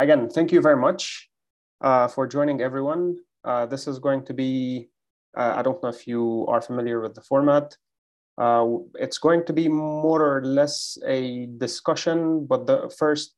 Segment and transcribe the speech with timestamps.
[0.00, 1.28] again, thank you very much
[1.80, 3.16] uh, for joining everyone.
[3.44, 4.88] Uh, this is going to be,
[5.36, 7.76] uh, I don't know if you are familiar with the format.
[8.38, 13.34] Uh, it's going to be more or less a discussion, but the first,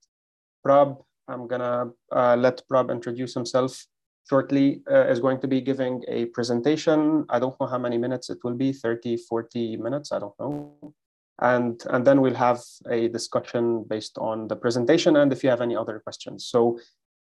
[0.62, 0.96] Prab,
[1.28, 3.84] I'm gonna uh, let Prab introduce himself
[4.28, 7.24] shortly, uh, is going to be giving a presentation.
[7.28, 10.94] I don't know how many minutes it will be, 30, 40 minutes, I don't know
[11.42, 15.60] and and then we'll have a discussion based on the presentation and if you have
[15.60, 16.46] any other questions.
[16.46, 16.78] So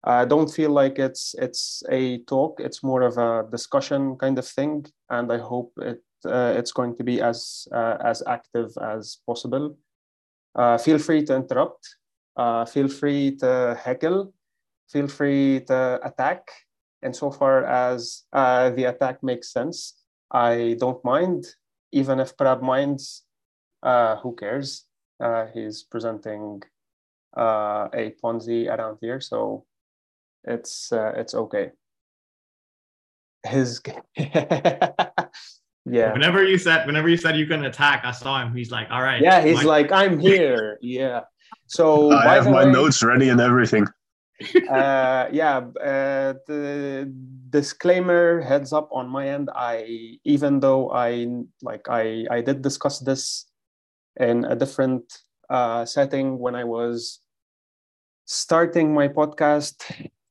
[0.05, 2.61] uh, don't feel like it's it's a talk.
[2.61, 4.87] It's more of a discussion kind of thing.
[5.09, 9.77] And i hope it uh, it's going to be as uh, as active as possible.
[10.55, 11.97] Uh, feel free to interrupt.
[12.37, 14.33] Uh, feel free to heckle.
[14.91, 16.43] Feel free to attack.
[17.03, 19.95] And so far as uh, the attack makes sense
[20.31, 21.47] i don't mind.
[21.93, 23.25] Even if Prab minds
[23.83, 24.85] uh, who cares?
[25.21, 26.63] Uh, he's presenting
[27.37, 29.65] uh, a Ponzi around here, so
[30.45, 31.71] it's uh, it's okay.
[33.47, 33.81] His
[34.17, 35.13] yeah.
[35.85, 38.55] Whenever you said whenever you said you can attack, I saw him.
[38.55, 39.23] He's like, all right.
[39.23, 40.79] Yeah, he's like, I'm here.
[40.81, 41.23] Yeah.
[41.67, 43.87] So I have my way, notes ready and everything.
[44.71, 47.13] uh, yeah, uh, the
[47.51, 49.51] disclaimer heads up on my end.
[49.55, 51.27] I even though I
[51.63, 53.48] like I I did discuss this
[54.19, 55.05] in a different
[55.51, 57.21] uh, setting when I was
[58.27, 59.83] starting my podcast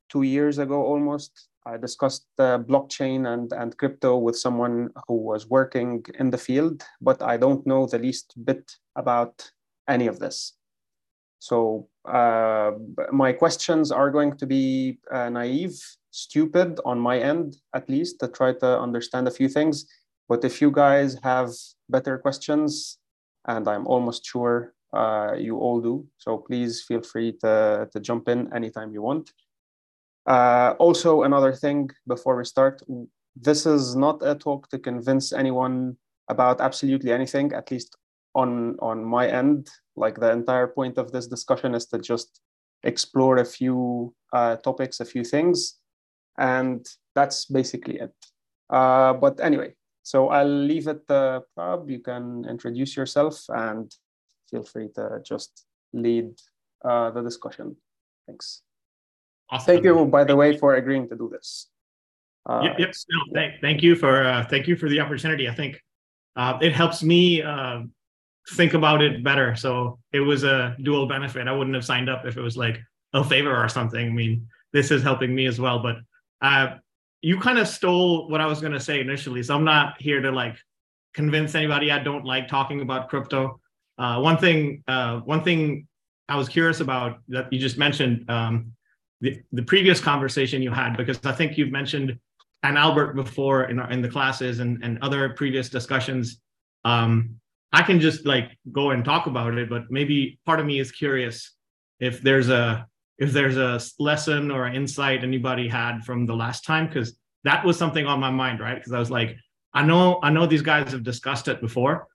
[0.09, 1.49] two years ago almost.
[1.65, 6.83] I discussed uh, blockchain and, and crypto with someone who was working in the field,
[7.01, 9.51] but I don't know the least bit about
[9.89, 10.53] any of this.
[11.39, 12.71] So uh,
[13.11, 15.77] my questions are going to be uh, naive,
[16.11, 19.85] stupid on my end, at least, to try to understand a few things.
[20.29, 21.51] But if you guys have
[21.89, 22.97] better questions,
[23.47, 26.05] and I'm almost sure uh, you all do.
[26.17, 29.31] So please feel free to, to jump in anytime you want.
[30.25, 32.81] Uh, also, another thing before we start,
[33.35, 35.95] this is not a talk to convince anyone
[36.29, 37.95] about absolutely anything, at least
[38.35, 39.69] on, on my end.
[39.95, 42.41] Like the entire point of this discussion is to just
[42.83, 45.75] explore a few uh, topics, a few things,
[46.37, 48.13] and that's basically it.
[48.69, 49.73] Uh, but anyway,
[50.07, 51.89] so I'll leave it uh, Prab.
[51.89, 53.93] You can introduce yourself and
[54.49, 56.29] feel free to just lead
[56.85, 57.75] uh, the discussion.
[58.25, 58.61] Thanks.
[59.49, 59.65] Awesome.
[59.65, 61.67] Thank you, by the way, for agreeing to do this.
[62.45, 62.79] Uh, yep.
[62.79, 62.93] yep.
[63.09, 65.49] No, thank, thank you for uh, thank you for the opportunity.
[65.49, 65.83] I think
[66.37, 67.81] uh, it helps me uh,
[68.51, 69.57] think about it better.
[69.57, 71.49] So it was a dual benefit.
[71.49, 72.79] I wouldn't have signed up if it was like
[73.11, 74.07] a favor or something.
[74.07, 75.79] I mean, this is helping me as well.
[75.79, 75.97] But
[76.41, 76.77] uh,
[77.21, 79.43] you kind of stole what I was going to say initially.
[79.43, 80.57] So I'm not here to like
[81.13, 83.59] convince anybody I don't like talking about crypto.
[83.97, 85.87] Uh, one thing, uh, one thing
[86.29, 88.71] I was curious about that you just mentioned um,
[89.21, 92.19] the the previous conversation you had because I think you've mentioned
[92.63, 96.39] Anne Albert before in our, in the classes and and other previous discussions.
[96.85, 97.39] Um,
[97.73, 100.91] I can just like go and talk about it, but maybe part of me is
[100.91, 101.53] curious
[101.99, 106.63] if there's a if there's a lesson or an insight anybody had from the last
[106.63, 108.75] time because that was something on my mind right?
[108.75, 109.35] Because i was like
[109.73, 112.07] i know i know these guys have discussed it before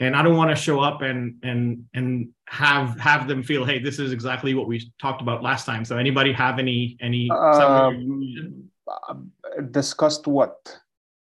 [0.00, 3.78] and i don't want to show up and and and have have them feel hey
[3.78, 5.86] this is exactly what we talked about last time.
[5.86, 8.52] So anybody have any any um,
[9.70, 10.78] discussed what?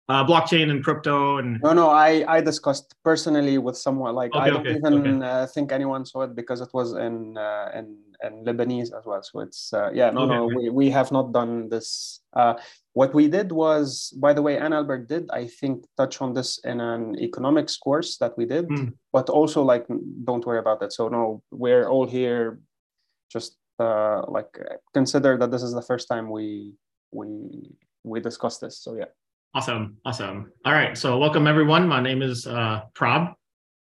[0.10, 4.44] Uh, blockchain and crypto and no no i i discussed personally with someone like okay,
[4.44, 5.44] i don't okay, even okay.
[5.44, 9.22] Uh, think anyone saw it because it was in uh, in in lebanese as well
[9.22, 12.54] so it's uh, yeah no no we, we have not done this uh,
[12.94, 16.60] what we did was by the way anne albert did i think touch on this
[16.64, 18.94] in an economics course that we did mm.
[19.12, 19.86] but also like
[20.24, 22.60] don't worry about that so no we're all here
[23.32, 24.60] just uh, like
[24.94, 26.74] consider that this is the first time we
[27.12, 27.28] we
[28.04, 29.06] we discussed this so yeah
[29.54, 29.98] Awesome.
[30.06, 30.54] Awesome.
[30.64, 30.98] All right.
[30.98, 31.86] So welcome everyone.
[31.86, 33.34] My name is uh, Prab.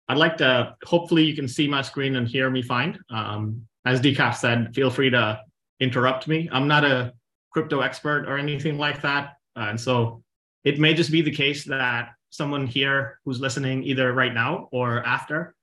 [0.08, 2.98] I'd like to, hopefully you can see my screen and hear me fine.
[3.08, 5.40] Um, as Decaf said, feel free to
[5.80, 6.48] interrupt me.
[6.52, 7.12] I'm not a
[7.50, 9.34] crypto expert or anything like that.
[9.56, 10.22] Uh, and so
[10.64, 15.04] it may just be the case that someone here who's listening either right now or
[15.04, 15.54] after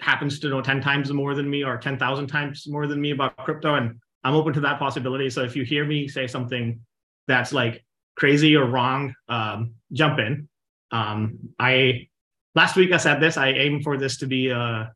[0.00, 3.36] happens to know 10 times more than me or 10,000 times more than me about
[3.38, 3.74] crypto.
[3.74, 5.30] And I'm open to that possibility.
[5.30, 6.80] So if you hear me say something
[7.26, 7.84] that's like
[8.16, 10.48] crazy or wrong, um, jump in.
[10.90, 12.08] Um, I
[12.54, 13.36] last week I said this.
[13.36, 14.86] I aim for this to be uh,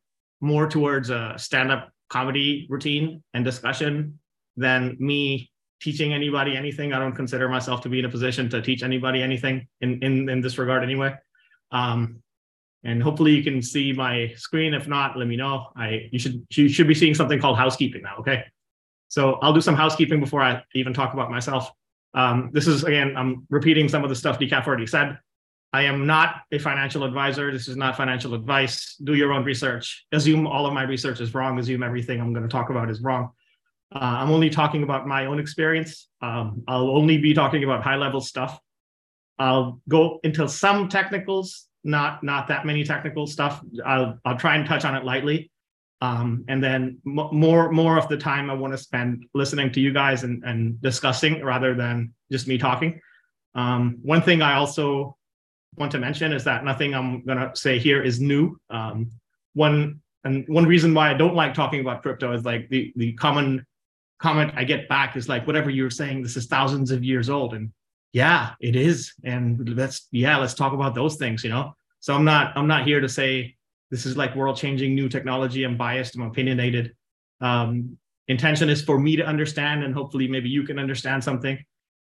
[0.40, 4.18] more towards a stand-up comedy routine and discussion
[4.56, 5.50] than me
[5.80, 6.92] teaching anybody anything.
[6.92, 10.28] I don't consider myself to be in a position to teach anybody anything in in,
[10.28, 11.14] in this regard anyway.
[11.70, 12.22] Um,
[12.84, 14.74] and hopefully you can see my screen.
[14.74, 15.68] If not, let me know.
[15.74, 18.16] I you should you should be seeing something called housekeeping now.
[18.18, 18.44] Okay.
[19.08, 21.70] So I'll do some housekeeping before I even talk about myself.
[22.14, 25.18] Um, this is again, I'm repeating some of the stuff Decaf already said.
[25.72, 27.50] I am not a financial advisor.
[27.50, 28.96] This is not financial advice.
[29.02, 30.04] Do your own research.
[30.12, 31.58] Assume all of my research is wrong.
[31.58, 33.30] Assume everything I'm going to talk about is wrong.
[33.94, 36.08] Uh, I'm only talking about my own experience.
[36.20, 38.58] Um, I'll only be talking about high level stuff.
[39.38, 43.62] I'll go into some technicals, not not that many technical stuff.
[43.84, 45.50] I'll I'll try and touch on it lightly,
[46.00, 49.80] um, and then m- more more of the time I want to spend listening to
[49.80, 53.00] you guys and and discussing rather than just me talking.
[53.54, 55.16] Um, one thing I also
[55.76, 58.56] want to mention is that nothing I'm gonna say here is new.
[58.70, 59.10] Um,
[59.54, 63.12] one and one reason why I don't like talking about crypto is like the the
[63.14, 63.66] common
[64.22, 67.54] comment I get back is like, whatever you're saying, this is thousands of years old.
[67.54, 67.72] And
[68.12, 69.12] yeah, it is.
[69.24, 71.74] And let's, yeah, let's talk about those things, you know?
[71.98, 73.56] So I'm not, I'm not here to say
[73.90, 75.64] this is like world changing new technology.
[75.64, 76.94] I'm biased, I'm opinionated.
[77.40, 77.98] Um,
[78.28, 81.58] intention is for me to understand and hopefully maybe you can understand something.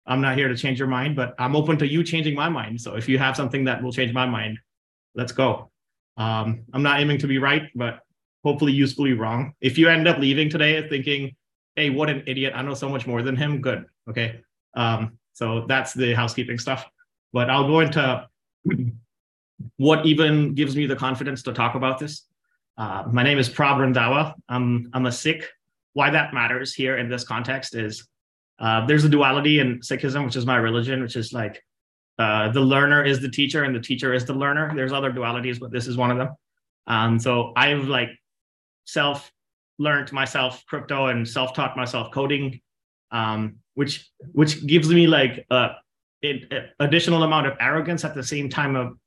[0.09, 2.81] I'm not here to change your mind, but I'm open to you changing my mind.
[2.81, 4.59] So if you have something that will change my mind,
[5.15, 5.71] let's go.
[6.17, 8.01] Um, I'm not aiming to be right, but
[8.43, 9.53] hopefully usefully wrong.
[9.61, 11.37] If you end up leaving today thinking,
[11.77, 12.55] hey, what an idiot.
[12.57, 13.61] I know so much more than him.
[13.61, 13.85] Good.
[14.09, 14.41] Okay.
[14.75, 16.87] Um, so that's the housekeeping stuff.
[17.33, 18.27] But I'll go into
[19.77, 22.27] what even gives me the confidence to talk about this.
[22.79, 24.35] Uh, my name is Prab Randhawa.
[24.49, 25.45] I'm, I'm a Sikh.
[25.93, 28.09] Why that matters here in this context is
[28.59, 31.63] uh, there's a duality in Sikhism, which is my religion, which is like
[32.19, 34.73] uh, the learner is the teacher and the teacher is the learner.
[34.75, 36.31] There's other dualities, but this is one of them.
[36.87, 38.11] Um, so I've like
[38.87, 39.31] self
[39.79, 42.61] learned myself crypto and self-taught myself coding,
[43.13, 45.71] um, which which gives me like a,
[46.25, 46.49] a,
[46.81, 48.99] additional amount of arrogance at the same time of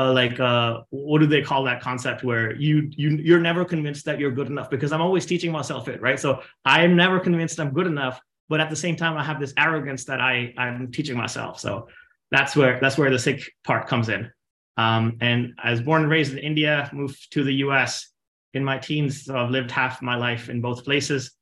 [0.00, 4.06] uh, like uh, what do they call that concept where you you you're never convinced
[4.06, 6.18] that you're good enough because I'm always teaching myself it right.
[6.18, 9.54] So I'm never convinced I'm good enough, but at the same time I have this
[9.56, 11.58] arrogance that I I'm teaching myself.
[11.58, 11.88] So
[12.30, 14.30] that's where that's where the Sikh part comes in.
[14.76, 18.10] Um, and I was born and raised in India, moved to the US,
[18.54, 21.32] in my teens, so I've lived half my life in both places.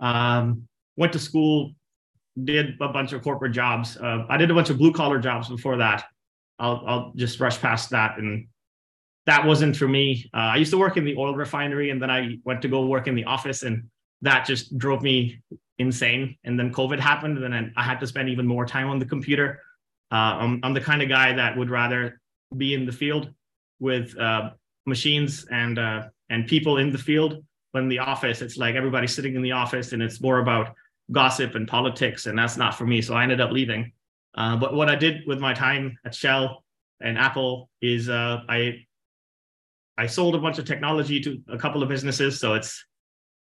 [0.00, 1.72] Um, went to school,
[2.44, 3.96] did a bunch of corporate jobs.
[3.96, 6.04] Uh, I did a bunch of blue collar jobs before that.
[6.58, 8.18] I'll, I'll just rush past that.
[8.18, 8.48] And
[9.26, 10.28] that wasn't for me.
[10.34, 12.86] Uh, I used to work in the oil refinery and then I went to go
[12.86, 13.84] work in the office and
[14.20, 15.40] that just drove me
[15.82, 16.36] insane.
[16.44, 19.04] And then COVID happened and then I had to spend even more time on the
[19.04, 19.60] computer.
[20.10, 22.20] Uh, I'm, I'm, the kind of guy that would rather
[22.56, 23.30] be in the field
[23.80, 24.50] with uh,
[24.86, 27.44] machines and uh, and people in the field.
[27.74, 30.74] In the office, it's like everybody's sitting in the office, and it's more about
[31.10, 33.00] gossip and politics, and that's not for me.
[33.00, 33.92] So I ended up leaving.
[34.34, 36.62] Uh, but what I did with my time at Shell
[37.00, 38.84] and Apple is uh, I
[39.96, 42.38] I sold a bunch of technology to a couple of businesses.
[42.38, 42.84] So it's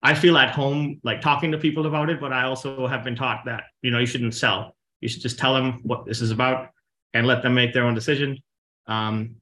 [0.04, 3.16] I feel at home like talking to people about it, but I also have been
[3.16, 4.76] taught that you know you shouldn't sell.
[5.00, 6.70] You should just tell them what this is about
[7.14, 8.38] and let them make their own decision.
[8.88, 9.36] Um,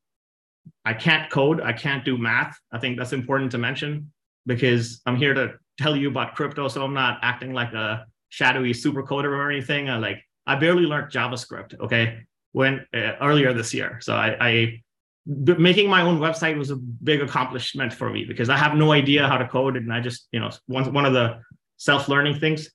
[0.86, 2.58] I can't code, I can't do math.
[2.72, 4.12] I think that's important to mention
[4.46, 8.74] because I'm here to tell you about crypto, so I'm not acting like a shadowy
[8.74, 9.90] super coder or anything.
[9.90, 14.00] I like I barely learned JavaScript, okay, when uh, earlier this year.
[14.02, 14.82] So I, I
[15.26, 19.28] making my own website was a big accomplishment for me because I have no idea
[19.28, 21.40] how to code, and I just you know one one of the
[21.78, 22.70] self learning things.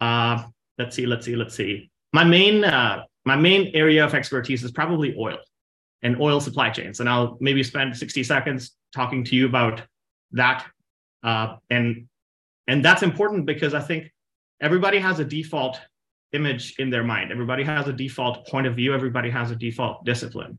[0.00, 0.44] Uh,
[0.78, 1.90] let's see, let's see, let's see.
[2.12, 5.38] My main uh, my main area of expertise is probably oil
[6.02, 7.00] and oil supply chains.
[7.00, 9.82] And I'll maybe spend 60 seconds talking to you about
[10.32, 10.66] that.
[11.22, 12.06] Uh, and
[12.66, 14.12] and that's important because I think
[14.60, 15.80] everybody has a default
[16.32, 17.32] image in their mind.
[17.32, 18.94] Everybody has a default point of view.
[18.94, 20.58] Everybody has a default discipline.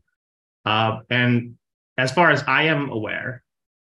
[0.64, 1.56] Uh, and
[1.98, 3.42] as far as I am aware,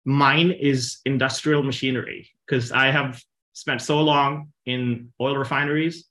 [0.04, 6.06] mine is industrial machinery because I have spent so long in oil refineries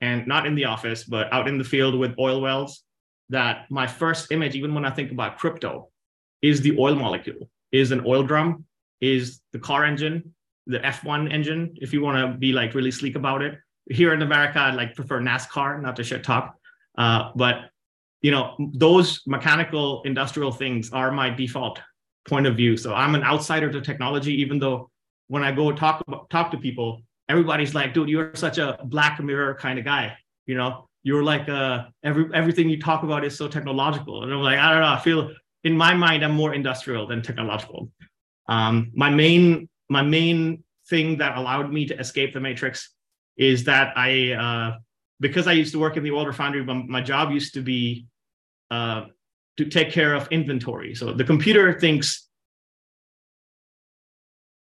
[0.00, 2.82] and not in the office, but out in the field with oil wells
[3.30, 5.88] that my first image, even when I think about crypto,
[6.42, 8.64] is the oil molecule, is an oil drum,
[9.00, 10.34] is the car engine,
[10.66, 13.58] the F1 engine, if you want to be like really sleek about it.
[13.90, 16.54] Here in America, I'd like prefer NASCAR, not to shit talk.
[16.96, 17.70] Uh, but
[18.20, 21.80] you know, those mechanical industrial things are my default
[22.26, 22.76] point of view.
[22.76, 24.90] So I'm an outsider to technology, even though
[25.28, 29.54] when I go talk talk to people, everybody's like, dude, you're such a black mirror
[29.54, 30.16] kind of guy.
[30.46, 34.40] You know, you're like uh every everything you talk about is so technological and i'm
[34.40, 35.30] like i don't know i feel
[35.64, 37.90] in my mind i'm more industrial than technological
[38.48, 42.90] um my main my main thing that allowed me to escape the matrix
[43.36, 44.76] is that i uh
[45.20, 48.06] because i used to work in the oil refinery my, my job used to be
[48.70, 49.04] uh
[49.56, 52.28] to take care of inventory so the computer thinks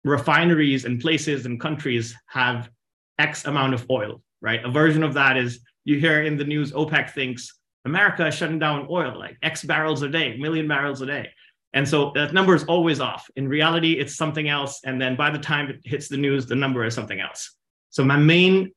[0.05, 2.71] refineries and places and countries have
[3.19, 4.65] X amount of oil, right?
[4.65, 8.59] A version of that is you hear in the news OPEC thinks America is shutting
[8.59, 11.31] down oil like X barrels a day, million barrels a day.
[11.73, 13.31] And so that number is always off.
[13.37, 14.81] In reality, it's something else.
[14.85, 17.55] And then by the time it hits the news, the number is something else.
[17.91, 18.73] So my main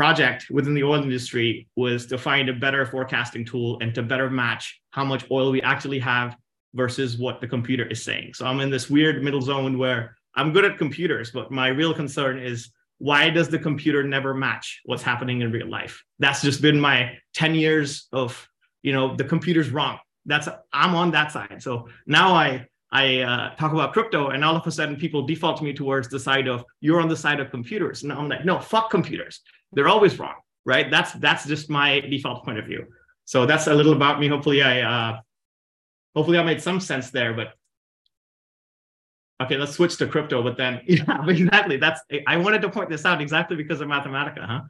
[0.00, 4.30] project within the oil industry was to find a better forecasting tool and to better
[4.30, 6.34] match how much oil we actually have
[6.72, 8.32] versus what the computer is saying.
[8.32, 11.92] So I'm in this weird middle zone where I'm good at computers, but my real
[11.92, 16.02] concern is why does the computer never match what's happening in real life?
[16.18, 18.48] That's just been my 10 years of,
[18.80, 19.98] you know, the computer's wrong.
[20.24, 21.62] That's I'm on that side.
[21.62, 25.62] So now I I uh, talk about crypto, and all of a sudden people default
[25.62, 28.02] me towards the side of you're on the side of computers.
[28.02, 29.42] And I'm like, no, fuck computers.
[29.72, 30.34] They're always wrong,
[30.64, 30.90] right?
[30.90, 32.86] That's that's just my default point of view.
[33.24, 34.28] So that's a little about me.
[34.28, 35.20] Hopefully, I uh,
[36.14, 37.32] hopefully I made some sense there.
[37.32, 37.54] But
[39.42, 40.42] okay, let's switch to crypto.
[40.42, 41.76] But then, yeah, exactly.
[41.76, 44.60] That's I wanted to point this out exactly because of Mathematica, huh?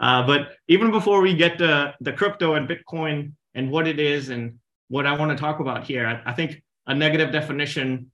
[0.00, 4.30] Uh, but even before we get to the crypto and Bitcoin and what it is
[4.30, 8.10] and what I want to talk about here, I, I think a negative definition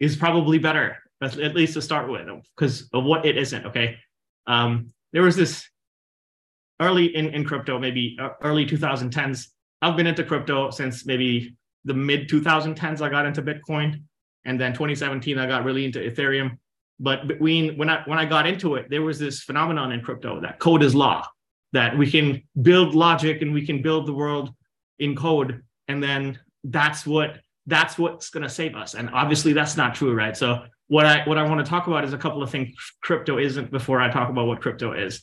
[0.00, 2.26] is probably better, at least to start with,
[2.56, 3.66] because of what it isn't.
[3.66, 3.98] Okay.
[4.46, 5.68] Um, there was this
[6.80, 9.48] early in, in crypto, maybe uh, early 2010s.
[9.82, 13.00] I've been into crypto since maybe the mid 2010s.
[13.00, 14.02] I got into Bitcoin,
[14.44, 16.58] and then 2017 I got really into Ethereum.
[17.00, 20.40] But between when I when I got into it, there was this phenomenon in crypto
[20.40, 21.26] that code is law,
[21.72, 24.52] that we can build logic and we can build the world
[24.98, 28.94] in code, and then that's what that's what's going to save us.
[28.94, 30.36] And obviously that's not true, right?
[30.36, 33.38] So what I what I want to talk about is a couple of things crypto
[33.38, 35.22] isn't before I talk about what crypto is.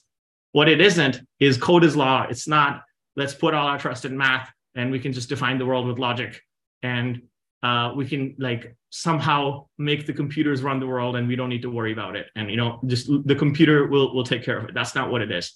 [0.52, 2.26] What it isn't is code is law.
[2.30, 2.84] It's not
[3.16, 6.00] let's put all our trust in math and we can just define the world with
[6.00, 6.42] logic.
[6.84, 7.24] And
[7.64, 11.64] uh, we can like somehow make the computers run the world and we don't need
[11.64, 12.28] to worry about it.
[12.36, 14.76] And you know just the computer will will take care of it.
[14.76, 15.52] That's not what it is.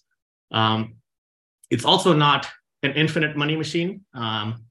[0.52, 0.96] Um,
[1.70, 2.48] it's also not
[2.82, 4.02] an infinite money machine.
[4.16, 4.66] Um,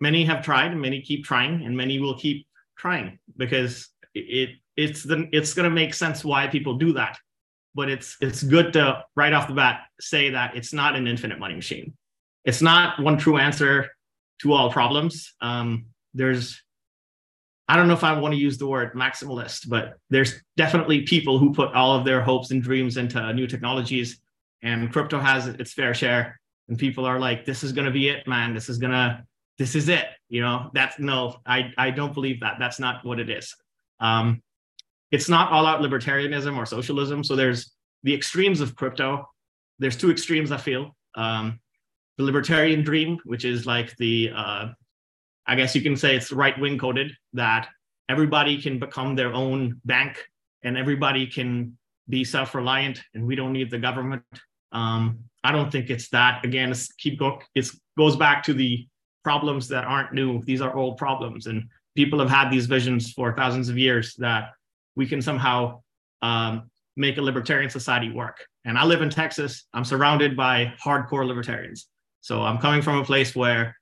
[0.00, 2.46] many have tried and many keep trying and many will keep
[2.76, 3.88] trying because
[4.18, 7.18] it it's the it's going to make sense why people do that
[7.74, 11.38] but it's it's good to right off the bat say that it's not an infinite
[11.38, 11.94] money machine.
[12.44, 13.88] It's not one true answer
[14.42, 15.34] to all problems.
[15.40, 16.60] Um, there's
[17.68, 21.38] i don't know if i want to use the word maximalist but there's definitely people
[21.38, 24.18] who put all of their hopes and dreams into new technologies
[24.62, 28.08] and crypto has its fair share and people are like this is going to be
[28.08, 28.54] it man.
[28.54, 29.22] This is going to
[29.58, 30.70] this is it you know?
[30.72, 32.56] That's no i i don't believe that.
[32.58, 33.54] That's not what it is
[34.00, 34.42] um
[35.10, 37.24] it's not all out libertarianism or socialism.
[37.24, 39.26] So there's the extremes of crypto.
[39.78, 40.96] There's two extremes i feel.
[41.14, 41.60] Um
[42.16, 44.68] the libertarian dream which is like the uh
[45.46, 47.68] i guess you can say it's right wing coded that
[48.08, 50.26] everybody can become their own bank
[50.64, 51.78] and everybody can
[52.08, 54.24] be self-reliant and we don't need the government.
[54.72, 56.44] Um i don't think it's that.
[56.44, 58.86] Again it's keep go it goes back to the
[59.24, 60.42] problems that aren't new.
[60.42, 64.52] These are old problems, and people have had these visions for thousands of years that
[64.94, 65.82] we can somehow
[66.22, 68.46] um, make a libertarian society work.
[68.64, 69.66] And I live in Texas.
[69.74, 71.88] I'm surrounded by hardcore libertarians.
[72.20, 73.76] So I'm coming from a place where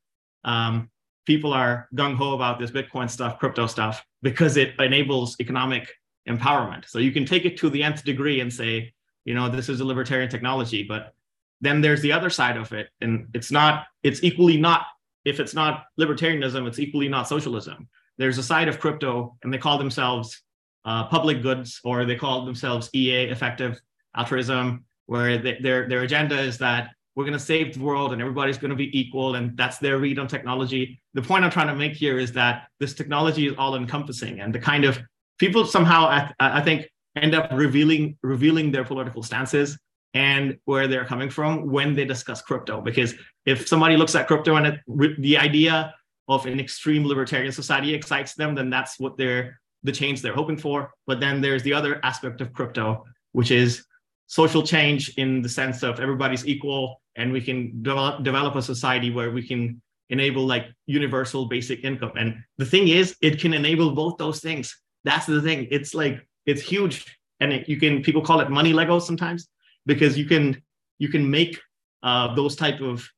[0.44, 0.88] um,
[1.26, 5.92] people are gung ho about this Bitcoin stuff, crypto stuff, because it enables economic
[6.26, 6.88] empowerment.
[6.88, 8.94] So you can take it to the nth degree and say,
[9.26, 11.12] you know, this is a libertarian technology, but
[11.61, 12.88] then there's the other side of it.
[13.02, 14.87] And it's not, it's equally not
[15.26, 17.88] if it's not libertarianism, it's equally not socialism.
[18.18, 20.42] There's a side of crypto, and they call themselves
[20.85, 23.80] uh, public goods, or they call themselves EA, effective
[24.16, 28.20] altruism, where they, their their agenda is that we're going to save the world and
[28.20, 31.00] everybody's going to be equal, and that's their read on technology.
[31.14, 34.54] The point I'm trying to make here is that this technology is all encompassing, and
[34.54, 34.99] the kind of
[35.38, 39.78] people somehow I, I think end up revealing revealing their political stances
[40.14, 42.80] and where they're coming from when they discuss crypto.
[42.80, 45.94] Because if somebody looks at crypto and it, the idea
[46.28, 50.56] of an extreme libertarian society excites them, then that's what they're the change they're hoping
[50.56, 50.90] for.
[51.06, 53.85] But then there's the other aspect of crypto, which is
[54.26, 59.11] social change in the sense of everybody's equal and we can develop develop a society
[59.11, 59.80] where we can
[60.11, 62.12] enable like universal basic income.
[62.16, 64.76] And the thing is, it can enable both those things.
[65.04, 65.66] That's the thing.
[65.71, 69.49] It's like it's huge, and it, you can people call it money Legos sometimes
[69.87, 70.62] because you can
[70.99, 71.59] you can make
[72.02, 73.09] uh, those type of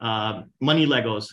[0.00, 1.26] uh, money Legos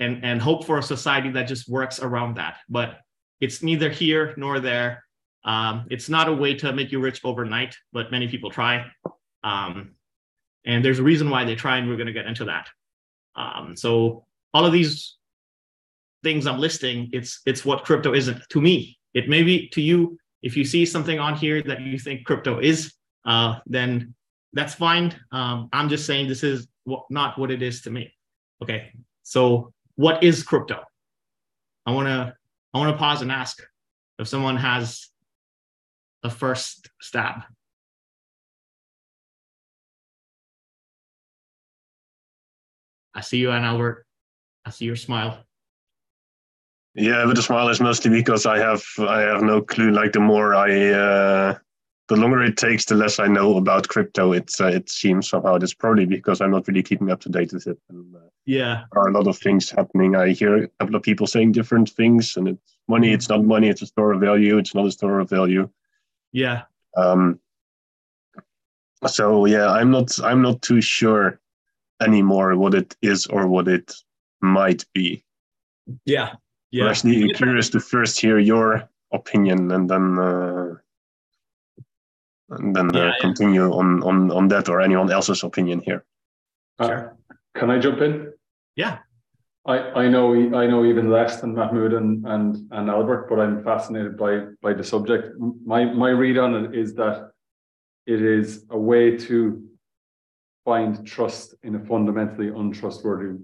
[0.00, 2.58] and and hope for a society that just works around that.
[2.68, 2.98] But
[3.40, 5.04] it's neither here nor there.
[5.44, 8.86] Um, it's not a way to make you rich overnight, but many people try.
[9.42, 9.94] Um,
[10.64, 12.68] and there's a reason why they try, and we're going to get into that.
[13.36, 14.24] Um, so
[14.54, 15.16] all of these
[16.22, 18.98] things I'm listing, it's it's what crypto isn't to me.
[19.12, 22.58] It may be to you if you see something on here that you think crypto
[22.58, 22.92] is,
[23.24, 24.14] uh, then
[24.52, 25.14] that's fine.
[25.32, 26.68] Um, I'm just saying this is
[27.10, 28.12] not what it is to me.
[28.62, 30.82] Okay, so what is crypto?
[31.86, 32.34] I want to
[32.72, 33.62] I want to pause and ask
[34.18, 35.08] if someone has
[36.22, 37.42] a first stab.
[43.14, 44.06] I see you, Anne Albert.
[44.64, 45.44] I see your smile.
[46.96, 49.90] Yeah, but the smile is mostly because I have I have no clue.
[49.90, 51.58] Like the more I, uh,
[52.08, 54.32] the longer it takes, the less I know about crypto.
[54.32, 55.54] It's uh, it seems somehow.
[55.56, 57.78] It's probably because I'm not really keeping up to date with it.
[57.88, 60.14] And, uh, yeah, there are a lot of things happening.
[60.14, 63.12] I hear a couple of people saying different things, and it's money.
[63.12, 63.68] It's not money.
[63.68, 64.58] It's a store of value.
[64.58, 65.68] It's not a store of value.
[66.32, 66.62] Yeah.
[66.96, 67.40] Um.
[69.06, 71.40] So yeah, I'm not I'm not too sure
[72.02, 73.94] anymore what it is or what it
[74.42, 75.24] might be.
[76.04, 76.34] Yeah.
[76.70, 76.84] Yeah.
[76.84, 80.74] I'm actually curious to first hear your opinion and then uh,
[82.50, 83.74] and then uh, yeah, continue yeah.
[83.74, 86.04] on on on that or anyone else's opinion here.
[86.78, 87.16] Uh, sure.
[87.54, 88.32] Can I jump in?
[88.76, 88.98] Yeah.
[89.66, 93.64] I, I know I know even less than Mahmoud and, and and Albert, but I'm
[93.64, 95.38] fascinated by by the subject.
[95.64, 97.30] My my read on it is that
[98.06, 99.66] it is a way to
[100.64, 103.38] find trust in a fundamentally untrustworthy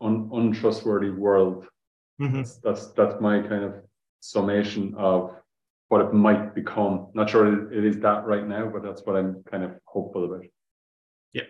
[0.00, 1.66] un, untrustworthy world
[2.20, 2.36] Mm-hmm.
[2.36, 3.74] That's, that's that's my kind of
[4.20, 5.36] summation of
[5.90, 7.08] what it might become.
[7.14, 10.44] Not sure it is that right now, but that's what I'm kind of hopeful about.
[11.32, 11.42] Yeah,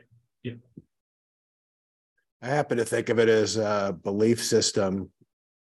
[0.42, 0.54] yeah.
[2.40, 5.10] I happen to think of it as a belief system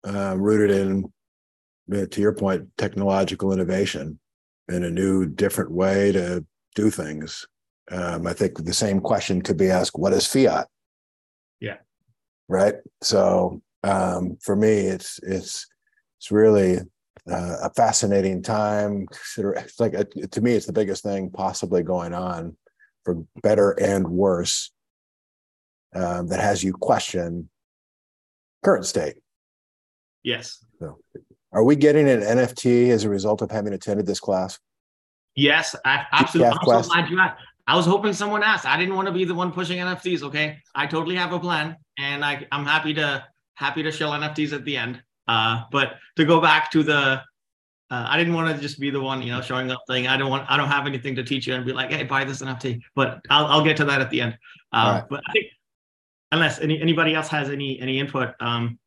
[0.08, 1.12] uh, rooted in,
[1.94, 4.18] uh, to your point, technological innovation
[4.70, 7.46] and a new, different way to do things.
[7.92, 10.70] Um, I think the same question could be asked: What is fiat?
[11.60, 11.78] Yeah.
[12.48, 12.76] Right.
[13.04, 15.68] So um, for me, it's it's
[16.20, 16.80] it's really
[17.30, 19.08] uh, a fascinating time.
[19.38, 22.58] It's like a, to me, it's the biggest thing possibly going on,
[23.04, 24.72] for better and worse.
[25.94, 27.50] Um, that has you question
[28.64, 29.16] current state.
[30.24, 30.64] Yes.
[30.80, 31.00] So,
[31.52, 34.58] are we getting an NFT as a result of having attended this class?
[35.36, 36.54] Yes, I, absolutely.
[36.54, 37.42] I'm so glad you asked.
[37.68, 38.66] I was hoping someone asked.
[38.66, 40.24] I didn't want to be the one pushing NFTs.
[40.24, 44.54] Okay, I totally have a plan, and I, I'm happy to happy to shell NFTs
[44.54, 45.02] at the end.
[45.28, 47.22] Uh, but to go back to the,
[47.92, 50.08] uh, I didn't want to just be the one, you know, showing up thing.
[50.08, 52.24] I don't want, I don't have anything to teach you and be like, hey, buy
[52.24, 52.82] this NFT.
[52.96, 54.38] But I'll, I'll get to that at the end.
[54.72, 55.10] Uh, right.
[55.10, 55.48] But I think
[56.32, 58.80] unless any, anybody else has any any input, um,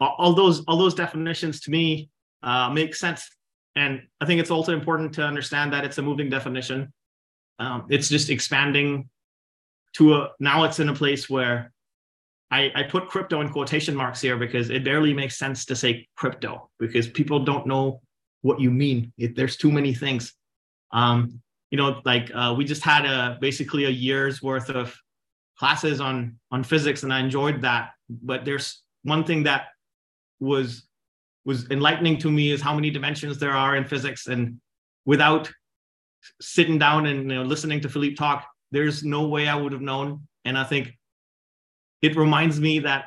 [0.00, 2.10] all, all those all those definitions to me
[2.42, 3.28] uh, make sense.
[3.74, 6.92] And I think it's also important to understand that it's a moving definition.
[7.58, 9.08] Um, it's just expanding
[9.94, 11.71] to a now it's in a place where
[12.52, 16.06] I, I put crypto in quotation marks here because it barely makes sense to say
[16.16, 18.02] crypto because people don't know
[18.42, 19.10] what you mean.
[19.16, 20.34] It, there's too many things.
[20.92, 24.94] Um, you know, like uh, we just had a basically a year's worth of
[25.58, 27.92] classes on on physics, and I enjoyed that.
[28.10, 29.68] But there's one thing that
[30.38, 30.86] was
[31.46, 34.60] was enlightening to me is how many dimensions there are in physics, and
[35.06, 35.50] without
[36.42, 39.80] sitting down and you know, listening to Philippe talk, there's no way I would have
[39.80, 40.28] known.
[40.44, 40.98] And I think
[42.02, 43.06] it reminds me that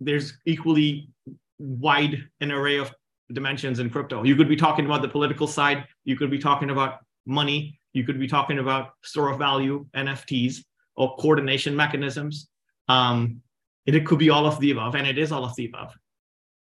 [0.00, 1.10] there's equally
[1.58, 2.94] wide an array of
[3.32, 4.24] dimensions in crypto.
[4.24, 8.04] You could be talking about the political side, you could be talking about money, you
[8.04, 10.64] could be talking about store of value, NFTs,
[10.96, 12.48] or coordination mechanisms.
[12.88, 13.42] Um,
[13.86, 15.92] it, it could be all of the above, and it is all of the above.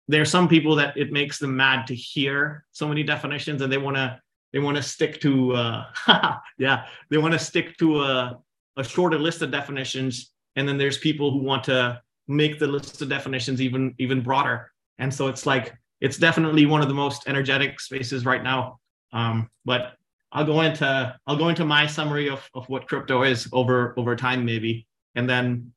[0.08, 3.72] There are some people that it makes them mad to hear so many definitions, and
[3.72, 4.20] they want to
[4.52, 5.84] they want to stick to uh,
[6.58, 8.38] yeah they want to stick to a,
[8.76, 13.00] a shorter list of definitions and then there's people who want to make the list
[13.02, 14.72] of definitions even even broader.
[14.98, 18.80] And so it's like it's definitely one of the most energetic spaces right now.
[19.12, 19.92] Um, but
[20.32, 24.16] i'll go into i'll go into my summary of, of what crypto is over over
[24.16, 24.86] time maybe.
[25.14, 25.72] And then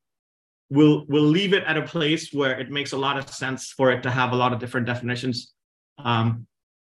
[0.70, 3.92] we'll we'll leave it at a place where it makes a lot of sense for
[3.92, 5.54] it to have a lot of different definitions.
[5.98, 6.48] Um,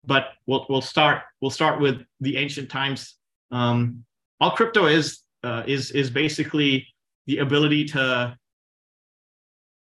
[0.05, 3.15] but we'll we'll start we'll start with the ancient times.
[3.51, 4.05] Um,
[4.39, 6.87] all crypto is uh, is is basically
[7.27, 8.35] the ability to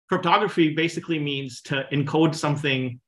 [0.09, 3.00] cryptography basically means to encode something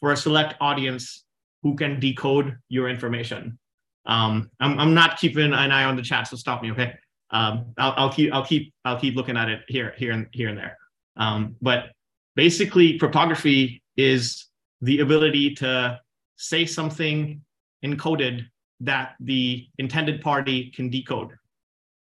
[0.00, 1.24] for a select audience
[1.62, 3.58] who can decode your information.
[4.06, 6.94] Um, I'm, I'm not keeping an eye on the chat, so stop me, okay?
[7.30, 10.48] Um, I'll, I'll, keep I'll keep I'll keep looking at it here here and here
[10.48, 10.78] and there.
[11.16, 11.90] Um, but
[12.36, 14.46] basically, cryptography is
[14.80, 15.98] the ability to
[16.36, 17.40] say something
[17.84, 18.46] encoded
[18.80, 21.30] that the intended party can decode.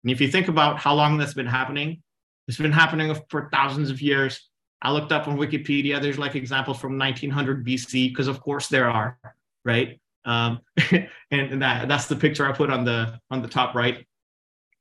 [0.04, 2.02] And if you think about how long that's been happening,
[2.46, 4.50] it's been happening for thousands of years.
[4.82, 8.88] I looked up on Wikipedia, there's like examples from 1900 BC, because of course there
[8.90, 9.18] are,
[9.64, 9.98] right?
[10.26, 10.60] Um,
[11.30, 14.06] and, that, that's the picture I put on the on the top right.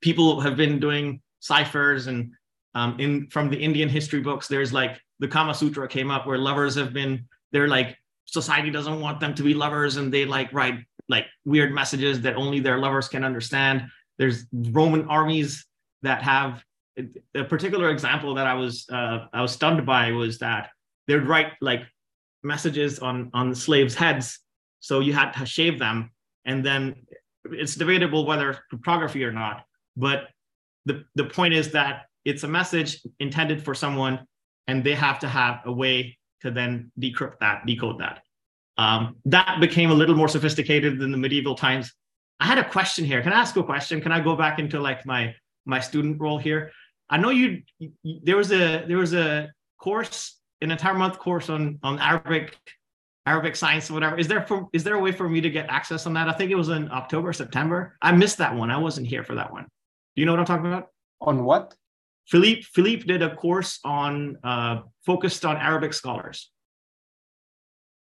[0.02, 2.34] People have been doing ciphers and
[2.76, 6.38] um, in from the Indian history books, there's like the Kama Sutra came up where
[6.38, 10.52] lovers have been, they're like, society doesn't want them to be lovers and they like
[10.52, 13.84] write like weird messages that only their lovers can understand.
[14.18, 15.66] There's Roman armies
[16.02, 16.64] that have
[17.36, 20.70] a particular example that I was uh, I was stunned by was that
[21.08, 21.82] they'd write like
[22.44, 24.40] messages on on slaves' heads,
[24.80, 26.12] so you had to shave them,
[26.46, 26.96] and then
[27.46, 29.66] it's debatable whether cryptography or not.
[29.98, 30.30] But
[30.86, 34.26] the the point is that it's a message intended for someone,
[34.68, 38.22] and they have to have a way to then decrypt that, decode that.
[38.78, 41.94] Um, that became a little more sophisticated than the medieval times.
[42.44, 43.22] I had a question here.
[43.22, 44.02] Can I ask a question?
[44.02, 45.34] Can I go back into like my
[45.66, 46.74] my student role here?
[47.10, 51.48] I know you, you there was a there was a course, an entire month course
[51.50, 52.58] on on Arabic
[53.26, 54.18] Arabic science or whatever.
[54.18, 56.28] Is there for, is there a way for me to get access on that?
[56.28, 57.96] I think it was in October, September.
[58.02, 58.70] I missed that one.
[58.70, 59.64] I wasn't here for that one.
[60.14, 60.90] Do you know what I'm talking about?
[61.22, 61.74] On what?
[62.28, 66.52] Philippe Philippe did a course on uh, focused on Arabic scholars.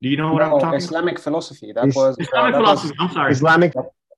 [0.00, 1.24] Do you know what no, I'm talking Islamic about?
[1.24, 1.72] philosophy.
[1.72, 2.88] That was Islamic uh, that philosophy.
[2.88, 3.32] Was, I'm sorry.
[3.32, 3.74] Islamic.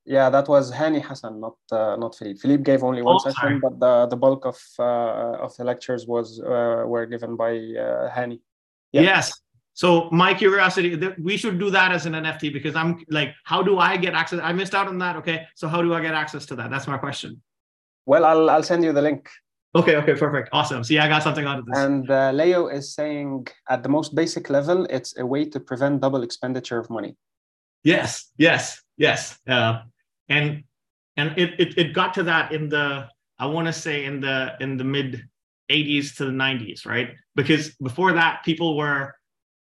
[0.07, 2.39] Yeah, that was Hani Hassan, not uh, not Philippe.
[2.41, 3.59] Philippe gave only one Oh, session, sorry.
[3.61, 7.53] but the, the bulk of uh, of the lectures was uh, were given by
[7.85, 8.41] uh, Hani.
[8.93, 9.03] Yeah.
[9.03, 9.33] Yes.
[9.75, 13.63] So my curiosity, th- we should do that as an NFT because I'm like, how
[13.63, 14.41] do I get access?
[14.43, 15.17] I missed out on that.
[15.17, 15.47] Okay.
[15.55, 16.71] So how do I get access to that?
[16.71, 17.43] That's my question.
[18.07, 19.29] Well, I'll I'll send you the link.
[19.75, 19.97] Okay.
[19.97, 20.15] Okay.
[20.15, 20.49] Perfect.
[20.53, 20.83] Awesome.
[20.85, 21.77] See, I got something out of this.
[21.79, 26.01] And uh, Leo is saying at the most basic level, it's a way to prevent
[26.01, 27.15] double expenditure of money.
[27.85, 29.39] Yes, yes, yes.
[29.47, 29.83] Uh,
[30.29, 30.65] and
[31.17, 33.09] and it, it it got to that in the
[33.39, 35.23] I want to say in the in the mid
[35.71, 37.11] 80s to the 90s, right?
[37.35, 39.15] Because before that, people were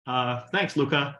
[0.06, 1.18] uh, thanks, Luca.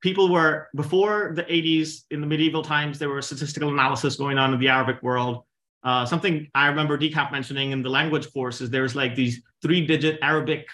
[0.00, 2.98] People were before the 80s in the medieval times.
[2.98, 5.44] There was statistical analysis going on in the Arabic world.
[5.82, 10.18] Uh, something I remember Decap mentioning in the language course is there's like these three-digit
[10.22, 10.66] Arabic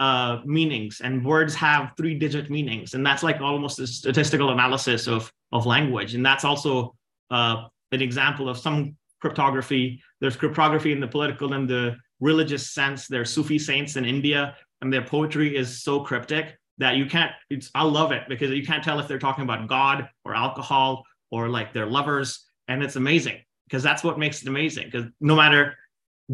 [0.00, 5.06] uh, meanings and words have three digit meanings and that's like almost a statistical analysis
[5.06, 6.96] of of language and that's also
[7.30, 10.02] uh, an example of some cryptography.
[10.20, 13.06] There's cryptography in the political and the religious sense.
[13.06, 17.32] There are sufi saints in india and their poetry is so cryptic that you can't
[17.50, 21.04] it's i love it because you can't tell if they're talking about god or alcohol
[21.30, 22.46] or like their lovers.
[22.68, 25.76] And it's amazing because that's what makes it amazing because no matter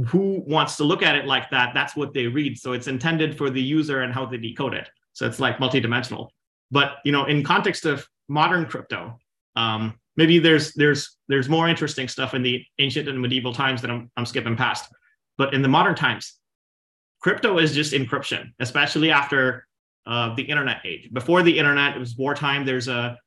[0.07, 2.59] who wants to look at it like that that's what they read.
[2.59, 4.89] So it's intended for the user and how they decode it.
[5.13, 6.29] So it's like multidimensional.
[6.71, 9.19] But you know in context of modern crypto
[9.55, 13.91] um, maybe there's there's there's more interesting stuff in the ancient and medieval times that
[13.91, 14.93] I'm, I'm skipping past.
[15.39, 16.35] But in the modern times
[17.21, 19.67] crypto is just encryption especially after
[20.07, 21.11] uh, the internet age.
[21.13, 22.65] Before the internet it was wartime.
[22.65, 23.19] There's a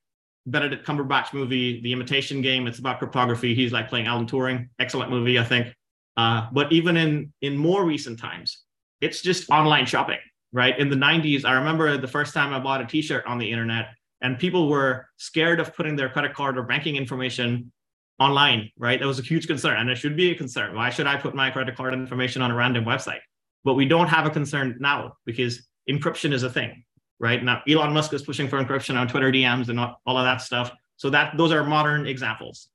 [0.45, 2.67] benedict cumberbatch movie the imitation game.
[2.67, 3.53] It's about cryptography.
[3.53, 4.69] He's like playing alan turing.
[4.79, 5.73] Excellent movie i think.
[6.17, 8.63] Uh, but even in in more recent times,
[8.99, 10.19] it's just online shopping,
[10.51, 10.77] right?
[10.77, 13.93] In the 90s, I remember the first time I bought a T-shirt on the internet,
[14.21, 17.71] and people were scared of putting their credit card or banking information
[18.19, 18.99] online, right?
[18.99, 20.75] That was a huge concern, and it should be a concern.
[20.75, 23.19] Why should I put my credit card information on a random website?
[23.63, 26.83] But we don't have a concern now because encryption is a thing,
[27.19, 27.43] right?
[27.43, 30.71] Now Elon Musk is pushing for encryption on Twitter DMs and all of that stuff.
[30.97, 32.69] So that those are modern examples.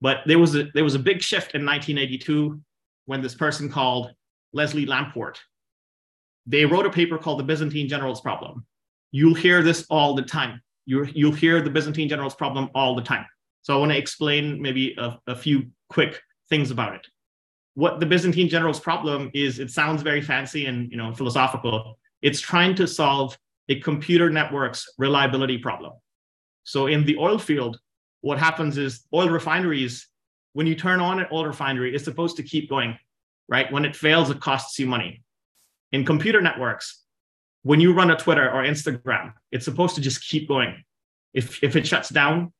[0.00, 2.60] But there was a there was a big shift in 1982
[3.06, 4.10] when this person called
[4.52, 5.38] Leslie Lamport.
[6.46, 8.66] They wrote a paper called The Byzantine Generals Problem.
[9.10, 10.60] You'll hear this all the time.
[10.86, 13.26] You you'll hear the Byzantine Generals Problem all the time.
[13.62, 17.06] So I want to explain maybe a, a few quick things about it.
[17.74, 21.98] What the Byzantine Generals Problem is, it sounds very fancy and you know philosophical.
[22.22, 23.36] It's trying to solve
[23.68, 25.92] a computer network's reliability problem.
[26.64, 27.78] So in the oil field,
[28.22, 30.08] what happens is oil refineries
[30.56, 32.98] when you turn on an oil refinery, it's supposed to keep going,
[33.46, 33.70] right?
[33.70, 35.22] When it fails, it costs you money.
[35.92, 37.04] In computer networks,
[37.66, 40.84] when you run a Twitter or Instagram, it's supposed to just keep going.
[41.34, 42.52] If, if it shuts down,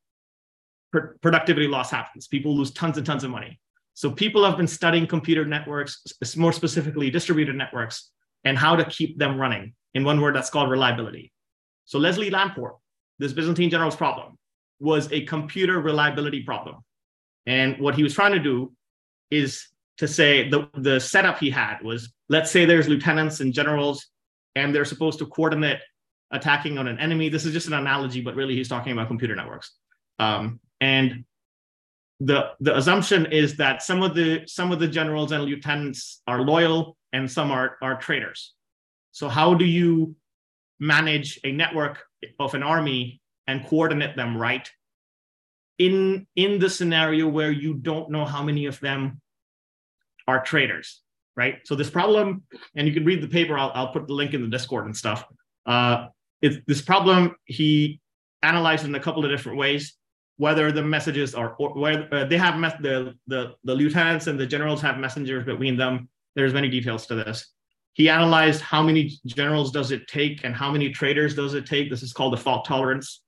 [0.91, 2.27] pr- productivity loss happens.
[2.27, 3.61] People lose tons and tons of money.
[3.95, 6.03] So people have been studying computer networks,
[6.37, 8.11] more specifically distributed networks,
[8.43, 9.75] and how to keep them running.
[9.95, 11.33] In one word, that's called reliability.
[11.85, 12.73] So Leslie Lamport,
[13.21, 14.37] this Byzantine general's problem,
[14.81, 16.79] was a computer reliability problem.
[17.47, 18.73] And what he was trying to do
[19.31, 24.09] is to say the, the setup he had was let's say there's lieutenants and generals
[24.57, 25.79] and they're supposed to coordinate
[26.33, 27.29] attacking on an enemy.
[27.29, 29.73] This is just an analogy, but really he's talking about computer networks.
[30.19, 31.25] Um, and
[32.19, 36.41] the the assumption is that some of the some of the generals and lieutenants are
[36.41, 38.55] loyal and some are are traitors.
[39.13, 40.17] So how do you
[40.81, 42.03] manage a network
[42.41, 44.69] of an army and coordinate them right
[45.79, 49.21] in in the scenario where you don't know how many of them
[50.27, 51.03] are traitors
[51.37, 51.59] right?
[51.65, 52.43] So this problem
[52.75, 54.97] and you can read the paper i'll, I'll put the link in the discord and
[54.97, 55.25] stuff.
[55.65, 56.09] Uh,
[56.41, 58.01] this problem he
[58.43, 59.97] analyzed in a couple of different ways
[60.39, 64.39] whether the messages are or where uh, they have met the, the the lieutenants and
[64.39, 66.09] the generals have messengers between them.
[66.35, 67.53] There's many details to this.
[67.95, 71.89] He analyzed how many generals does it take and how many traitors does it take.
[71.89, 73.23] This is called the fault tolerance.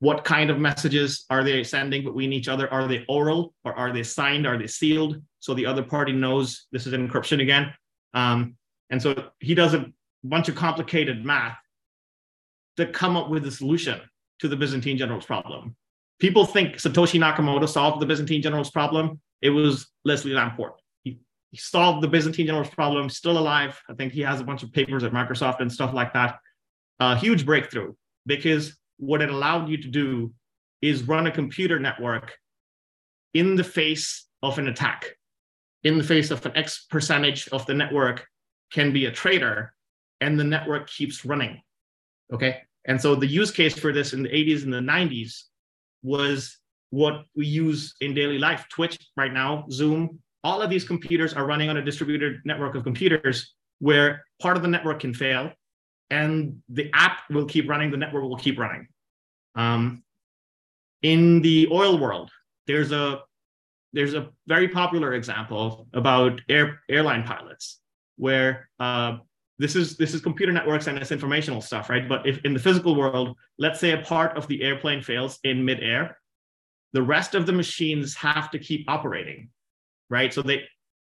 [0.00, 2.70] What kind of messages are they sending between each other?
[2.70, 4.46] Are they oral or are they signed?
[4.46, 7.72] Are they sealed so the other party knows this is encryption again
[8.14, 8.56] um,
[8.90, 9.86] and so he does a
[10.24, 11.58] bunch of complicated math
[12.76, 14.00] to come up with a solution
[14.38, 15.76] to the byzantine generals problem
[16.22, 19.20] people think Satoshi Nakamoto solved the Byzantine generals problem.
[19.40, 20.74] It was Leslie Lamport.
[21.02, 21.18] He,
[21.50, 23.76] he solved the Byzantine generals problem, still alive.
[23.90, 26.38] I think he has a bunch of papers at Microsoft and stuff like that.
[27.00, 30.32] A huge breakthrough because what it allowed you to do
[30.80, 32.36] is run a computer network
[33.34, 35.16] in the face of an attack,
[35.84, 38.26] in the face of an X percentage of the network
[38.72, 39.74] can be a traitor,
[40.20, 41.60] and the network keeps running.
[42.32, 42.60] Okay.
[42.84, 45.42] And so the use case for this in the 80s and the 90s
[46.02, 46.58] was
[46.90, 48.66] what we use in daily life.
[48.70, 52.82] Twitch right now, Zoom, all of these computers are running on a distributed network of
[52.82, 55.52] computers where part of the network can fail
[56.10, 58.86] and the app will keep running, the network will keep running.
[59.54, 60.02] Um,
[61.02, 62.30] in the oil world,
[62.66, 63.22] there's a
[63.92, 67.80] there's a very popular example about air, airline pilots
[68.16, 69.18] where uh,
[69.58, 72.08] this is this is computer networks and it's informational stuff, right?
[72.08, 75.64] But if in the physical world, let's say a part of the airplane fails in
[75.64, 76.18] midair,
[76.92, 79.50] the rest of the machines have to keep operating,
[80.10, 80.32] right?
[80.32, 80.62] So they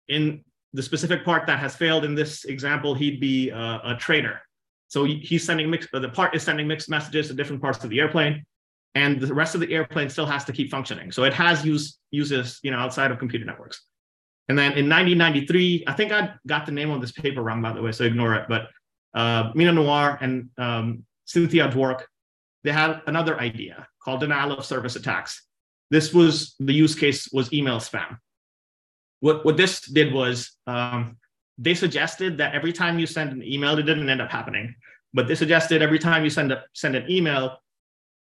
[0.09, 4.41] in the specific part that has failed in this example, he'd be a, a traitor.
[4.89, 8.01] So he's sending mixed, the part is sending mixed messages to different parts of the
[8.01, 8.45] airplane,
[8.95, 11.13] and the rest of the airplane still has to keep functioning.
[11.13, 13.83] So it has use uses, you know, outside of computer networks.
[14.49, 17.73] And then in 1993, I think I got the name of this paper wrong, by
[17.73, 18.47] the way, so ignore it.
[18.49, 18.69] But
[19.15, 22.05] uh, Mina Noir and um, Cynthia Dwork,
[22.65, 25.45] they had another idea called denial of service attacks.
[25.91, 28.19] This was the use case was email spam.
[29.21, 31.19] What, what this did was um,
[31.59, 34.75] they suggested that every time you send an email, it didn't end up happening,
[35.13, 37.59] but they suggested every time you send a, send an email,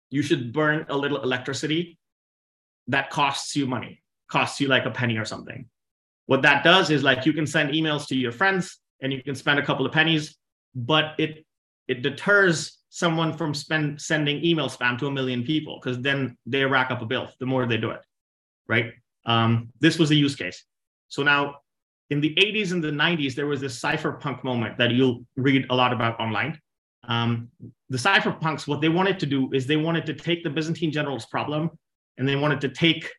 [0.09, 1.97] you should burn a little electricity
[2.87, 5.67] that costs you money, costs you like a penny or something.
[6.25, 9.35] What that does is like you can send emails to your friends and you can
[9.35, 10.37] spend a couple of pennies,
[10.75, 11.45] but it
[11.87, 16.63] it deters someone from spend sending email spam to a million people because then they
[16.65, 18.01] rack up a bill the more they do it,
[18.67, 18.93] right?
[19.25, 20.63] Um, this was the use case.
[21.07, 21.57] So now
[22.09, 25.75] in the 80s and the 90s, there was this cypherpunk moment that you'll read a
[25.75, 26.59] lot about online.
[27.09, 27.49] Um,
[27.89, 31.25] the cypherpunks, what they wanted to do is they wanted to take the Byzantine generals
[31.25, 31.71] problem
[32.17, 33.09] and they wanted to take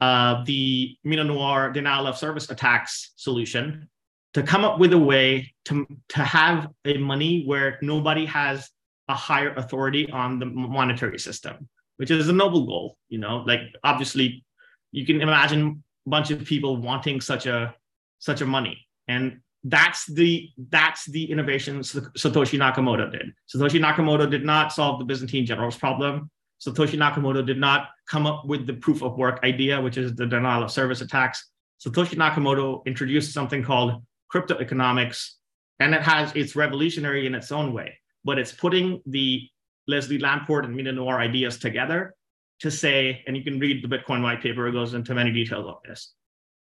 [0.00, 3.88] uh, the Mina Noir denial of service attacks solution
[4.34, 8.68] to come up with a way to, to have a money where nobody has
[9.08, 12.96] a higher authority on the monetary system, which is a noble goal.
[13.08, 14.44] You know, like obviously
[14.90, 17.74] you can imagine a bunch of people wanting such a
[18.18, 18.86] such a money.
[19.08, 23.32] And that's the that's the innovation Satoshi Nakamoto did.
[23.54, 26.30] Satoshi Nakamoto did not solve the Byzantine generals problem.
[26.60, 30.26] Satoshi Nakamoto did not come up with the proof of work idea, which is the
[30.26, 31.50] denial of service attacks.
[31.84, 35.38] Satoshi Nakamoto introduced something called crypto economics,
[35.78, 37.98] and it has it's revolutionary in its own way.
[38.24, 39.48] But it's putting the
[39.86, 42.14] Leslie Lamport and Mina Noir ideas together
[42.60, 45.66] to say, and you can read the Bitcoin white paper, it goes into many details
[45.66, 46.12] of this,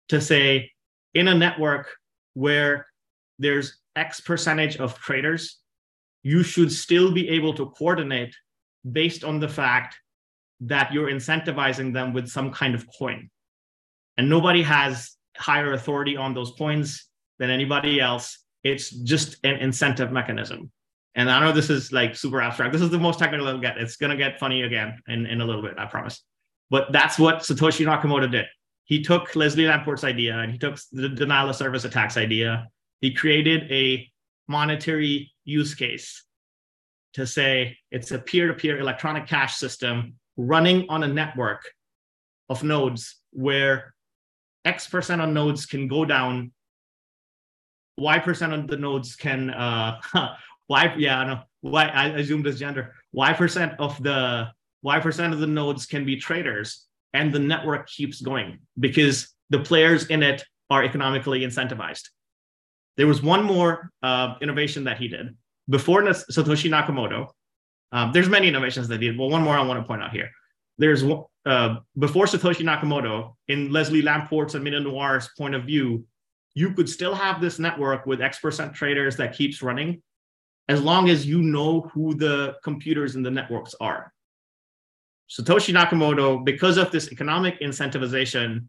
[0.08, 0.70] to say
[1.12, 1.88] in a network
[2.34, 2.86] where
[3.38, 5.58] there's X percentage of traitors,
[6.22, 8.34] you should still be able to coordinate
[8.90, 9.96] based on the fact
[10.60, 13.28] that you're incentivizing them with some kind of coin.
[14.16, 18.38] And nobody has higher authority on those coins than anybody else.
[18.62, 20.70] It's just an incentive mechanism.
[21.14, 22.72] And I know this is like super abstract.
[22.72, 23.76] This is the most technical it'll get.
[23.76, 26.22] It's going to get funny again in, in a little bit, I promise.
[26.70, 28.46] But that's what Satoshi Nakamoto did.
[28.84, 32.68] He took Leslie Lamport's idea and he took the denial of service attacks idea.
[33.00, 34.10] He created a
[34.48, 36.24] monetary use case
[37.14, 41.62] to say it's a peer-to-peer electronic cash system running on a network
[42.48, 43.94] of nodes where
[44.64, 46.52] X percent of nodes can go down,
[47.98, 50.00] Y percent of the nodes can uh
[50.68, 52.94] Y yeah, I know Y I assumed as gender.
[53.12, 54.48] Y percent of the
[54.82, 59.60] Y percent of the nodes can be traitors and the network keeps going because the
[59.60, 62.08] players in it are economically incentivized.
[62.96, 65.36] There was one more uh, innovation that he did
[65.68, 67.28] before Satoshi Nakamoto,
[67.92, 69.18] Um, there's many innovations they did.
[69.18, 70.30] Well, one more I want to point out here.
[70.78, 76.04] There's uh, before Satoshi Nakamoto, in Leslie Lamport's and Mina Noir's point of view,
[76.54, 80.02] you could still have this network with X percent traitors that keeps running
[80.68, 84.12] as long as you know who the computers in the networks are.
[85.32, 88.66] Satoshi Nakamoto, because of this economic incentivization,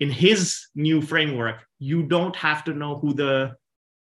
[0.00, 3.56] in his new framework, you don't have to know who the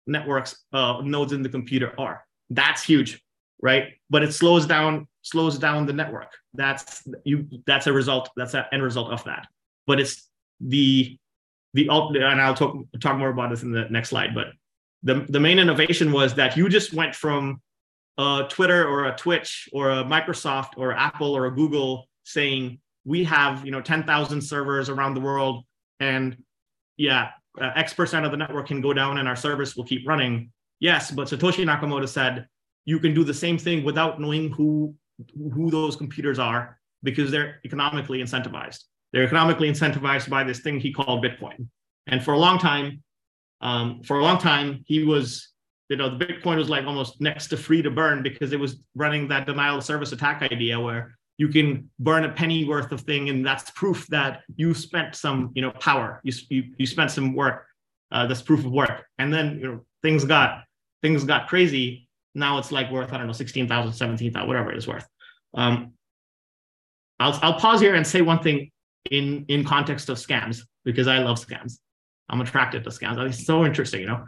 [0.07, 2.23] networks uh, nodes in the computer are.
[2.49, 3.21] That's huge,
[3.61, 3.93] right?
[4.09, 6.31] But it slows down slows down the network.
[6.53, 7.47] That's you.
[7.65, 8.29] That's a result.
[8.37, 9.47] That's an end result of that.
[9.87, 10.29] But it's
[10.61, 11.17] the
[11.73, 14.33] the and I'll talk talk more about this in the next slide.
[14.33, 14.47] But
[15.03, 17.61] the the main innovation was that you just went from
[18.17, 23.23] a Twitter or a Twitch or a Microsoft or Apple or a Google saying we
[23.23, 25.63] have you know 10,000 servers around the world
[25.99, 26.37] and
[26.97, 30.07] yeah uh, X percent of the network can go down and our service will keep
[30.07, 30.51] running.
[30.79, 32.47] Yes, but Satoshi Nakamoto said
[32.85, 34.95] you can do the same thing without knowing who
[35.53, 38.83] who those computers are because they're economically incentivized.
[39.11, 41.67] They're economically incentivized by this thing he called Bitcoin.
[42.07, 43.03] And for a long time,
[43.61, 45.49] um, for a long time, he was,
[45.93, 48.77] you know, the Bitcoin was like almost next to free to burn because it was
[48.95, 53.01] running that denial of service attack idea where you can burn a penny worth of
[53.01, 56.19] thing and that's proof that you spent some you know power.
[56.23, 57.67] You you, you spent some work
[58.11, 59.05] uh, that's proof of work.
[59.19, 60.63] And then you know things got
[61.03, 62.09] things got crazy.
[62.33, 65.07] Now it's like worth i don't know 16000 17000 whatever it is worth.
[65.53, 65.93] Um,
[67.19, 68.71] I'll, I'll pause here and say one thing
[69.11, 71.77] in in context of scams because i love scams.
[72.29, 73.23] I'm attracted to scams.
[73.27, 74.25] It's so interesting you know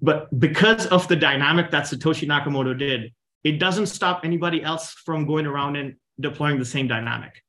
[0.00, 3.12] but because of the dynamic that satoshi nakamoto did
[3.44, 7.42] it doesn't stop anybody else from going around and deploying the same dynamic.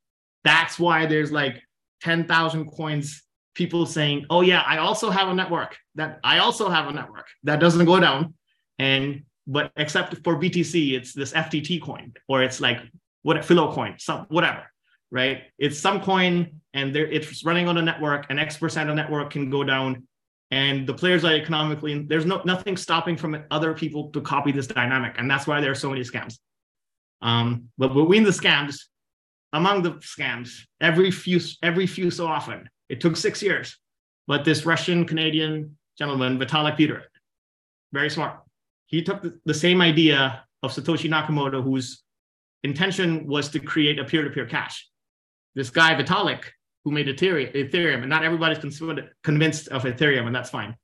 [0.44, 1.62] That's why there's like
[2.02, 3.22] 10,000 coins,
[3.54, 7.26] people saying, oh, yeah, I also have a network that I also have a network
[7.44, 8.34] that doesn't go down.
[8.78, 12.80] And, but except for BTC, it's this FTT coin or it's like
[13.22, 14.64] what Filecoin, some whatever,
[15.10, 15.44] right?
[15.58, 19.30] It's some coin and there it's running on a network and X percent of network
[19.30, 20.06] can go down
[20.50, 24.66] and the players are economically there's no nothing stopping from other people to copy this
[24.66, 26.38] dynamic and that's why there are so many scams
[27.22, 28.76] um, but between the scams,
[29.52, 33.76] among the scams, every few every few so often, it took six years,
[34.26, 37.02] but this Russian Canadian gentleman, Vitalik Buterin,
[37.92, 38.40] very smart.
[38.86, 42.02] He took the, the same idea of Satoshi Nakamoto, whose
[42.62, 44.88] intention was to create a peer-to-peer cash.
[45.54, 46.44] This guy Vitalik,
[46.86, 48.58] who made Ethereum, and not everybody's
[49.24, 50.76] convinced of Ethereum, and that's fine.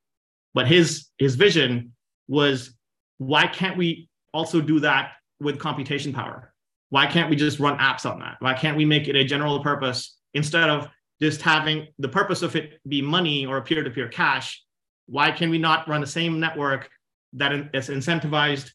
[0.53, 1.93] But his his vision
[2.27, 2.75] was,
[3.19, 6.53] why can't we also do that with computation power?
[6.91, 8.39] Why can't we just run apps on that?
[8.41, 10.89] Why can't we make it a general purpose instead of
[11.21, 14.61] just having the purpose of it be money or peer to peer cash?
[15.07, 16.91] Why can we not run the same network
[17.35, 18.73] that is incentivized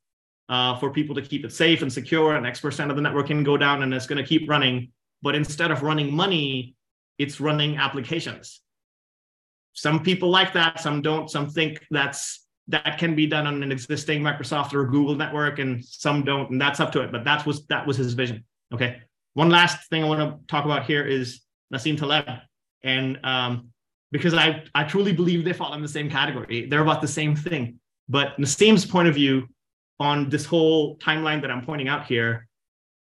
[0.48, 3.28] uh, for people to keep it safe and secure and X percent of the network
[3.28, 4.94] can go down and it's going to keep running?
[5.22, 6.77] But instead of running money,
[7.18, 8.62] it's running applications.
[9.74, 11.30] Some people like that, some don't.
[11.30, 15.84] Some think that's that can be done on an existing Microsoft or Google network, and
[15.84, 17.12] some don't, and that's up to it.
[17.12, 18.44] But that was that was his vision.
[18.74, 19.02] Okay.
[19.34, 21.42] One last thing I want to talk about here is
[21.74, 22.40] Nassim Taleb,
[22.84, 23.70] and um,
[24.12, 26.66] because I I truly believe they fall in the same category.
[26.66, 27.80] They're about the same thing.
[28.10, 29.48] But Nassim's point of view
[30.00, 32.48] on this whole timeline that I'm pointing out here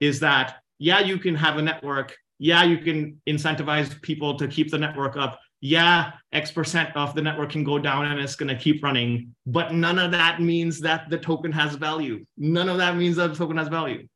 [0.01, 2.17] is that yeah, you can have a network.
[2.43, 7.23] Yeah, you can incentivize people to keep the network up yeah, X percent of the
[7.23, 9.33] network can go down and it's going to keep running.
[9.47, 12.27] But none of that means that the token has value.
[12.37, 14.09] None of that means that the token has value.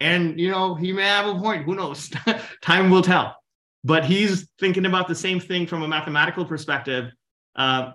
[0.00, 1.64] And, you know, he may have a point.
[1.64, 2.10] Who knows?
[2.62, 3.36] Time will tell.
[3.84, 7.12] But he's thinking about the same thing from a mathematical perspective.
[7.54, 7.92] Uh,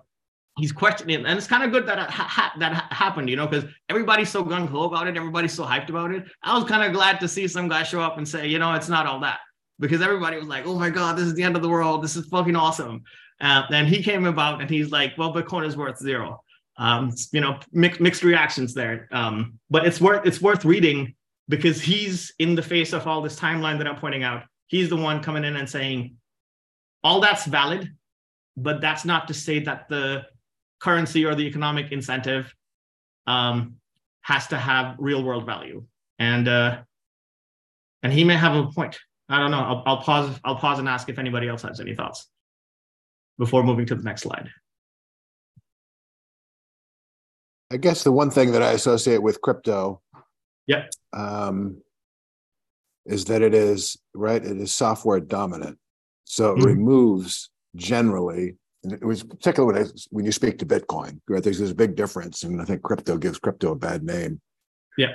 [0.59, 3.67] he's questioning, and it's kind of good that ha- that ha- happened, you know, because
[3.89, 6.25] everybody's so gung ho about it, everybody's so hyped about it.
[6.43, 8.73] I was kind of glad to see some guy show up and say, you know,
[8.73, 9.39] it's not all that
[9.81, 12.01] because everybody was like, "Oh my God, this is the end of the world.
[12.01, 13.03] This is fucking awesome."
[13.41, 16.41] Uh, and he came about and he's like, "Well, Bitcoin is worth zero.
[16.77, 19.09] Um, you know, mixed mixed reactions there.
[19.11, 21.15] Um, but it's worth it's worth reading
[21.49, 24.43] because he's in the face of all this timeline that I'm pointing out.
[24.67, 26.15] He's the one coming in and saying,
[27.03, 27.91] all that's valid,
[28.55, 30.23] but that's not to say that the
[30.79, 32.53] currency or the economic incentive
[33.27, 33.75] um,
[34.21, 35.83] has to have real world value.
[36.19, 36.81] And uh,
[38.03, 38.97] and he may have a point.
[39.31, 39.61] I don't know.
[39.61, 40.39] I'll, I'll pause.
[40.43, 42.27] I'll pause and ask if anybody else has any thoughts
[43.39, 44.49] before moving to the next slide.
[47.71, 50.01] I guess the one thing that I associate with crypto,
[50.67, 51.81] yeah, um,
[53.05, 54.43] is that it is right.
[54.43, 55.79] It is software dominant,
[56.25, 56.67] so it mm-hmm.
[56.67, 58.57] removes generally.
[58.83, 61.43] And it was particularly when, I, when you speak to Bitcoin, right?
[61.43, 64.41] There's, there's a big difference, and I think crypto gives crypto a bad name.
[64.97, 65.13] Yeah.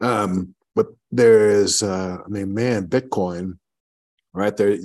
[0.00, 3.58] Um, but there is, uh, I mean, man, Bitcoin,
[4.32, 4.78] right there.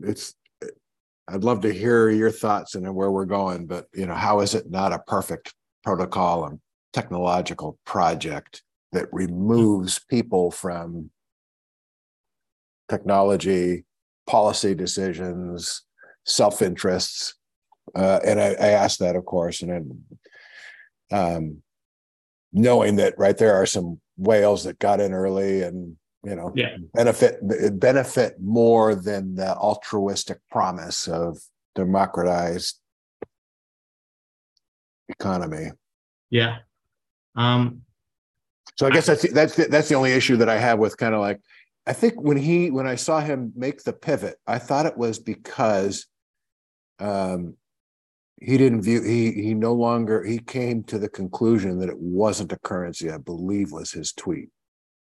[0.00, 0.34] It's.
[1.28, 4.54] I'd love to hear your thoughts and where we're going, but you know, how is
[4.54, 5.52] it not a perfect
[5.84, 6.58] protocol and
[6.94, 8.62] technological project
[8.92, 11.10] that removes people from
[12.88, 13.84] technology,
[14.26, 15.82] policy decisions,
[16.24, 17.34] self interests?
[17.94, 20.04] Uh, and I, I asked that, of course, and then
[21.12, 21.62] um,
[22.54, 26.76] knowing that right there are some whales that got in early and you know yeah.
[26.94, 27.38] benefit
[27.78, 31.38] benefit more than the altruistic promise of
[31.74, 32.78] democratized
[35.08, 35.70] economy
[36.30, 36.58] yeah
[37.36, 37.82] um
[38.76, 41.20] so i guess that's that's that's the only issue that i have with kind of
[41.20, 41.40] like
[41.86, 45.18] i think when he when i saw him make the pivot i thought it was
[45.18, 46.06] because
[47.00, 47.56] um
[48.44, 52.52] he didn't view he he no longer he came to the conclusion that it wasn't
[52.52, 54.48] a currency i believe was his tweet.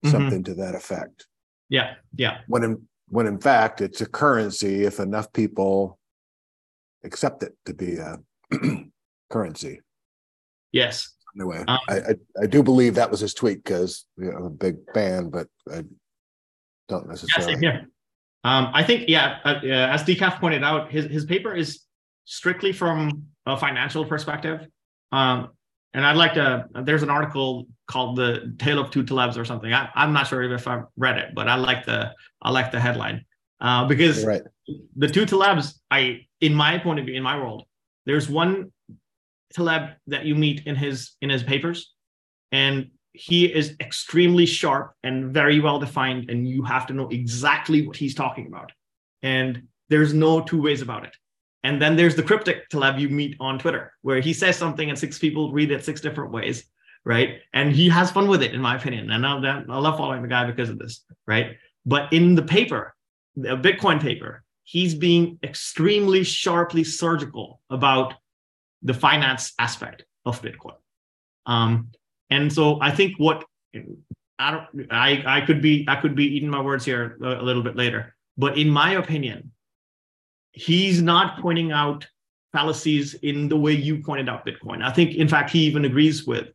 [0.06, 0.12] Mhm.
[0.12, 1.28] something to that effect.
[1.70, 2.40] Yeah yeah.
[2.48, 5.98] When in when in fact it's a currency if enough people
[7.04, 8.18] accept it to be a
[9.30, 9.80] currency.
[10.72, 11.10] Yes.
[11.36, 12.14] Anyway Um, I, I
[12.44, 15.48] i do believe that was his tweet because you know, i'm a big fan but
[15.72, 15.84] i
[16.90, 17.88] don't yeah necessarily here
[18.44, 21.70] um i think yeah uh, uh, as decaf pointed out his his paper is
[22.26, 24.66] strictly from a financial perspective
[25.12, 25.50] um
[25.94, 29.74] and i'd like to there's an article called the tale of two talebs or something
[29.74, 32.80] I, i'm not sure if i've read it but i like the i like the
[32.80, 33.26] headline
[33.60, 34.44] uh because right
[34.96, 37.66] the two Talebs, I, in my point of view, in my world,
[38.06, 38.72] there's one
[39.54, 41.94] Taleb that you meet in his in his papers,
[42.52, 47.86] and he is extremely sharp and very well defined, and you have to know exactly
[47.86, 48.72] what he's talking about.
[49.22, 51.16] And there's no two ways about it.
[51.64, 55.00] And then there's the cryptic Taleb you meet on Twitter, where he says something and
[55.00, 56.66] six people read it six different ways,
[57.06, 57.40] right?
[57.54, 59.12] And he has fun with it, in my opinion.
[59.12, 61.58] And I, I love following the guy because of this, right?
[61.86, 62.94] But in the paper,
[63.36, 68.16] the Bitcoin paper, he's being extremely sharply surgical about
[68.82, 70.76] the finance aspect of Bitcoin.
[71.46, 71.92] Um,
[72.30, 73.46] and so I think what
[74.40, 77.44] I don't I I could be I could be eating my words here a, a
[77.44, 79.52] little bit later, but in my opinion,
[80.54, 82.08] he's not pointing out
[82.52, 84.84] fallacies in the way you pointed out Bitcoin.
[84.84, 86.48] I think in fact he even agrees with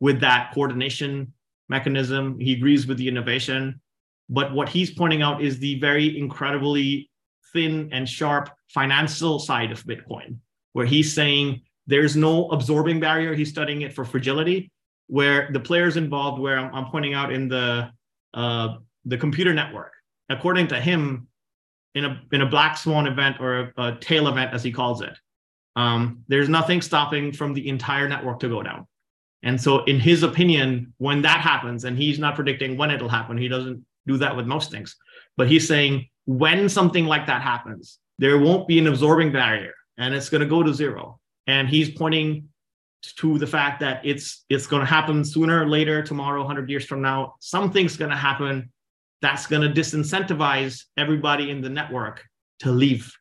[0.00, 1.32] with that coordination
[1.68, 2.38] mechanism.
[2.38, 3.80] He agrees with the innovation.
[4.28, 7.10] But what he's pointing out is the very incredibly
[7.52, 10.36] thin and sharp financial side of Bitcoin,
[10.72, 13.34] where he's saying there's no absorbing barrier.
[13.34, 14.70] He's studying it for fragility,
[15.06, 17.90] where the players involved, where I'm, I'm pointing out in the
[18.34, 19.92] uh, the computer network,
[20.28, 21.28] according to him,
[21.96, 25.00] in a in a black swan event or a, a tail event, as he calls
[25.00, 25.18] it,
[25.74, 28.86] um, there's nothing stopping from the entire network to go down.
[29.42, 33.38] And so, in his opinion, when that happens, and he's not predicting when it'll happen,
[33.38, 34.94] he doesn't do that with most things,
[35.36, 40.14] but he's saying when something like that happens, there won't be an absorbing barrier and
[40.14, 41.18] it's going to go to zero.
[41.46, 42.48] And he's pointing
[43.18, 46.84] to the fact that it's it's going to happen sooner or later, tomorrow, 100 years
[46.84, 47.34] from now.
[47.40, 48.70] Something's going to happen
[49.22, 52.24] that's going to disincentivize everybody in the network
[52.60, 53.12] to leave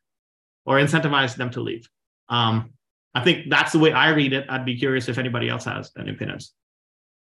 [0.66, 1.88] or incentivize them to leave.
[2.30, 2.72] Um,
[3.14, 4.46] I think that's the way I read it.
[4.50, 6.54] I'd be curious if anybody else has any opinions.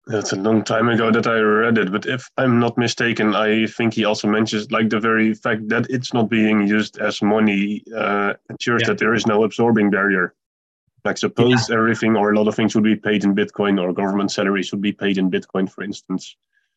[0.07, 3.67] That's a long time ago that I read it, but if I'm not mistaken, I
[3.67, 7.85] think he also mentions like the very fact that it's not being used as money
[7.95, 8.89] uh, ensures Yeah.
[8.89, 10.35] that there is no absorbing barrier.
[11.05, 14.31] Like suppose everything or a lot of things would be paid in Bitcoin or government
[14.31, 16.37] salaries would be paid in Bitcoin, for instance.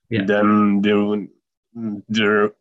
[0.09, 0.25] Yeah.
[0.25, 1.29] Then there would,
[1.73, 2.51] there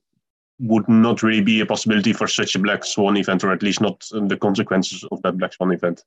[0.59, 3.81] would not really be a possibility for such a black swan event, or at least
[3.81, 6.05] not the consequences of that black swan event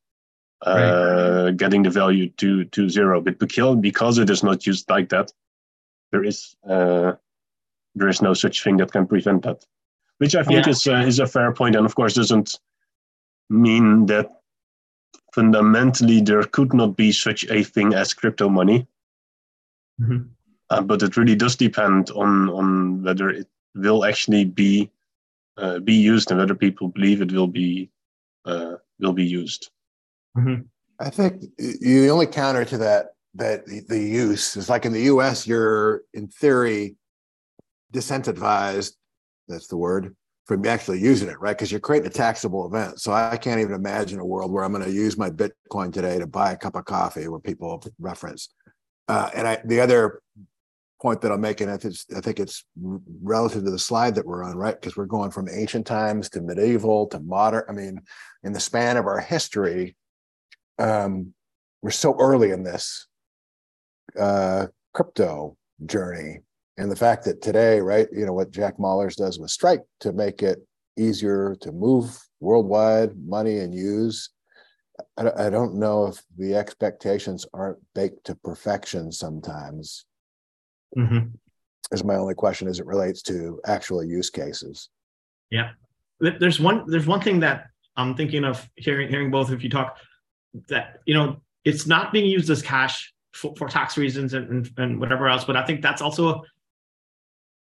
[0.66, 3.20] uh, getting the value to to zero.
[3.22, 5.34] But because because it is not used like that,
[6.12, 7.14] there is uh,
[7.95, 9.66] there is no such thing that can prevent that,
[10.20, 10.72] which I think Yeah.
[10.72, 12.60] is uh, is a fair point, and of course doesn't
[13.49, 14.30] mean that
[15.34, 18.88] fundamentally there could not be such a thing as crypto money.
[19.99, 20.30] Mhm.
[20.70, 24.89] Uh, but it really does depend on on whether it will actually be
[25.57, 27.89] uh, be used and whether people believe it will be
[28.45, 29.70] uh, will be used.
[30.99, 35.03] I think the only counter to that that the, the use is like in the
[35.03, 36.95] US, you're in theory
[37.93, 38.93] disincentivized,
[39.47, 41.57] that's the word, from actually using it, right?
[41.57, 42.99] Because you're creating a taxable event.
[42.99, 46.20] So I can't even imagine a world where I'm going to use my Bitcoin today
[46.20, 48.49] to buy a cup of coffee where people reference.
[49.07, 50.22] Uh, and I the other
[51.04, 52.64] point that I'm making, I think, I think it's
[53.22, 54.80] relative to the slide that we're on, right?
[54.80, 57.66] Because we're going from ancient times to medieval to modern.
[57.68, 57.99] I mean,
[58.43, 59.97] in the span of our history,
[60.80, 61.34] um,
[61.82, 63.08] we're so early in this
[64.18, 66.39] uh, crypto journey.
[66.78, 70.14] And the fact that today, right, you know, what Jack Mallers does with Strike to
[70.14, 70.66] make it
[70.97, 74.30] easier to move worldwide money and use.
[75.18, 80.06] I, I don't know if the expectations aren't baked to perfection sometimes.
[80.97, 81.27] Mm-hmm.
[81.91, 84.89] Is my only question as it relates to actual use cases.
[85.51, 85.71] Yeah,
[86.19, 86.85] there's one.
[86.87, 89.97] There's one thing that I'm thinking of hearing hearing both of you talk.
[90.69, 94.69] That you know, it's not being used as cash for, for tax reasons and, and,
[94.77, 95.43] and whatever else.
[95.43, 96.43] But I think that's also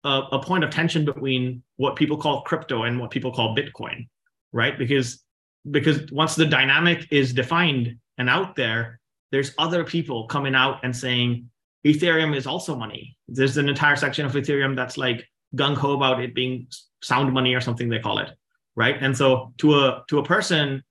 [0.04, 4.08] a, a point of tension between what people call crypto and what people call Bitcoin,
[4.52, 4.78] right?
[4.78, 5.22] Because
[5.70, 10.94] because once the dynamic is defined and out there, there's other people coming out and
[10.94, 11.48] saying
[11.84, 13.16] Ethereum is also money.
[13.28, 15.26] There's an entire section of Ethereum that's like
[15.56, 16.68] gung ho about it being
[17.02, 18.30] sound money or something they call it,
[18.76, 18.96] right?
[19.00, 20.82] And so to a to a person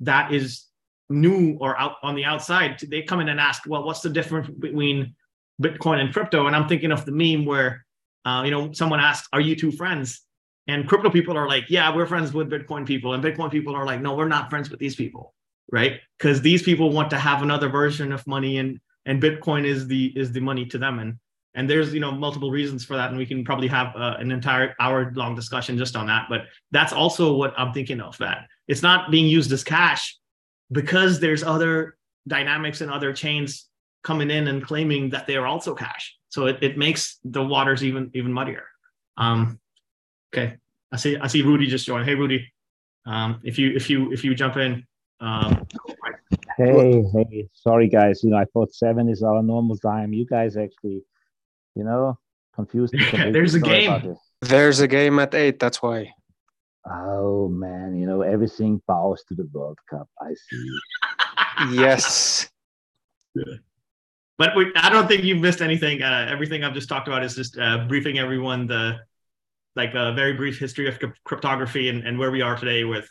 [0.00, 0.64] that is
[1.08, 4.48] new or out on the outside, they come in and ask, well, what's the difference
[4.48, 5.14] between
[5.62, 6.46] Bitcoin and crypto?
[6.46, 7.84] And I'm thinking of the meme where
[8.24, 10.22] uh, you know, someone asks, "Are you two friends?"
[10.66, 13.86] And crypto people are like, "Yeah, we're friends with Bitcoin people," and Bitcoin people are
[13.86, 15.34] like, "No, we're not friends with these people."
[15.72, 16.00] Right?
[16.18, 18.80] Because these people want to have another version of money, and
[19.10, 21.18] and Bitcoin is the is the money to them, and
[21.54, 24.30] and there's you know multiple reasons for that, and we can probably have uh, an
[24.30, 26.26] entire hour long discussion just on that.
[26.30, 28.16] But that's also what I'm thinking of.
[28.18, 30.16] That it's not being used as cash
[30.72, 31.96] because there's other
[32.26, 33.66] dynamics and other chains
[34.02, 37.84] coming in and claiming that they are also cash so it, it makes the waters
[37.84, 38.64] even even muddier.
[39.16, 39.60] Um,
[40.32, 40.56] okay,
[40.90, 42.06] I see I see Rudy just joined.
[42.06, 42.50] Hey Rudy,
[43.04, 44.86] um, if you if you if you jump in.
[45.20, 45.66] Um,
[46.64, 48.22] hey hey, sorry guys.
[48.22, 50.12] You know I thought seven is our normal time.
[50.12, 51.02] You guys actually,
[51.74, 52.18] you know,
[52.54, 53.04] confused me.
[53.32, 54.16] There's a game.
[54.40, 55.58] There's a game at eight.
[55.58, 56.12] That's why.
[56.88, 60.08] Oh man, you know everything bows to the World Cup.
[60.20, 61.76] I see.
[61.76, 62.48] yes.
[63.36, 63.58] Yeah
[64.40, 66.02] but we, I don't think you've missed anything.
[66.02, 68.96] Uh, everything I've just talked about is just uh, briefing everyone the
[69.76, 73.06] like a very brief history of cryptography and, and where we are today with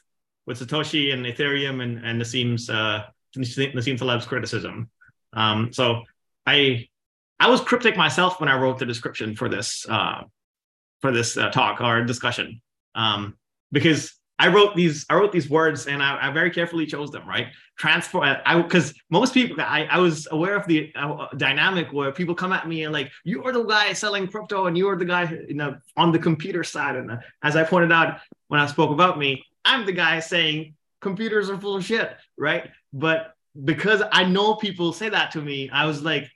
[0.47, 3.04] with Satoshi and Ethereum and and Nassim's uh,
[3.38, 4.89] Nassim Taleb's criticism.
[5.34, 6.03] Um, so
[6.45, 6.88] I
[7.39, 10.23] I was cryptic myself when I wrote the description for this uh,
[11.01, 12.61] for this uh, talk or discussion.
[12.95, 13.38] Um,
[13.71, 17.27] because I wrote these I wrote these words and I, I very carefully chose them
[17.27, 17.47] right?
[17.77, 22.36] Transfer I because most people I, I was aware of the uh, dynamic where people
[22.36, 25.05] come at me and like you are the guy selling crypto and you are the
[25.05, 26.95] guy you know on the computer side.
[26.95, 30.75] And uh, as I pointed out when I spoke about me I'm the guy saying
[31.01, 33.33] computers are full of shit right but
[33.63, 36.29] because I know people say that to me I was like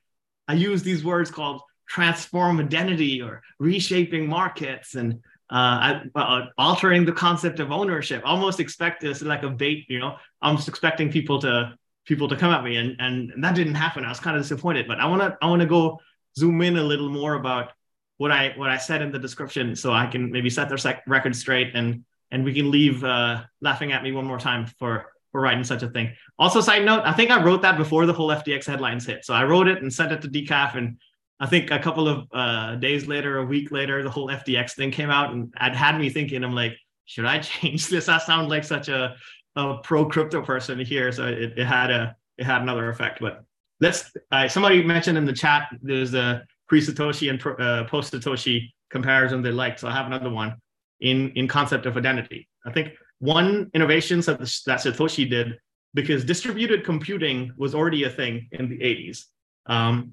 [0.48, 7.12] I use these words called transform identity or reshaping markets and uh, uh, altering the
[7.12, 8.24] concept of ownership.
[8.26, 10.16] Almost expect this like a bait, you know.
[10.42, 11.76] I'm just expecting people to
[12.06, 14.04] people to come at me, and and that didn't happen.
[14.04, 14.88] I was kind of disappointed.
[14.88, 16.00] But I want to I want to go
[16.36, 17.72] zoom in a little more about
[18.18, 21.36] what I what I said in the description, so I can maybe set their record
[21.36, 25.42] straight, and and we can leave uh, laughing at me one more time for for
[25.42, 26.14] writing such a thing.
[26.40, 29.26] Also, side note, I think I wrote that before the whole FTX headlines hit.
[29.26, 30.98] So I wrote it and sent it to Decaf, and
[31.40, 34.92] I think a couple of uh, days later, a week later, the whole FTX thing
[34.92, 36.44] came out, and it had me thinking.
[36.44, 38.08] I'm like, should I change this?
[38.08, 39.16] I sound like such a,
[39.58, 43.20] a pro crypto person here, so it, it had a it had another effect.
[43.20, 43.44] But
[43.82, 44.16] let's.
[44.32, 49.42] Uh, somebody mentioned in the chat there's a pre Satoshi and uh, post Satoshi comparison
[49.42, 50.56] they liked, so I have another one
[51.02, 52.48] in in concept of identity.
[52.66, 52.94] I think
[53.24, 55.58] one innovation that, that Satoshi did
[55.94, 59.26] because distributed computing was already a thing in the 80s.
[59.66, 60.12] Um,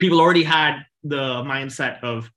[0.00, 2.28] people already had the mindset of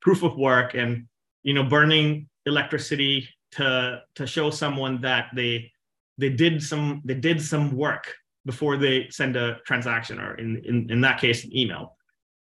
[0.00, 1.08] proof of work and
[1.42, 5.70] you know burning electricity to to show someone that they
[6.16, 8.14] they did some they did some work
[8.44, 11.96] before they send a transaction or in in, in that case an email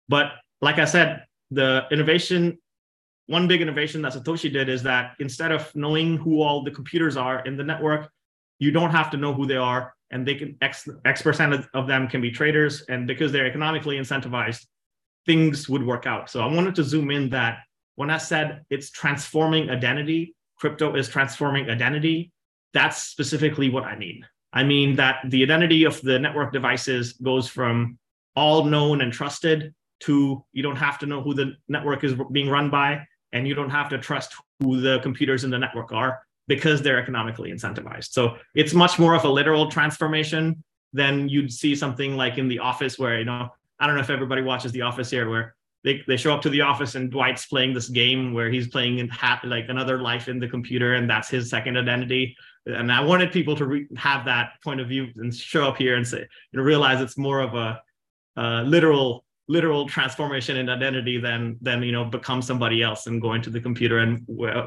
[0.08, 0.26] but
[0.62, 2.56] like i said the innovation
[3.28, 7.16] one big innovation that satoshi did is that instead of knowing who all the computers
[7.16, 8.10] are in the network
[8.58, 11.86] you don't have to know who they are and they can X, X percent of
[11.86, 12.82] them can be traitors.
[12.88, 14.66] And because they're economically incentivized,
[15.26, 16.30] things would work out.
[16.30, 17.58] So I wanted to zoom in that
[17.96, 22.32] when I said it's transforming identity, crypto is transforming identity,
[22.72, 24.24] that's specifically what I mean.
[24.52, 27.98] I mean that the identity of the network devices goes from
[28.34, 32.48] all known and trusted to you don't have to know who the network is being
[32.48, 36.20] run by, and you don't have to trust who the computers in the network are
[36.46, 38.10] because they're economically incentivized.
[38.10, 40.62] So it's much more of a literal transformation
[40.92, 44.10] than you'd see something like in the office where, you know, I don't know if
[44.10, 45.54] everybody watches the office here where
[45.84, 48.98] they, they show up to the office and Dwight's playing this game where he's playing
[48.98, 52.34] in ha- like another life in the computer and that's his second identity.
[52.66, 55.96] And I wanted people to re- have that point of view and show up here
[55.96, 57.80] and say, you know, realize it's more of a,
[58.36, 63.32] a literal literal transformation in identity than than you know become somebody else and go
[63.32, 64.64] into the computer and wear,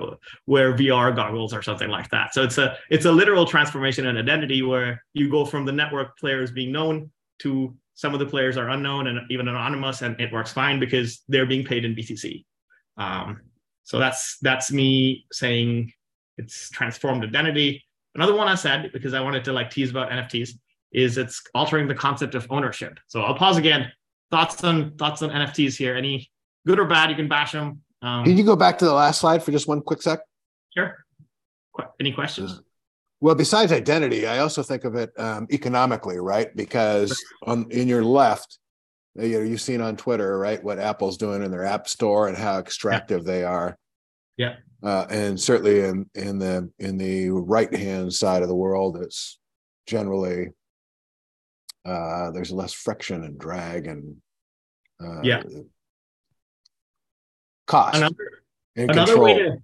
[0.47, 2.34] wear VR goggles or something like that.
[2.34, 6.17] So it's a it's a literal transformation in identity where you go from the network
[6.17, 10.34] players being known to some of the players are unknown and even anonymous, and it
[10.34, 12.43] works fine because they're being paid in BTC.
[12.97, 13.41] Um,
[13.84, 15.93] so that's that's me saying
[16.38, 17.84] it's transformed identity.
[18.15, 20.51] Another one I said because I wanted to like tease about NFTs
[20.91, 22.99] is it's altering the concept of ownership.
[23.07, 23.91] So I'll pause again.
[24.32, 25.95] Thoughts on thoughts on NFTs here?
[25.95, 26.29] Any
[26.65, 27.09] good or bad?
[27.09, 27.82] You can bash them.
[28.01, 30.19] Um, can you go back to the last slide for just one quick sec?
[30.75, 31.05] Sure.
[31.75, 32.61] Qu- any questions?
[33.19, 36.55] Well, besides identity, I also think of it um, economically, right?
[36.55, 38.57] Because on in your left,
[39.15, 42.38] you know, you've seen on Twitter, right, what Apple's doing in their app store and
[42.38, 43.32] how extractive yeah.
[43.32, 43.77] they are.
[44.38, 44.55] Yeah.
[44.82, 49.39] Uh, and certainly in in the in the right hand side of the world, it's
[49.86, 50.49] generally
[51.86, 54.17] uh, there's less friction and drag and
[55.03, 55.41] uh, yeah
[57.71, 57.95] cost.
[57.95, 58.43] Another
[58.75, 59.23] another control.
[59.23, 59.57] way to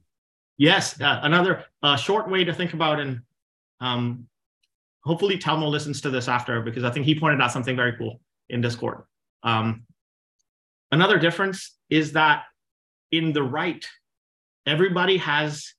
[0.57, 3.21] yes, uh, another uh, short way to think about and
[3.79, 4.27] um,
[5.03, 8.19] hopefully Telmo listens to this after because I think he pointed out something very cool
[8.49, 9.03] in Discord.
[9.43, 9.83] Um,
[10.91, 12.43] another difference is that
[13.11, 13.85] in the right,
[14.65, 15.73] everybody has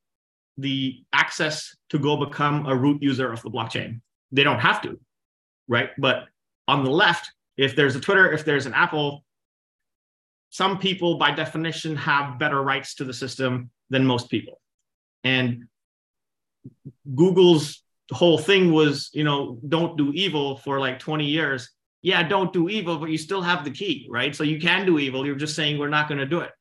[0.57, 4.01] the access to go become a root user of the blockchain.
[4.33, 4.99] They don't have to,
[5.69, 5.91] right?
[5.99, 6.25] But
[6.67, 9.25] on the left, if there's a Twitter, if there's an Apple,
[10.51, 14.61] some people by definition have better rights to the system than most people.
[15.25, 15.67] And
[17.15, 21.71] Google's whole thing was, you know, don't do evil for like 20 years.
[22.01, 24.35] Yeah, don't do evil, but you still have the key, right?
[24.35, 25.27] So you can do evil.
[25.27, 26.53] You're just saying we're not going to do it,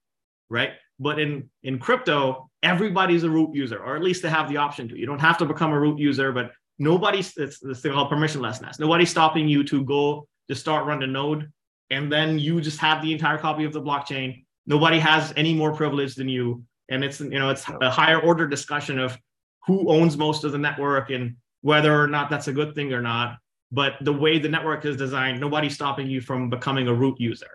[0.49, 0.71] right?
[0.99, 4.89] But in in crypto, everybody's a root user, or at least they have the option
[4.89, 4.97] to.
[4.97, 8.79] You don't have to become a root user, but nobody's it's this thing called permissionlessness.
[8.79, 11.51] Nobody's stopping you to go to start run the node,
[11.89, 14.43] and then you just have the entire copy of the blockchain.
[14.65, 18.47] Nobody has any more privilege than you, and it's you know it's a higher order
[18.47, 19.17] discussion of
[19.65, 23.01] who owns most of the network and whether or not that's a good thing or
[23.01, 23.37] not.
[23.71, 27.49] But the way the network is designed, nobody's stopping you from becoming a root user.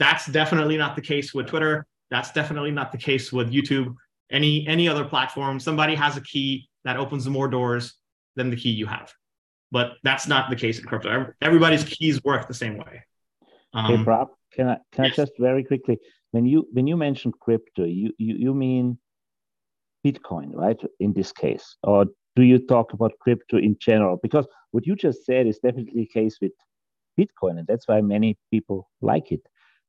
[0.00, 1.86] That's definitely not the case with Twitter.
[2.10, 3.94] That's definitely not the case with YouTube.
[4.30, 7.94] Any any other platform, somebody has a key that opens more doors
[8.36, 9.12] than the key you have.
[9.70, 11.32] But that's not the case in crypto.
[11.40, 13.04] Everybody's keys work the same way.
[13.74, 15.14] Um, hey, Rob, can I can yes.
[15.14, 15.98] I just very quickly
[16.32, 18.98] when you when you mention crypto, you you, you mean
[20.04, 20.80] Bitcoin, right?
[20.98, 24.18] In this case, or do you talk about crypto in general?
[24.22, 26.52] Because what you just said is definitely the case with
[27.18, 29.42] Bitcoin, and that's why many people like it.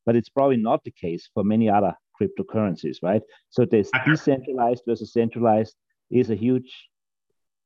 [0.05, 3.21] But it's probably not the case for many other cryptocurrencies, right?
[3.49, 5.75] So this decentralized versus centralized
[6.11, 6.89] is a huge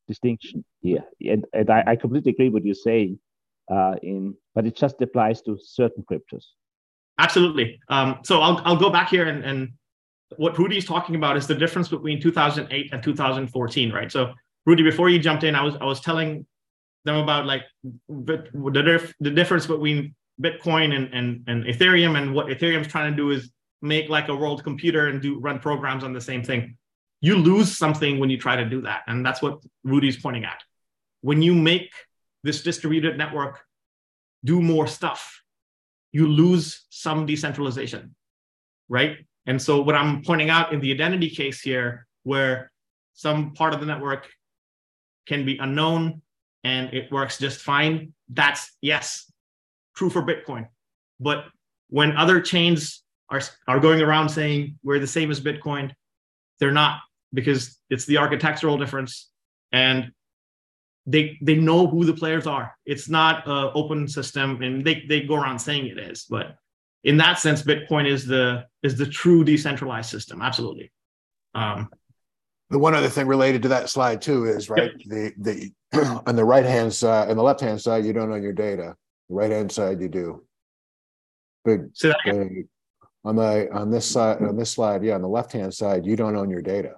[0.08, 3.20] distinction here, and, and I, I completely agree with you saying.
[3.70, 6.45] Uh, in but it just applies to certain cryptos.
[7.20, 7.80] Absolutely.
[7.89, 9.74] Um, so I'll I'll go back here and and
[10.38, 14.12] what Rudy's talking about is the difference between 2008 and 2014, right?
[14.12, 14.34] So
[14.66, 16.45] Rudy, before you jumped in, I was I was telling
[17.05, 17.64] them about like
[18.10, 23.18] the the, the difference between Bitcoin and, and and Ethereum, and what Ethereum's trying to
[23.18, 23.51] do is
[23.82, 26.77] make like a world computer and do run programs on the same thing.
[27.22, 30.61] You lose something when you try to do that, and that's what Rudy's pointing at.
[31.22, 31.91] When you make
[32.43, 33.59] this distributed network
[34.45, 35.41] do more stuff,
[36.11, 38.15] you lose some decentralization,
[38.88, 39.18] right?
[39.45, 42.72] And so what I'm pointing out in the identity case here, where
[43.13, 44.28] some part of the network
[45.26, 46.22] can be unknown
[46.63, 48.13] and it works just fine.
[48.30, 49.32] That's yes,
[49.95, 50.68] true for Bitcoin.
[51.20, 51.45] But
[51.89, 55.91] when other chains are, are going around saying we're the same as Bitcoin,
[56.60, 56.99] they're not
[57.34, 59.30] because it's the architectural difference
[59.72, 60.12] and
[61.05, 62.76] they they know who the players are.
[62.86, 66.55] It's not an open system and they, they go around saying it is, but
[67.03, 70.41] in that sense, Bitcoin is the is the true decentralized system.
[70.41, 70.91] Absolutely.
[71.55, 71.89] Um,
[72.70, 75.34] the one other thing related to that slide too is right yep.
[75.39, 78.43] the the on the right hand side on the left hand side you don't own
[78.43, 78.95] your data.
[79.30, 80.43] The right hand side you do.
[81.64, 82.68] Big, so big
[83.28, 86.16] on the on this side on this slide, yeah, on the left hand side you
[86.16, 86.94] don't own your data.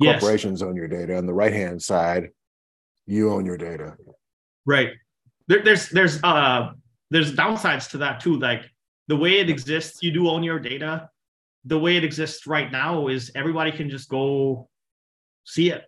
[0.00, 0.20] Yes.
[0.20, 1.16] Corporations own your data.
[1.16, 2.30] On the right hand side,
[3.06, 3.94] you own your data.
[4.66, 4.90] Right.
[5.46, 6.72] There, there's there's uh
[7.10, 8.38] there's downsides to that too.
[8.38, 8.64] Like
[9.06, 11.08] the way it exists, you do own your data.
[11.64, 14.68] The way it exists right now is everybody can just go
[15.44, 15.84] see it.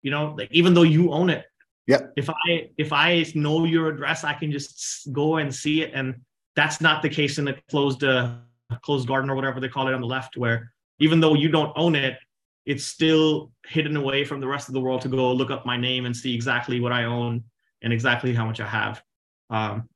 [0.00, 1.44] You know, like even though you own it.
[1.86, 2.06] Yeah.
[2.16, 5.90] If I if I know your address, I can just go and see it.
[5.92, 6.22] And
[6.56, 8.36] that's not the case in a closed uh,
[8.82, 11.72] closed garden or whatever they call it on the left, where even though you don't
[11.76, 12.16] own it,
[12.64, 15.76] it's still hidden away from the rest of the world to go look up my
[15.76, 17.42] name and see exactly what I own
[17.82, 19.02] and exactly how much I have.
[19.50, 19.88] Um,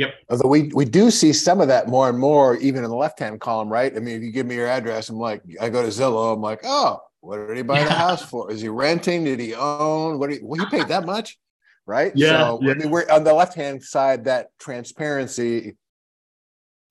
[0.00, 0.14] Yep.
[0.30, 3.18] Although we we do see some of that more and more, even in the left
[3.18, 3.94] hand column, right?
[3.94, 6.40] I mean, if you give me your address, I'm like, I go to Zillow, I'm
[6.40, 8.50] like, oh, what did he buy the house for?
[8.50, 9.24] Is he renting?
[9.24, 10.18] Did he own?
[10.18, 10.30] What?
[10.30, 11.38] Did he, well, he paid that much,
[11.84, 12.12] right?
[12.14, 12.70] Yeah, So yeah.
[12.70, 14.24] I mean, we're on the left hand side.
[14.24, 15.76] That transparency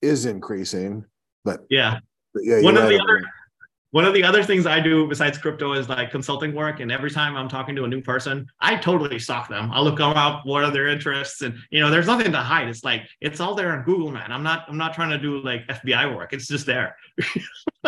[0.04, 1.04] is increasing,
[1.44, 2.00] but, Yeah.
[2.34, 3.24] but yeah, One of the other-
[3.92, 6.80] One of the other things I do besides crypto is like consulting work.
[6.80, 9.72] And every time I'm talking to a new person, I totally stalk them.
[9.74, 12.68] I'll look them up, what are their interests, and you know, there's nothing to hide.
[12.70, 14.32] It's like it's all there on Google, man.
[14.32, 16.34] I'm not I'm not trying to do like FBI work.
[16.34, 16.96] It's just there.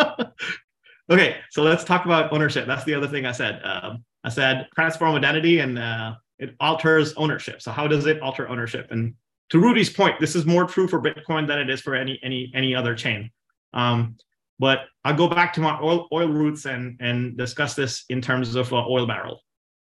[1.10, 2.66] okay, so let's talk about ownership.
[2.66, 3.60] That's the other thing I said.
[3.62, 7.62] Um, I said transform identity and uh, it alters ownership.
[7.62, 8.88] So how does it alter ownership?
[8.90, 9.14] And
[9.50, 12.50] to Rudy's point, this is more true for Bitcoin than it is for any any
[12.54, 13.30] any other chain.
[13.72, 14.16] Um,
[14.58, 18.54] but I'll go back to my oil, oil roots and, and discuss this in terms
[18.54, 19.40] of uh, oil barrel.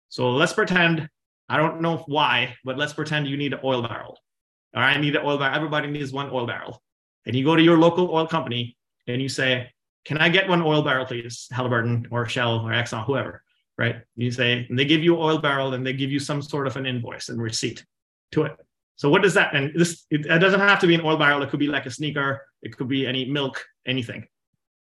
[0.08, 1.08] So let's pretend,
[1.48, 4.18] I don't know why, but let's pretend you need an oil barrel.
[4.74, 5.56] All right, I need an oil barrel.
[5.56, 6.82] Everybody needs one oil barrel.
[7.26, 8.76] And you go to your local oil company
[9.06, 9.70] and you say,
[10.04, 11.48] can I get one oil barrel, please?
[11.50, 13.42] Halliburton or Shell or Exxon, whoever,
[13.76, 13.96] right?
[14.16, 16.76] You say, and they give you oil barrel and they give you some sort of
[16.76, 17.84] an invoice and receipt
[18.32, 18.56] to it.
[18.98, 21.40] So what does that, and this, it, it doesn't have to be an oil barrel.
[21.42, 22.44] It could be like a sneaker.
[22.62, 24.26] It could be any milk, anything.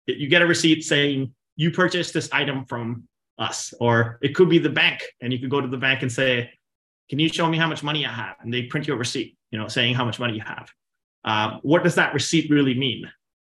[0.07, 3.07] You get a receipt saying you purchased this item from
[3.37, 6.11] us or it could be the bank and you could go to the bank and
[6.11, 6.51] say
[7.09, 8.35] can you show me how much money i have?
[8.41, 10.71] And they print you a receipt you know saying how much money you have.
[11.23, 13.09] Um, what does that receipt really mean?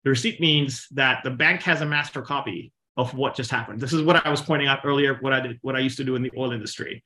[0.04, 3.80] The receipt means that the bank has a master copy of what just happened.
[3.80, 6.04] This is what i was pointing out earlier what i did what i used to
[6.04, 7.04] do in the oil industry.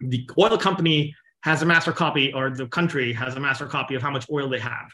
[0.00, 4.02] The oil company has a master copy or the country has a master copy of
[4.02, 4.90] how much oil they have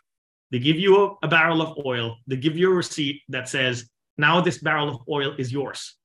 [0.54, 2.18] they give you a, a, barrel of oil.
[2.28, 5.96] They give you a receipt that says, now this barrel of oil is yours.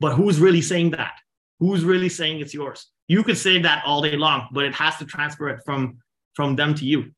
[0.00, 1.14] But who's really saying that?
[1.60, 2.90] Who's really saying it's yours?
[3.06, 5.98] You could say that all day long, but it has to transfer it from,
[6.34, 7.12] from them to you,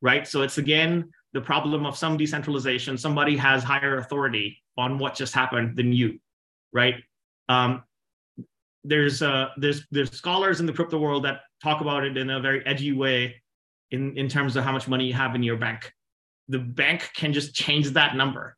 [0.00, 0.28] right?
[0.28, 2.96] So it's again the problem of some decentralization.
[2.96, 6.20] Somebody has higher authority on what just happened than you,
[6.72, 7.02] right?
[7.48, 7.82] Um,
[8.84, 12.40] there's uh, there's there's scholars in the crypto world that talk about it in a
[12.40, 13.42] very edgy way
[13.90, 15.90] in, in terms of how much money you have in your bank.
[16.48, 18.56] The bank can just change that number.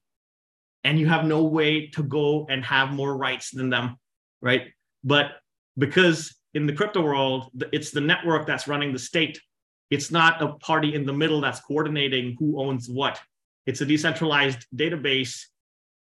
[0.82, 3.96] And you have no way to go and have more rights than them,
[4.40, 4.68] right?
[5.04, 5.32] But
[5.78, 9.40] because in the crypto world, it's the network that's running the state.
[9.90, 13.20] It's not a party in the middle that's coordinating who owns what.
[13.66, 15.42] It's a decentralized database.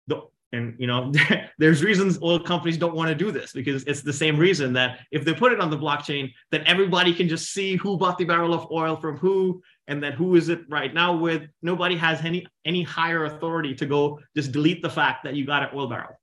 [0.06, 0.22] The,
[0.54, 1.12] and you know,
[1.58, 5.00] there's reasons oil companies don't want to do this because it's the same reason that
[5.10, 8.24] if they put it on the blockchain, then everybody can just see who bought the
[8.24, 11.42] barrel of oil from who, and then who is it right now with.
[11.62, 15.62] Nobody has any any higher authority to go just delete the fact that you got
[15.62, 16.18] an oil barrel,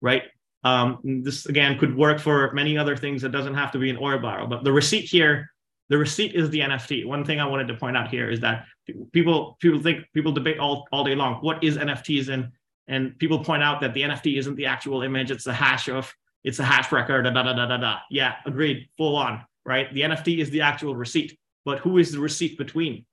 [0.00, 0.24] right?
[0.64, 3.24] Um, this again could work for many other things.
[3.24, 5.50] It doesn't have to be an oil barrel, but the receipt here,
[5.88, 7.06] the receipt is the NFT.
[7.06, 8.66] One thing I wanted to point out here is that
[9.12, 12.50] people people think people debate all all day long what is NFTs and
[12.92, 16.14] and people point out that the NFT isn't the actual image; it's a hash of
[16.44, 17.22] it's a hash record.
[17.22, 17.98] Da da da da da.
[18.10, 19.44] Yeah, agreed, full on.
[19.64, 19.92] Right.
[19.94, 23.06] The NFT is the actual receipt, but who is the receipt between?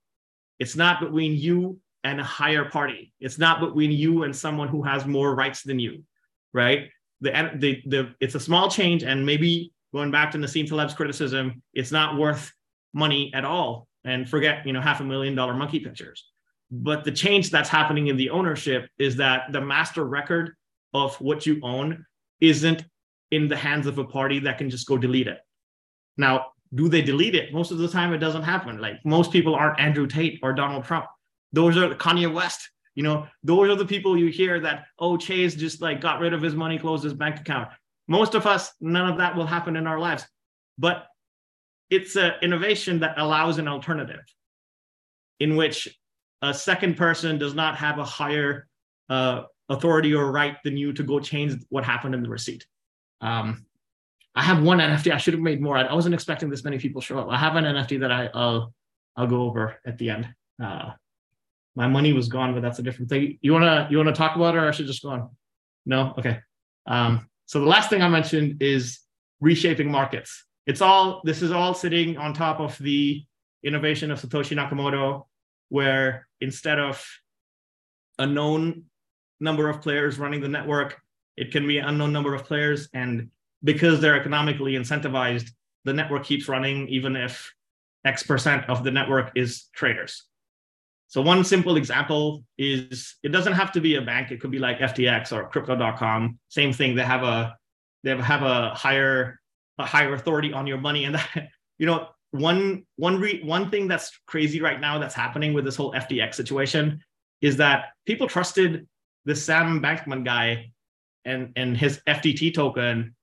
[0.58, 3.14] It's not between you and a higher party.
[3.20, 6.04] It's not between you and someone who has more rights than you.
[6.52, 6.90] Right.
[7.22, 11.62] The the the it's a small change, and maybe going back to Nassim Taleb's criticism,
[11.72, 12.52] it's not worth
[12.92, 13.88] money at all.
[14.04, 16.29] And forget you know half a million dollar monkey pictures
[16.70, 20.54] but the change that's happening in the ownership is that the master record
[20.94, 22.04] of what you own
[22.40, 22.84] isn't
[23.30, 25.38] in the hands of a party that can just go delete it.
[26.16, 27.52] Now, do they delete it?
[27.52, 28.80] Most of the time, it doesn't happen.
[28.80, 31.06] Like most people aren't Andrew Tate or Donald Trump.
[31.52, 32.70] Those are Kanye West.
[32.94, 36.32] You know, those are the people you hear that, oh, Chase just like got rid
[36.32, 37.68] of his money, closed his bank account.
[38.08, 40.26] Most of us, none of that will happen in our lives.
[40.78, 41.06] But
[41.88, 44.22] it's an innovation that allows an alternative
[45.38, 45.88] in which
[46.42, 48.66] a second person does not have a higher
[49.08, 52.66] uh, authority or right than you to go change what happened in the receipt.
[53.20, 53.66] Um,
[54.34, 55.12] I have one NFT.
[55.12, 55.76] I should have made more.
[55.76, 57.28] I wasn't expecting this many people show up.
[57.30, 58.72] I have an NFT that I, will
[59.16, 60.28] I'll go over at the end.
[60.62, 60.90] Uh,
[61.74, 63.38] my money was gone, but that's a different thing.
[63.42, 65.30] You wanna you wanna talk about it, or I should just go on?
[65.86, 66.40] No, okay.
[66.86, 69.00] Um, so the last thing I mentioned is
[69.40, 70.44] reshaping markets.
[70.66, 73.24] It's all this is all sitting on top of the
[73.62, 75.26] innovation of Satoshi Nakamoto,
[75.70, 77.04] where instead of
[78.18, 78.84] a known
[79.40, 81.00] number of players running the network,
[81.36, 82.88] it can be an unknown number of players.
[82.92, 83.30] And
[83.64, 85.50] because they're economically incentivized,
[85.84, 87.52] the network keeps running even if
[88.04, 90.26] X percent of the network is traitors.
[91.08, 94.30] So one simple example is it doesn't have to be a bank.
[94.30, 96.38] It could be like FTX or crypto.com.
[96.48, 96.94] Same thing.
[96.94, 97.56] They have a
[98.04, 99.40] they have a higher
[99.78, 101.04] a higher authority on your money.
[101.04, 101.48] And that,
[101.78, 105.76] you know, one one re, one thing that's crazy right now that's happening with this
[105.76, 107.00] whole FTX situation
[107.40, 108.86] is that people trusted
[109.24, 110.72] the Sam Bankman guy
[111.24, 113.14] and and his FTT token,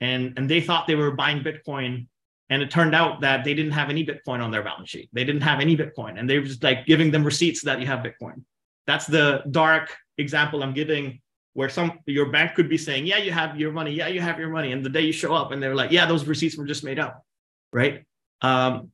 [0.00, 2.06] and and they thought they were buying Bitcoin,
[2.50, 5.08] and it turned out that they didn't have any Bitcoin on their balance sheet.
[5.12, 7.86] They didn't have any Bitcoin, and they were just like giving them receipts that you
[7.86, 8.42] have Bitcoin.
[8.86, 11.20] That's the dark example I'm giving
[11.54, 14.38] where some your bank could be saying, yeah, you have your money, yeah, you have
[14.38, 16.66] your money, and the day you show up and they're like, yeah, those receipts were
[16.66, 17.24] just made up,
[17.72, 18.04] right?
[18.42, 18.90] Um,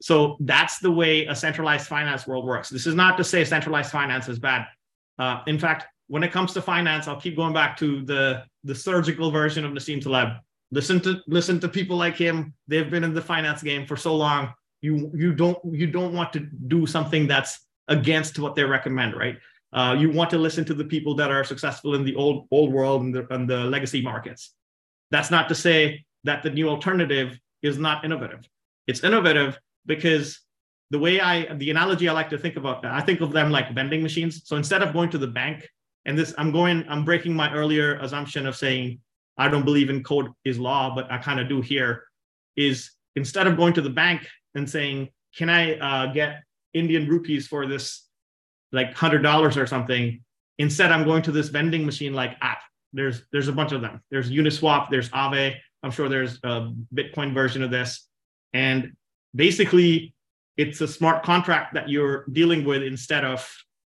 [0.00, 2.68] so that's the way a centralized finance world works.
[2.68, 4.66] This is not to say centralized finance is bad.
[5.18, 8.74] Uh, in fact, when it comes to finance, I'll keep going back to the the
[8.74, 10.38] surgical version of Nassim Taleb.
[10.70, 12.52] Listen to listen to people like him.
[12.66, 14.52] They've been in the finance game for so long.
[14.80, 19.38] You you don't you don't want to do something that's against what they recommend, right?
[19.72, 22.72] Uh, you want to listen to the people that are successful in the old old
[22.72, 24.52] world and the, and the legacy markets.
[25.10, 28.46] That's not to say that the new alternative is not innovative.
[28.86, 30.40] It's innovative because
[30.90, 33.74] the way I the analogy I like to think about I think of them like
[33.74, 34.42] vending machines.
[34.44, 35.68] So instead of going to the bank,
[36.04, 39.00] and this I'm going I'm breaking my earlier assumption of saying
[39.38, 42.04] I don't believe in code is law, but I kind of do here.
[42.56, 46.42] Is instead of going to the bank and saying, "Can I uh, get
[46.74, 48.08] Indian rupees for this
[48.72, 50.22] like hundred dollars or something.
[50.58, 52.62] Instead, I'm going to this vending machine like app.
[52.92, 54.00] There's there's a bunch of them.
[54.10, 55.54] There's Uniswap, there's Aave.
[55.82, 58.08] I'm sure there's a Bitcoin version of this.
[58.52, 58.92] And
[59.34, 60.14] basically,
[60.56, 63.48] it's a smart contract that you're dealing with instead of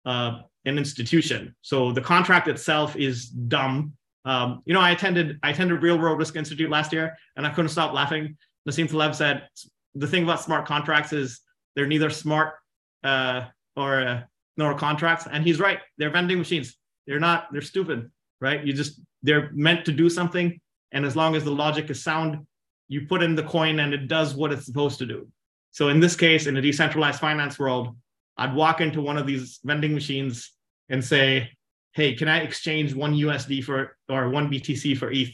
[0.07, 1.55] uh, an institution.
[1.63, 3.95] So the contract itself is dumb.
[4.25, 7.51] Um, you know, I attended I attended Real World Risk Institute last year, and I
[7.51, 8.37] couldn't stop laughing.
[8.67, 9.49] Nassim Taleb said
[9.95, 11.41] the thing about smart contracts is
[11.77, 12.55] they're neither smart
[13.03, 13.45] uh,
[13.77, 14.23] or uh,
[14.57, 15.27] nor contracts.
[15.31, 15.81] And he's right.
[15.99, 16.77] They're vending machines.
[17.07, 18.65] They're not, they're stupid, right?
[18.65, 20.61] You just, they're meant to do something.
[20.93, 22.47] And as long as the logic is sound,
[22.89, 25.29] you put in the coin and it does what it's supposed to do.
[25.71, 27.97] So in this case, in a decentralized finance world,
[28.37, 30.53] I'd walk into one of these vending machines
[30.89, 31.51] and say,
[31.93, 35.31] hey, can I exchange one USD for or one BTC for ETH?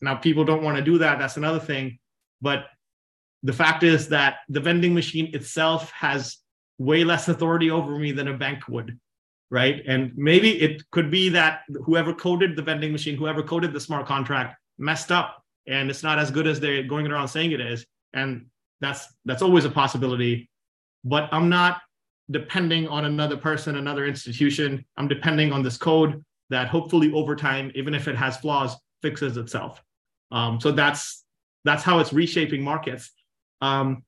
[0.00, 1.18] Now, people don't want to do that.
[1.18, 1.98] That's another thing.
[2.40, 2.66] But
[3.42, 6.38] the fact is that the vending machine itself has
[6.78, 8.98] way less authority over me than a bank would
[9.50, 13.80] right and maybe it could be that whoever coded the vending machine whoever coded the
[13.80, 17.60] smart contract messed up and it's not as good as they're going around saying it
[17.60, 18.46] is and
[18.80, 20.48] that's that's always a possibility.
[21.04, 21.80] But i'm not
[22.30, 24.84] depending on another person another institution.
[24.96, 29.36] I'm depending on this code that hopefully over time even if it has flaws fixes
[29.36, 29.82] itself.
[30.30, 31.24] Um, so that's
[31.64, 33.10] that's how it's reshaping markets.
[33.60, 34.04] Um,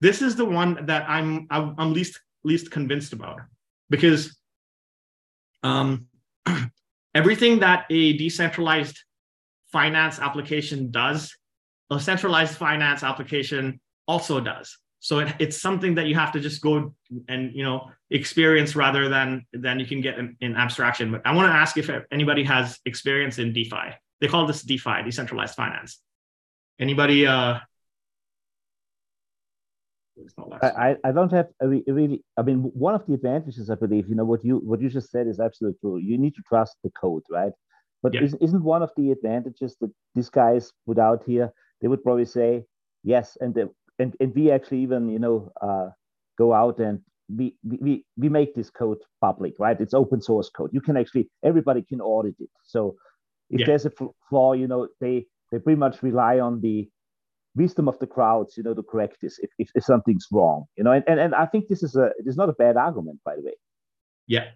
[0.00, 3.40] this is the one that I'm I'm least least convinced about
[3.90, 4.36] because
[5.62, 6.06] um,
[7.14, 8.98] everything that a decentralized
[9.72, 11.34] finance application does,
[11.90, 14.78] a centralized finance application also does.
[15.00, 16.94] So it, it's something that you have to just go
[17.28, 21.12] and you know experience rather than than you can get in, in abstraction.
[21.12, 23.94] But I want to ask if anybody has experience in DeFi.
[24.20, 26.00] They call this DeFi, decentralized finance.
[26.80, 27.60] Anybody uh,
[30.62, 34.14] I, I don't have a really I mean one of the advantages I believe you
[34.14, 36.90] know what you what you just said is absolutely true you need to trust the
[36.90, 37.52] code right
[38.02, 38.22] but yeah.
[38.40, 42.64] isn't, one of the advantages that these guys put out here they would probably say
[43.04, 45.88] yes and the, and, and we actually even you know uh,
[46.36, 47.00] go out and
[47.34, 51.28] we, we we make this code public right it's open source code you can actually
[51.44, 52.96] everybody can audit it so
[53.50, 53.66] if yeah.
[53.66, 53.92] there's a
[54.30, 56.88] flaw you know they they pretty much rely on the
[57.58, 60.84] wisdom of the crowds, you know, to correct this if, if, if something's wrong, you
[60.84, 63.20] know, and, and, and I think this is a, it is not a bad argument,
[63.24, 63.54] by the way.
[64.26, 64.46] Yeah.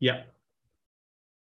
[0.00, 0.22] Yeah.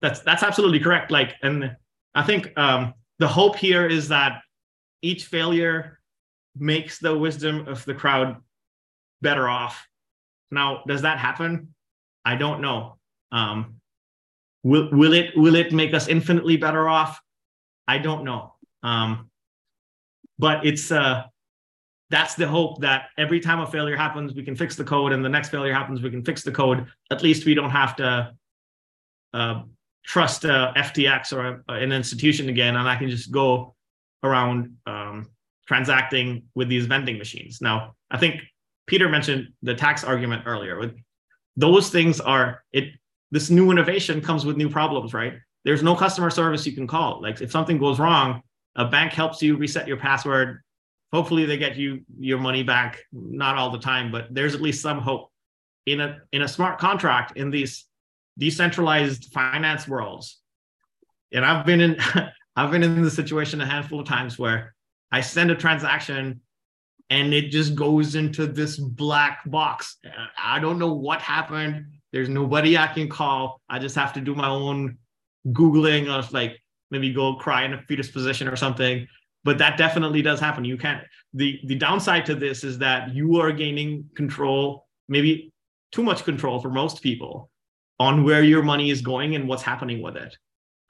[0.02, 1.10] That's, that's absolutely correct.
[1.10, 1.76] Like, and
[2.14, 4.42] I think um, the hope here is that
[5.02, 5.98] each failure
[6.56, 8.36] makes the wisdom of the crowd
[9.22, 9.86] better off.
[10.50, 11.74] Now, does that happen?
[12.24, 12.96] I don't know.
[13.32, 13.76] Um,
[14.62, 17.20] will, will it, will it make us infinitely better off?
[17.88, 18.54] I don't know.
[18.82, 19.30] Um,
[20.38, 21.24] but it's uh
[22.10, 25.24] that's the hope that every time a failure happens we can fix the code and
[25.24, 28.32] the next failure happens we can fix the code at least we don't have to
[29.34, 29.62] uh,
[30.06, 33.74] trust uh, ftx or a, an institution again and i can just go
[34.22, 35.28] around um,
[35.66, 37.60] transacting with these vending machines.
[37.60, 38.40] Now i think
[38.86, 40.78] peter mentioned the tax argument earlier.
[40.78, 40.96] With
[41.56, 42.92] those things are it
[43.30, 45.34] this new innovation comes with new problems right?
[45.64, 47.20] There's no customer service you can call.
[47.20, 48.42] Like if something goes wrong
[48.76, 50.62] a bank helps you reset your password.
[51.12, 53.00] Hopefully, they get you your money back.
[53.12, 55.30] Not all the time, but there's at least some hope.
[55.86, 57.85] In a in a smart contract in these
[58.38, 60.40] decentralized finance worlds.
[61.32, 61.98] And I've been in
[62.56, 64.74] I've been in the situation a handful of times where
[65.12, 66.40] I send a transaction
[67.10, 69.98] and it just goes into this black box.
[70.42, 71.86] I don't know what happened.
[72.12, 73.60] There's nobody I can call.
[73.68, 74.98] I just have to do my own
[75.48, 76.60] Googling of like
[76.90, 79.06] maybe go cry in a fetus position or something.
[79.44, 80.64] But that definitely does happen.
[80.64, 81.04] You can't.
[81.34, 85.52] The the downside to this is that you are gaining control, maybe
[85.92, 87.50] too much control for most people,
[87.98, 90.36] on where your money is going and what's happening with it.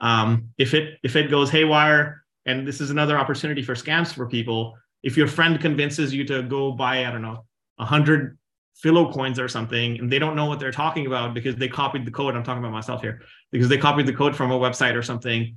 [0.01, 4.27] Um, if it if it goes haywire, and this is another opportunity for scams for
[4.27, 4.77] people.
[5.03, 7.45] If your friend convinces you to go buy, I don't know,
[7.79, 8.39] a hundred
[8.85, 12.11] Filecoins or something, and they don't know what they're talking about because they copied the
[12.11, 12.37] code.
[12.37, 15.57] I'm talking about myself here because they copied the code from a website or something.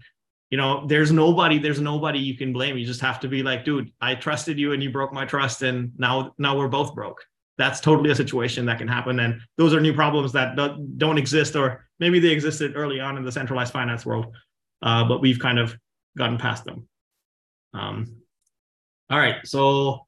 [0.52, 2.78] You know, there's nobody, there's nobody you can blame.
[2.78, 5.62] You just have to be like, dude, I trusted you and you broke my trust,
[5.64, 7.26] and now now we're both broke.
[7.60, 10.56] That's totally a situation that can happen, and those are new problems that
[10.98, 14.34] don't exist, or maybe they existed early on in the centralized finance world,
[14.82, 15.76] uh, but we've kind of
[16.18, 16.88] gotten past them.
[17.74, 18.16] Um,
[19.10, 20.08] all right, so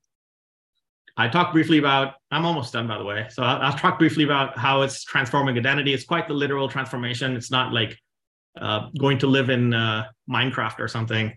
[1.17, 3.27] I talked briefly about, I'm almost done by the way.
[3.29, 5.93] So I'll, I'll, talk briefly about how it's transforming identity.
[5.93, 7.35] It's quite the literal transformation.
[7.35, 7.97] It's not like
[8.59, 11.33] uh, going to live in uh, Minecraft or something.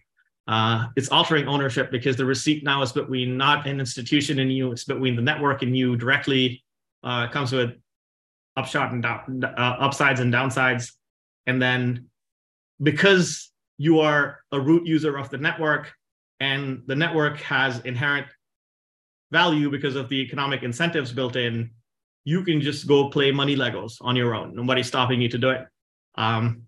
[0.47, 4.73] Uh, it's altering ownership because the receipt now is between not an institution and you,
[4.73, 6.63] it's between the network and you directly.
[7.03, 7.73] Uh, comes with
[8.57, 10.93] upshot and down, uh, upsides and downsides.
[11.47, 12.07] And then
[12.83, 15.93] because you are a root user of the network
[16.41, 18.27] and the network has inherent
[19.33, 21.71] value because of the economic incentives built in,
[22.25, 24.55] you can just go play money Legos on your own.
[24.55, 25.67] Nobody's stopping you to do it.
[26.15, 26.63] Um,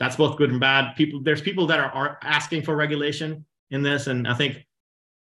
[0.00, 0.96] that's both good and bad.
[0.96, 4.66] People, there's people that are, are asking for regulation in this, and I think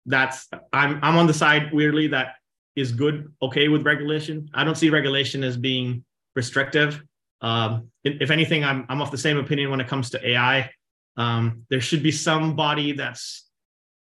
[0.06, 2.36] that's I'm I'm on the side weirdly that
[2.76, 4.50] is good, okay with regulation.
[4.54, 6.04] I don't see regulation as being
[6.36, 7.02] restrictive.
[7.42, 10.70] Um, if anything, I'm I'm of the same opinion when it comes to AI.
[11.16, 13.50] Um, there should be somebody that's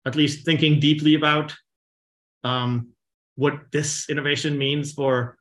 [0.06, 1.54] at least thinking deeply about
[2.44, 2.88] um,
[3.34, 5.36] what this innovation means for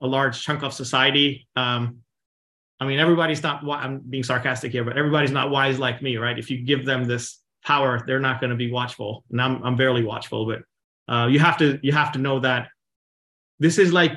[0.00, 1.48] a large chunk of society.
[1.56, 1.98] Um,
[2.80, 3.68] I mean, everybody's not.
[3.68, 6.38] I'm being sarcastic here, but everybody's not wise like me, right?
[6.38, 9.76] If you give them this power, they're not going to be watchful, and I'm I'm
[9.76, 10.46] barely watchful.
[10.46, 12.68] But uh, you have to you have to know that
[13.58, 14.12] this is like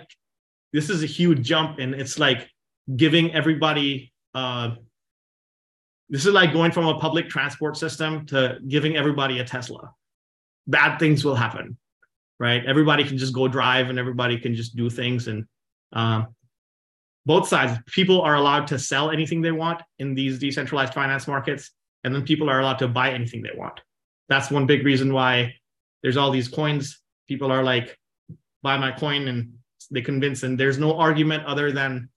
[0.74, 2.50] this is a huge jump, and it's like
[2.96, 4.14] giving everybody.
[4.36, 4.76] Uh,
[6.10, 9.92] this is like going from a public transport system to giving everybody a Tesla.
[10.68, 11.78] Bad things will happen
[12.42, 12.66] right?
[12.66, 15.28] Everybody can just go drive and everybody can just do things.
[15.28, 15.46] And
[15.94, 16.34] um,
[17.26, 21.72] both sides, people are allowed to sell anything they want in these decentralized finance markets,
[22.04, 23.80] and then people are allowed to buy anything they want.
[24.30, 25.56] That's one big reason why
[26.02, 27.00] there's all these coins.
[27.28, 27.98] People are like,
[28.64, 29.54] buy my coin, and
[29.92, 32.10] they convince, and there's no argument other than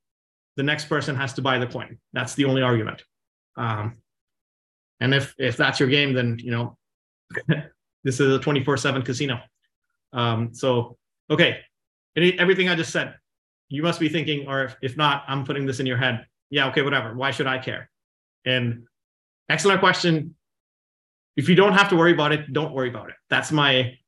[0.56, 1.98] the next person has to buy the coin.
[2.12, 3.02] That's the only argument.
[3.56, 3.98] Um,
[5.00, 6.76] and if if that's your game, then you know
[8.04, 9.40] this is a 24/7 casino.
[10.12, 10.96] Um, so,
[11.28, 11.60] okay,
[12.16, 13.14] Any, everything I just said,
[13.74, 16.26] you must be thinking, or if, if not, I'm putting this in your head.
[16.50, 17.14] Yeah, okay, whatever.
[17.14, 17.90] Why should I care?
[18.44, 18.84] And
[19.48, 20.34] excellent question.
[21.36, 23.16] If you don't have to worry about it, don't worry about it.
[23.28, 23.98] That's my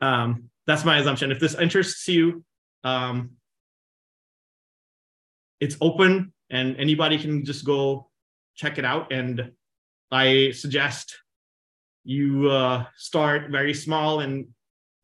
[0.00, 1.30] um, that's my assumption.
[1.30, 2.44] If this interests you,
[2.84, 3.32] um,
[5.60, 8.10] it's open and anybody can just go
[8.54, 9.12] check it out.
[9.12, 9.52] And
[10.10, 11.16] I suggest
[12.04, 14.48] you uh, start very small and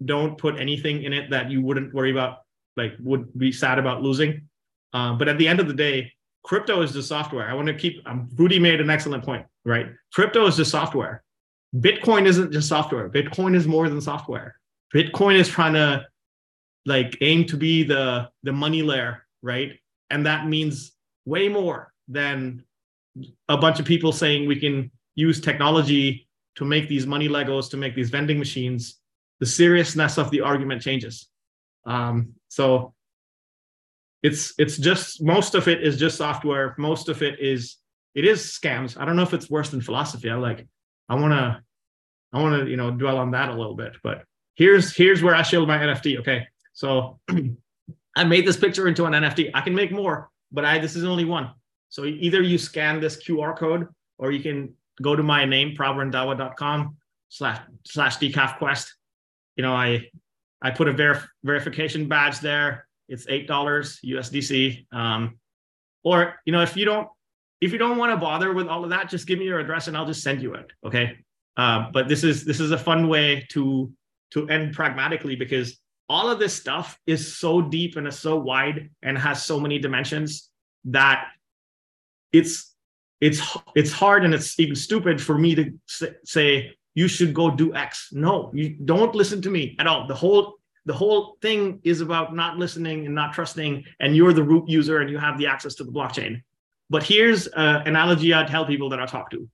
[0.05, 2.39] don't put anything in it that you wouldn't worry about,
[2.79, 4.49] like would be sad about losing.
[4.95, 6.11] Uh, but at the end of the day,
[6.43, 7.49] crypto is the software.
[7.49, 8.01] I want to keep.
[8.07, 9.89] Um, Rudy made an excellent point, right?
[10.15, 11.23] Crypto is the software.
[11.77, 13.11] Bitcoin isn't just software.
[13.11, 14.59] Bitcoin is more than software.
[14.95, 16.07] Bitcoin is trying to
[16.87, 19.73] like aim to be the the money layer, right?
[20.09, 20.93] And that means
[21.27, 22.65] way more than
[23.49, 27.77] a bunch of people saying we can use technology to make these money Legos, to
[27.77, 29.01] make these vending machines,
[29.41, 31.29] the seriousness of the argument changes.
[31.85, 32.95] Um, so
[34.23, 36.75] it's it's just most of it is just software.
[36.79, 37.77] Most of it is
[38.15, 39.01] it is scams.
[39.01, 40.31] I don't know if it's worse than philosophy.
[40.31, 40.67] I like
[41.09, 41.63] I want to
[42.33, 43.93] I want to you know dwell on that a little bit.
[44.03, 44.25] But
[44.55, 46.19] here's here's where I shield my NFT.
[46.21, 47.21] Okay, so
[48.17, 49.51] I made this picture into an NFT.
[49.55, 51.51] I can make more, but I this is only one.
[51.91, 53.87] So either you scan this QR code
[54.19, 56.97] or you can go to my name, prabharandawa.com
[57.31, 58.93] slash slash decaf quest
[59.59, 60.07] you know, I
[60.63, 62.87] I put a verif- verification badge there.
[63.09, 64.87] It's eight dollars USDC.
[64.93, 65.39] Um,
[66.05, 67.09] or you know, if you don't
[67.61, 69.89] if you don't want to bother with all of that, just give me your address
[69.89, 70.71] and I'll just send you it.
[70.85, 71.19] Okay.
[71.57, 73.93] Uh, but this is this is a fun way to
[74.33, 75.79] to end pragmatically because
[76.09, 79.79] all of this stuff is so deep and is so wide and has so many
[79.79, 80.51] dimensions
[80.85, 81.27] that
[82.33, 82.75] it's
[83.21, 85.73] it's it's hard and it's even stupid for me to
[86.25, 88.09] say you should go do X.
[88.11, 90.09] No, you don't listen to me at all.
[90.09, 94.43] The whole the whole thing is about not listening and not trusting, and you're the
[94.43, 96.43] root user and you have the access to the blockchain.
[96.91, 99.49] But here's an analogy I tell people that I talk to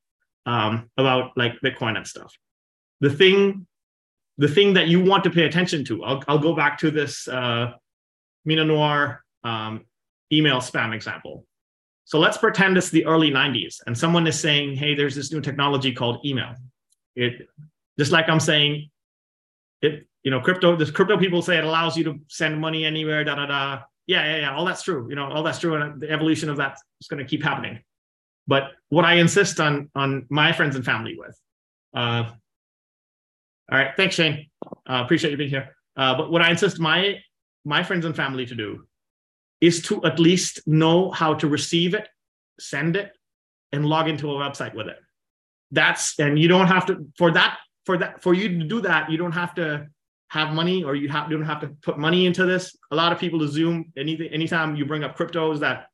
[0.47, 2.33] um, about like Bitcoin and stuff.
[3.01, 3.67] The thing,
[4.39, 6.03] the thing that you want to pay attention to.
[6.03, 7.73] I'll, I'll go back to this uh,
[8.47, 9.85] Mina Noir um,
[10.33, 11.45] email spam example.
[12.07, 15.43] So let's pretend it's the early 90s and someone is saying, hey, there's this new
[15.43, 16.55] technology called email.
[17.17, 17.49] It
[17.99, 18.91] just like I'm saying,
[19.83, 23.25] it, you know, crypto, This crypto people say it allows you to send money anywhere,
[23.25, 23.83] da da da.
[24.07, 24.57] Yeah, yeah, yeah.
[24.57, 25.07] All that's true.
[25.09, 25.77] You know, all that's true.
[25.77, 27.81] And the evolution of that is going to keep happening.
[28.47, 31.39] But what I insist on on my friends and family with,
[31.95, 32.31] uh,
[33.71, 34.51] all right, thanks, Shane.
[34.67, 35.75] Uh, appreciate you being here.
[35.97, 37.21] Uh, but what I insist my
[37.65, 38.87] my friends and family to do
[39.61, 42.09] is to at least know how to receive it,
[42.61, 43.13] send it,
[43.73, 44.99] and log into a website with it.
[45.75, 49.11] That's and you don't have to for that for that for you to do that.
[49.11, 49.87] You don't have to
[50.29, 52.77] have money or you have you don't have to put money into this.
[52.91, 55.87] A lot of people assume anything anytime you bring up cryptos that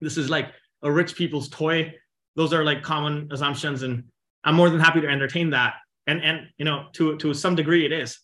[0.00, 0.48] this is like
[0.82, 1.94] a rich people's toy.
[2.36, 4.04] Those are like common assumptions, and
[4.44, 5.74] I'm more than happy to entertain that.
[6.06, 8.18] And and you know to to some degree it is.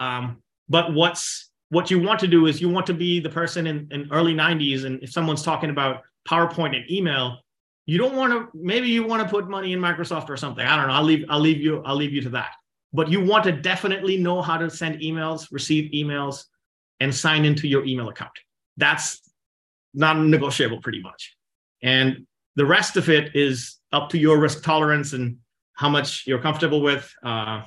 [0.00, 3.66] Um, but what's what you want to do is you want to be the person
[3.66, 7.38] in, in early 90s and if someone's talking about powerpoint and email
[7.86, 10.64] you don't want to maybe you want to put money in microsoft or something.
[10.64, 10.94] I don't know.
[10.94, 12.52] I'll leave i'll leave you i'll leave you to that.
[12.92, 16.44] But you want to definitely know how to send emails receive emails
[17.00, 18.32] and sign into your email account.
[18.76, 19.20] That's
[19.94, 21.36] non-negotiable pretty much.
[21.82, 22.26] And
[22.56, 25.38] the rest of it is up to your risk tolerance and
[25.74, 27.12] how much you're comfortable with.
[27.22, 27.62] Uh,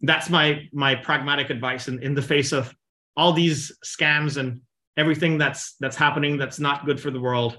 [0.00, 2.74] that's my my pragmatic advice in, in the face of
[3.16, 4.60] all these scams and
[4.96, 7.58] everything that's that's happening that's not good for the world.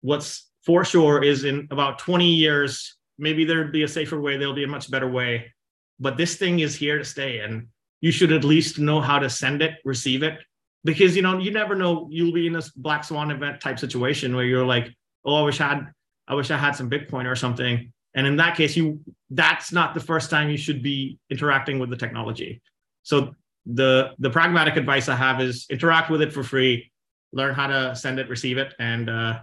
[0.00, 4.52] What's for sure is in about 20 years maybe there'd be a safer way there'll
[4.52, 5.50] be a much better way.
[5.98, 7.68] But this thing is here to stay and
[8.02, 10.38] you should at least know how to send it receive it.
[10.84, 14.36] Because you know you never know you'll be in this black swan event type situation
[14.36, 14.94] where you're like
[15.24, 15.86] oh i wish i had
[16.28, 17.90] i wish i had some bitcoin or something.
[18.14, 19.00] And in that case you
[19.30, 22.60] that's not the first time you should be interacting with the technology.
[23.04, 26.92] So the the pragmatic advice I have is interact with it for free,
[27.32, 29.38] learn how to send it, receive it, and uh,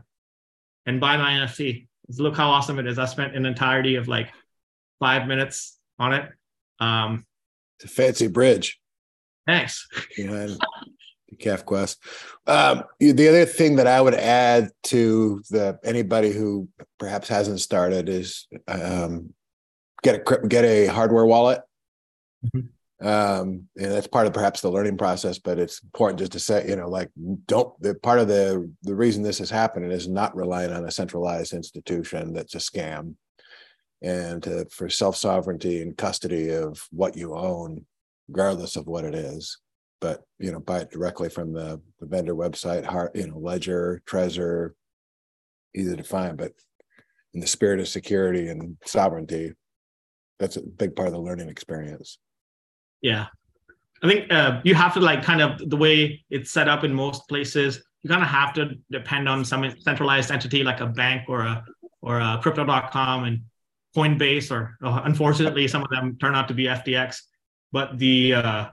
[0.85, 1.87] and buy my NFT.
[2.17, 2.99] Look how awesome it is.
[2.99, 4.31] I spent an entirety of like
[4.99, 6.29] five minutes on it.
[6.79, 7.25] Um,
[7.79, 8.79] it's a fancy bridge.
[9.47, 9.87] Thanks.
[10.15, 10.57] Behind
[11.29, 12.03] the Calf Quest.
[12.47, 16.69] Um, the other thing that I would add to the anybody who
[16.99, 19.33] perhaps hasn't started is um,
[20.03, 21.61] get a get a hardware wallet.
[22.45, 22.67] Mm-hmm
[23.01, 26.65] um and that's part of perhaps the learning process but it's important just to say
[26.65, 27.09] you know like
[27.45, 30.91] don't the part of the the reason this is happening is not relying on a
[30.91, 33.13] centralized institution that's a scam
[34.01, 37.85] and to, for self-sovereignty and custody of what you own
[38.29, 39.57] regardless of what it is
[39.99, 44.01] but you know buy it directly from the, the vendor website heart you know ledger
[44.07, 44.71] trezor
[45.75, 46.53] easy to find but
[47.33, 49.51] in the spirit of security and sovereignty
[50.39, 52.19] that's a big part of the learning experience
[53.01, 53.27] yeah.
[54.03, 56.93] I think uh, you have to like kind of the way it's set up in
[56.93, 57.83] most places.
[58.03, 61.65] You kind of have to depend on some centralized entity like a bank or a
[62.01, 63.41] or a crypto.com and
[63.95, 67.21] Coinbase, or uh, unfortunately some of them turn out to be FTX.
[67.71, 68.65] But the uh,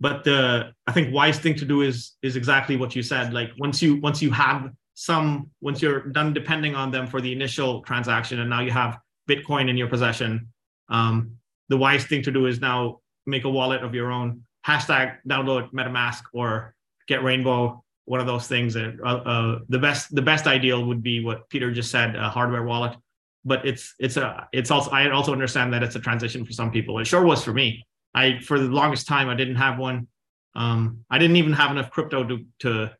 [0.00, 3.32] but the I think wise thing to do is is exactly what you said.
[3.32, 7.32] Like once you once you have some once you're done depending on them for the
[7.32, 8.98] initial transaction, and now you have
[9.28, 10.48] Bitcoin in your possession,
[10.88, 11.36] um,
[11.68, 13.00] the wise thing to do is now
[13.30, 14.42] make a wallet of your own.
[14.66, 16.74] Hashtag download MetaMask or
[17.08, 17.82] get Rainbow.
[18.04, 18.76] One of those things.
[18.76, 22.64] Uh, uh, the best the best ideal would be what Peter just said, a hardware
[22.64, 22.96] wallet.
[23.44, 26.70] But it's it's a it's also I also understand that it's a transition for some
[26.70, 26.98] people.
[26.98, 27.86] It sure was for me.
[28.14, 30.08] I for the longest time I didn't have one.
[30.54, 32.90] Um, I didn't even have enough crypto to to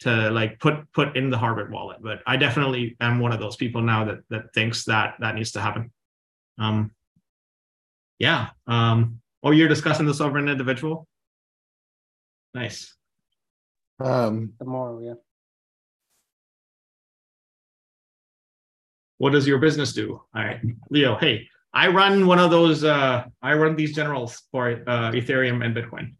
[0.00, 1.98] to like put put in the hardware wallet.
[2.00, 5.52] But I definitely am one of those people now that that thinks that that needs
[5.52, 5.90] to happen.
[6.58, 6.92] Um,
[8.18, 8.50] yeah.
[8.66, 11.06] Um, Oh, you're discussing the sovereign individual?
[12.54, 12.94] Nice.
[14.00, 15.14] Um, Tomorrow, yeah.
[19.18, 20.20] What does your business do?
[20.34, 20.60] All right,
[20.90, 21.16] Leo.
[21.16, 22.84] Hey, I run one of those.
[22.84, 26.14] Uh, I run these generals for uh, Ethereum and Bitcoin.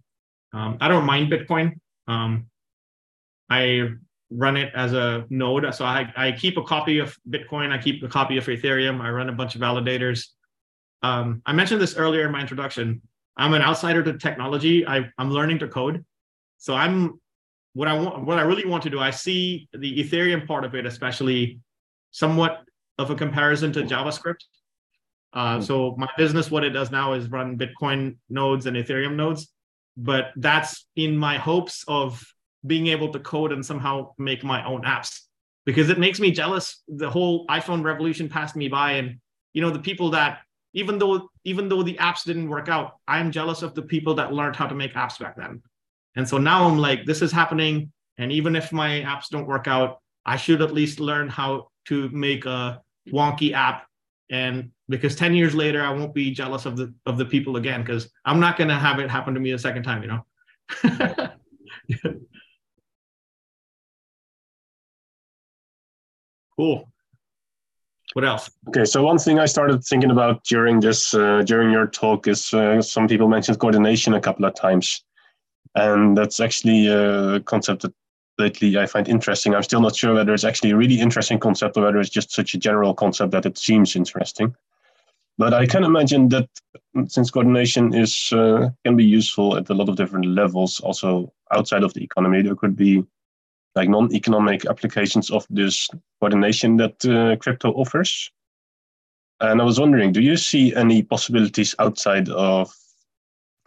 [0.53, 1.79] Um, I don't mind Bitcoin.
[2.09, 2.47] Um,
[3.51, 3.91] I
[4.31, 5.75] run it as a node.
[5.75, 7.71] So I, I keep a copy of Bitcoin.
[7.71, 9.01] I keep a copy of Ethereum.
[9.01, 10.27] I run a bunch of validators.
[11.07, 13.01] Um, I mentioned this earlier in my introduction.
[13.37, 14.87] I'm an outsider to technology.
[14.87, 16.05] I, I'm learning to code.
[16.59, 17.21] So I'm
[17.75, 18.99] what I want, what I really want to do.
[18.99, 21.61] I see the Ethereum part of it, especially
[22.11, 22.63] somewhat
[22.99, 24.43] of a comparison to JavaScript.
[25.33, 29.53] Uh, so my business, what it does now is run Bitcoin nodes and Ethereum nodes,
[29.97, 32.25] but that's in my hopes of
[32.67, 35.21] being able to code and somehow make my own apps
[35.67, 36.83] because it makes me jealous.
[36.89, 39.19] The whole iPhone revolution passed me by, and
[39.53, 40.39] you know the people that
[40.73, 44.33] even though even though the apps didn't work out, I'm jealous of the people that
[44.33, 45.63] learned how to make apps back then.
[46.17, 49.67] And so now I'm like, this is happening, and even if my apps don't work
[49.69, 52.81] out, I should at least learn how to make a
[53.13, 53.87] wonky app.
[54.31, 57.81] And because 10 years later i won't be jealous of the of the people again
[57.83, 60.25] because i'm not going to have it happen to me a second time you know?
[66.57, 66.89] Cool
[68.17, 71.87] what else okay so one thing i started thinking about during this uh, during your
[71.87, 75.05] talk is uh, some people mentioned coordination a couple of times
[75.75, 77.93] and that's actually a concept that
[78.39, 79.55] lately I find interesting.
[79.55, 82.33] I'm still not sure whether it's actually a really interesting concept or whether it's just
[82.33, 84.55] such a general concept that it seems interesting.
[85.39, 86.49] But I can imagine that
[87.09, 91.83] since coordination is uh, can be useful at a lot of different levels, also outside
[91.83, 93.05] of the economy, there could be
[93.77, 95.89] like non-economic applications of this
[96.19, 98.31] coordination that uh, crypto offers.
[99.41, 102.75] And I was wondering, do you see any possibilities outside of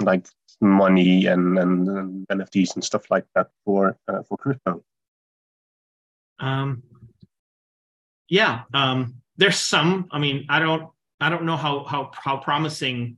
[0.02, 0.28] like
[0.60, 4.84] money and, and, and NFTs and stuff like that for uh, for crypto?
[6.40, 6.82] Um,
[8.30, 10.08] yeah, um, there's some.
[10.12, 13.18] I mean, I don't I don't know how how how promising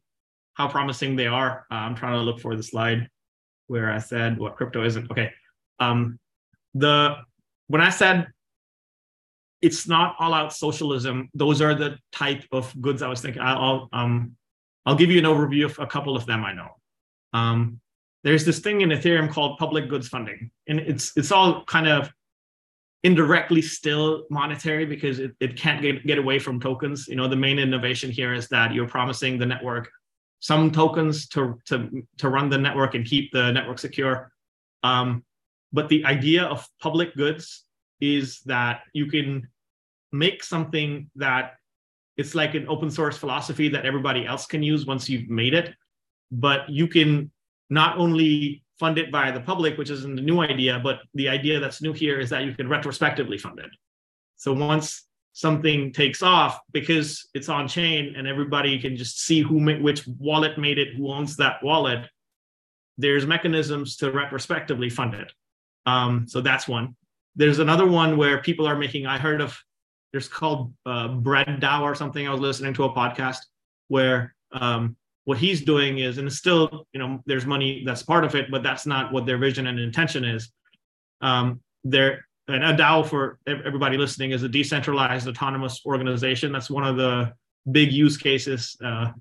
[0.56, 1.66] how promising they are.
[1.72, 3.10] Uh, I'm trying to look for the slide
[3.68, 5.10] where I said what crypto isn't.
[5.10, 5.32] Okay,
[5.80, 6.20] um,
[6.74, 7.18] the
[7.68, 8.28] when I said
[9.62, 13.42] it's not all out socialism, those are the type of goods I was thinking.
[13.42, 14.36] I'll um
[14.86, 16.70] I'll give you an overview of a couple of them I know.
[17.34, 17.80] Um,
[18.24, 22.12] there's this thing in Ethereum called public goods funding, and it's it's all kind of
[23.04, 27.08] indirectly still monetary because it, it can't get, get away from tokens.
[27.08, 29.90] You know, the main innovation here is that you're promising the network
[30.40, 34.32] some tokens to to to run the network and keep the network secure.
[34.84, 35.24] Um,
[35.74, 37.66] but the idea of public goods
[38.00, 39.48] is that you can
[40.12, 41.54] make something that
[42.18, 45.74] it's like an open source philosophy that everybody else can use once you've made it
[46.32, 47.30] but you can
[47.70, 51.60] not only fund it by the public, which isn't a new idea, but the idea
[51.60, 53.70] that's new here is that you can retrospectively fund it.
[54.38, 55.04] So once
[55.34, 60.58] something takes off, because it's on chain and everybody can just see who which wallet
[60.58, 62.10] made it, who owns that wallet,
[62.98, 65.32] there's mechanisms to retrospectively fund it.
[65.86, 66.96] Um, so that's one.
[67.36, 69.06] There's another one where people are making.
[69.06, 69.58] I heard of.
[70.12, 72.28] There's called uh, Bread DAO or something.
[72.28, 73.38] I was listening to a podcast
[73.88, 78.24] where um, what he's doing is and it's still you know there's money that's part
[78.24, 80.52] of it but that's not what their vision and intention is
[81.22, 86.84] um there and a dao for everybody listening is a decentralized autonomous organization that's one
[86.84, 87.32] of the
[87.72, 89.12] big use cases uh,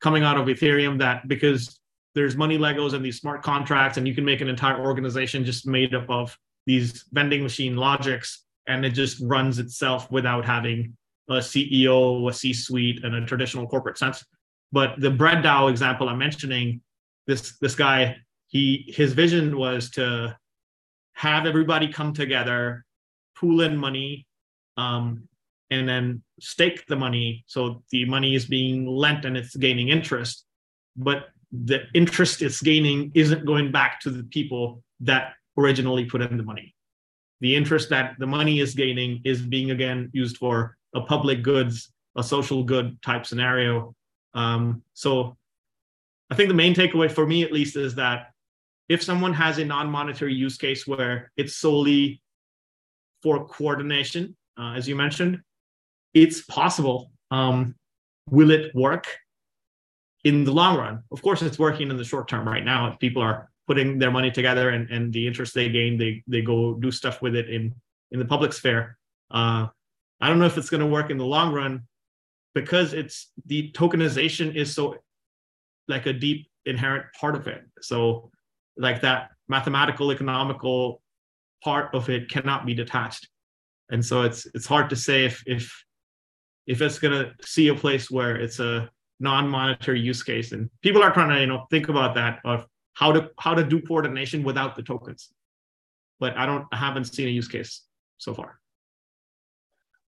[0.00, 1.78] coming out of ethereum that because
[2.14, 5.66] there's money legos and these smart contracts and you can make an entire organization just
[5.66, 6.36] made up of
[6.66, 10.96] these vending machine logics and it just runs itself without having
[11.28, 14.24] a ceo a c-suite and a traditional corporate sense
[14.72, 16.80] but the bread DAO example I'm mentioning,
[17.26, 18.16] this this guy,
[18.48, 20.36] he his vision was to
[21.12, 22.84] have everybody come together,
[23.36, 24.26] pool in money,
[24.78, 25.28] um,
[25.70, 27.44] and then stake the money.
[27.46, 30.46] So the money is being lent and it's gaining interest,
[30.96, 36.36] but the interest it's gaining isn't going back to the people that originally put in
[36.36, 36.74] the money.
[37.40, 41.90] The interest that the money is gaining is being again used for a public goods,
[42.16, 43.94] a social good type scenario
[44.34, 45.36] um, so
[46.30, 48.28] I think the main takeaway for me, at least, is that
[48.88, 52.22] if someone has a non-monetary use case where it's solely
[53.22, 55.40] for coordination, uh, as you mentioned,
[56.14, 57.12] it's possible.
[57.30, 57.74] Um,
[58.30, 59.06] will it work
[60.24, 61.02] in the long run?
[61.10, 62.90] Of course, it's working in the short term right now.
[62.90, 66.42] If people are putting their money together and, and the interest they gain, they they
[66.42, 67.74] go do stuff with it in
[68.10, 68.98] in the public sphere.
[69.30, 69.66] Uh,
[70.20, 71.82] I don't know if it's going to work in the long run,
[72.54, 74.96] because it's the tokenization is so
[75.88, 77.62] like a deep inherent part of it.
[77.80, 78.30] So
[78.76, 81.02] like that mathematical economical
[81.64, 83.28] part of it cannot be detached.
[83.90, 85.84] And so it's it's hard to say if if
[86.66, 88.90] if it's gonna see a place where it's a
[89.22, 93.12] non-monetary use case and people are trying to you know think about that of how
[93.12, 95.30] to how to do coordination without the tokens.
[96.20, 97.82] But I don't I haven't seen a use case
[98.18, 98.58] so far.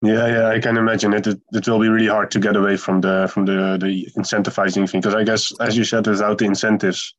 [0.02, 1.28] Yeah, yeah, I can imagine it.
[1.28, 1.40] it.
[1.54, 5.00] It will be really hard to get away from the from the the incentivizing thing
[5.00, 7.16] because I guess, as you said, without the incentives,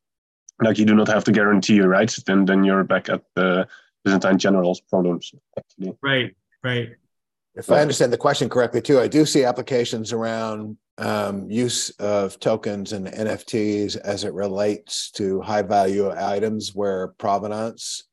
[0.62, 2.15] like you do not have the guarantee, right?
[2.27, 3.66] Then then you're back at the
[4.05, 5.33] Byzantine generals problems.
[5.59, 6.91] Actually, right, right.
[7.56, 12.39] If I understand the question correctly too, I do see applications around um, use of
[12.40, 18.05] tokens and NFTs as it relates to high value items where provenance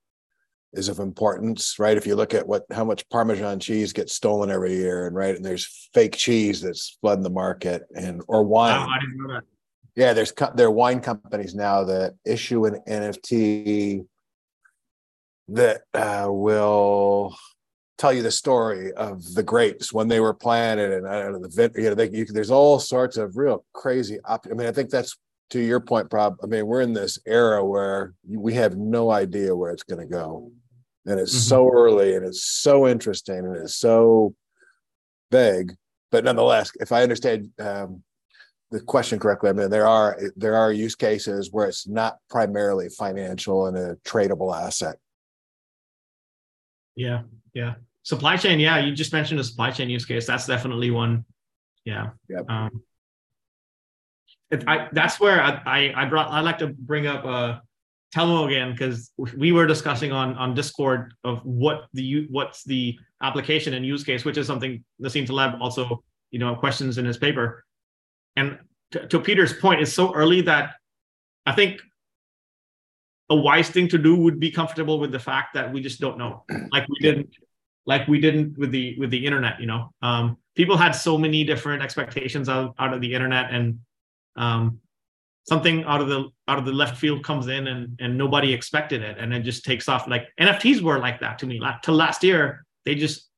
[0.73, 1.97] is of importance, right?
[1.97, 5.35] If you look at what how much Parmesan cheese gets stolen every year, and right,
[5.35, 8.79] and there's fake cheese that's flooding the market, and or wine.
[8.79, 9.43] Wow, I didn't know that.
[9.95, 14.05] Yeah, there's there are wine companies now that issue an NFT
[15.49, 17.35] that uh, will
[18.01, 21.47] tell you the story of the grapes when they were planted and I don't know
[21.47, 21.71] the.
[21.75, 24.17] You know, they, you, there's all sorts of real crazy.
[24.25, 25.17] Op- I mean, I think that's
[25.51, 26.37] to your point, Prob.
[26.43, 30.11] I mean, we're in this era where we have no idea where it's going to
[30.11, 30.51] go,
[31.05, 31.49] and it's Mhm.
[31.49, 34.33] so early and it's so interesting and it's so
[35.31, 35.75] vague.
[36.09, 38.03] But nonetheless, if I understand um,
[38.71, 42.89] the question correctly, I mean, there are there are use cases where it's not primarily
[42.89, 44.97] financial and a tradable asset.
[46.95, 47.21] Yeah,
[47.53, 47.75] yeah.
[48.03, 48.79] Supply chain, yeah.
[48.79, 50.25] You just mentioned a supply chain use case.
[50.25, 51.25] That's definitely one.
[51.85, 52.09] Yeah.
[52.29, 52.49] Yep.
[52.49, 52.83] Um,
[54.49, 56.31] it, I, that's where I, I, brought.
[56.31, 57.59] I like to bring up uh,
[58.13, 63.73] Telmo again because we were discussing on on Discord of what the what's the application
[63.73, 67.63] and use case, which is something Nassim Taleb also you know questions in his paper.
[68.35, 68.59] And
[68.91, 70.75] to, to Peter's point, it's so early that
[71.45, 71.81] I think
[73.29, 76.17] a wise thing to do would be comfortable with the fact that we just don't
[76.17, 77.29] know like we didn't
[77.85, 79.93] like we didn't with the with the internet you know?
[80.01, 83.79] Um people had so many different expectations out, out of the internet and
[84.35, 84.79] um
[85.47, 89.01] something out of the out of the left field comes in and and nobody expected
[89.01, 89.17] it.
[89.17, 90.07] And it just takes off.
[90.07, 91.59] Like nfts were like that to me.
[91.59, 93.29] Like to last year they just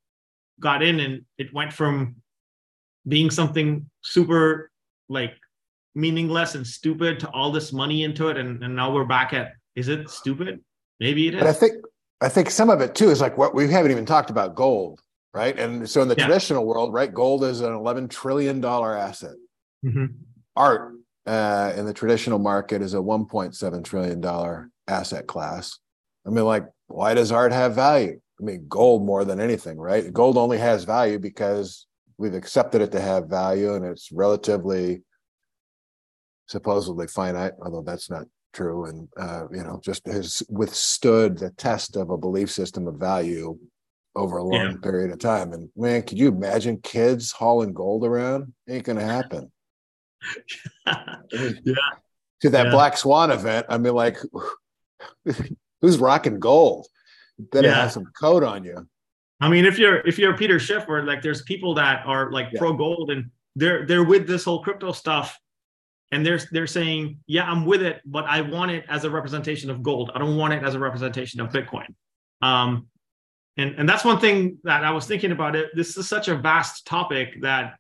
[0.59, 2.15] got in and it went from
[3.07, 4.71] being something super
[5.09, 5.33] like
[5.95, 8.37] meaningless and stupid to all this money into it.
[8.37, 10.59] And, and now we're back at is it stupid?
[10.99, 11.85] Maybe it is But I think
[12.23, 15.01] I think some of it too is like what we haven't even talked about gold,
[15.33, 15.59] right?
[15.59, 16.25] And so in the Yeah.
[16.25, 19.35] traditional world, right, gold is an eleven trillion dollar asset.
[19.83, 20.15] Mhm.
[20.55, 20.93] Art
[21.25, 25.79] uh, in the traditional market is a one point seven trillion dollar asset class.
[26.25, 28.21] I mean, like, why does art have value?
[28.39, 30.11] I mean, gold more than anything, right?
[30.11, 31.87] Gold only has value because
[32.17, 35.03] we've accepted it to have value, and it's relatively
[36.47, 41.95] supposedly finite, although that's not true and uh, you know just has withstood the test
[41.95, 43.57] of a belief system of value
[44.15, 44.77] over a long Yeah.
[44.81, 49.51] period of time and man could you imagine kids hauling gold around ain't gonna happen
[50.85, 51.73] I mean, Yeah.
[52.41, 52.71] to that Yeah.
[52.71, 54.17] black swan event i mean like
[55.81, 56.87] who's rocking gold
[57.51, 57.81] better Yeah.
[57.81, 58.87] have some coat on you
[59.41, 62.53] I mean, if you're if you're Peter Schiff, or like there's people that are like
[62.53, 65.37] pro gold and they're they're with this whole crypto stuff,
[66.13, 69.69] and they're they're saying, yeah, I'm with it, but I want it as a representation
[69.71, 70.11] of gold.
[70.13, 71.87] I don't want it as a representation of Bitcoin.
[72.41, 72.87] Um,
[73.57, 75.71] and and that's one thing that I was thinking about it.
[75.75, 77.75] This is such a vast topic that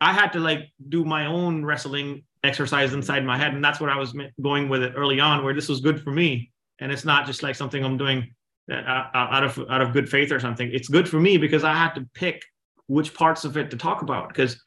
[0.00, 3.90] I had to like do my own wrestling exercise inside my head, and that's what
[3.90, 7.04] I was going with it early on, where this was good for me, and it's
[7.04, 8.32] not just like something I'm doing
[8.70, 10.70] uh, out of out of good faith or something.
[10.72, 12.44] It's good for me because I had to pick
[12.86, 14.62] which parts of it to talk about because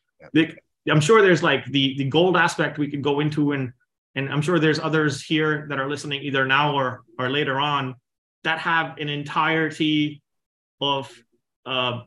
[0.89, 3.73] I'm sure there's like the the gold aspect we could go into and
[4.15, 7.95] and I'm sure there's others here that are listening either now or or later on
[8.43, 10.21] that have an entirety
[10.81, 11.11] of
[11.65, 12.01] uh,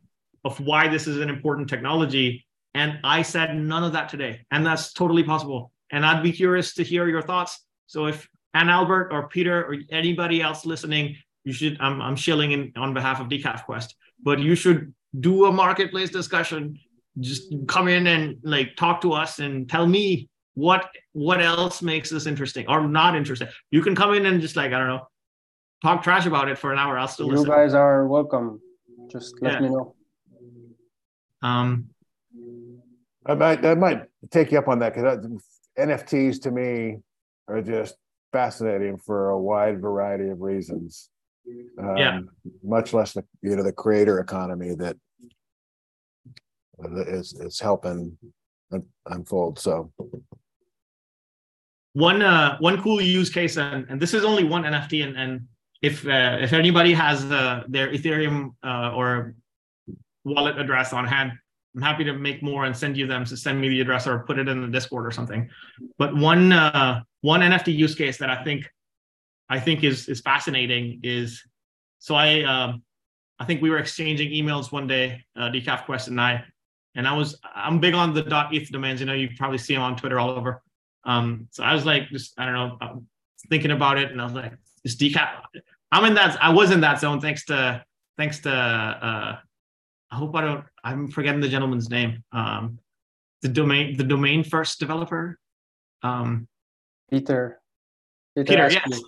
[0.44, 2.44] of why this is an important technology.
[2.74, 5.73] And I said none of that today, and that's totally possible.
[5.90, 7.65] And I'd be curious to hear your thoughts.
[7.86, 11.77] So if Ann Albert or Peter or anybody else listening, you should.
[11.81, 16.11] I'm I'm shilling in on behalf of Decaf Quest, but you should do a marketplace
[16.11, 16.78] discussion.
[17.20, 22.10] Just come in and like talk to us and tell me what what else makes
[22.10, 23.48] this interesting or not interesting.
[23.70, 25.06] You can come in and just like I don't know,
[25.82, 26.98] talk trash about it for an hour.
[26.98, 27.48] I'll still You listen.
[27.51, 28.60] guys are welcome.
[29.10, 29.60] Just let Yeah.
[29.60, 29.94] me know.
[31.43, 31.89] Um,
[33.26, 35.26] I might I might take you up on that because
[35.78, 36.98] NFTs to me
[37.48, 37.97] are just
[38.32, 41.10] fascinating for a wide variety of reasons.
[41.78, 42.20] Um, Yeah.
[42.62, 44.97] Much less the you know the creator economy that that
[47.09, 48.16] is is helping
[49.06, 49.59] unfold.
[49.59, 49.92] So
[51.94, 55.46] one uh one cool use case and, and this is only one nft and, and
[55.82, 59.34] if uh, if anybody has uh, their ethereum uh, or
[60.24, 61.32] wallet address on hand
[61.74, 64.20] i'm happy to make more and send you them so send me the address or
[64.20, 65.48] put it in the discord or something
[65.98, 68.68] but one uh one nft use case that i think
[69.48, 71.42] i think is is fascinating is
[71.98, 72.82] so i um
[73.38, 76.42] i think we were exchanging emails one day uh decaf quest and i
[76.94, 79.74] and i was i'm big on the dot eth domains you know you probably see
[79.74, 80.62] them on twitter all over
[81.05, 83.06] um, so I was like, just I don't know, um,
[83.48, 84.52] thinking about it, and I was like,
[84.85, 85.43] this decaf.
[85.90, 86.43] I'm in that.
[86.43, 87.85] I was in that zone thanks to
[88.16, 89.36] thanks to uh,
[90.14, 90.64] hope I don't.
[90.85, 92.24] I'm forgetting the gentleman's name.
[92.32, 92.78] Um,
[93.43, 95.39] the domain, the domain first developer.
[96.02, 96.48] Um,
[97.10, 97.60] Peter.
[98.35, 99.01] Peter, Peter yes.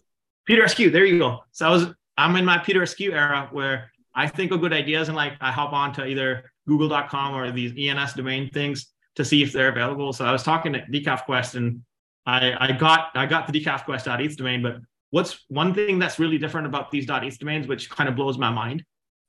[0.46, 0.90] Peter Askew.
[0.90, 1.40] There you go.
[1.52, 1.86] So I was.
[2.16, 5.50] I'm in my Peter Askew era where I think of good ideas and like I
[5.50, 10.12] hop on to either Google.com or these ENS domain things to see if they're available.
[10.12, 11.82] So I was talking to Decaf Quest and
[12.26, 14.78] I, I got I got the decafquest.eth domain, but
[15.10, 18.50] what's one thing that's really different about these .eth domains, which kind of blows my
[18.50, 18.82] mind,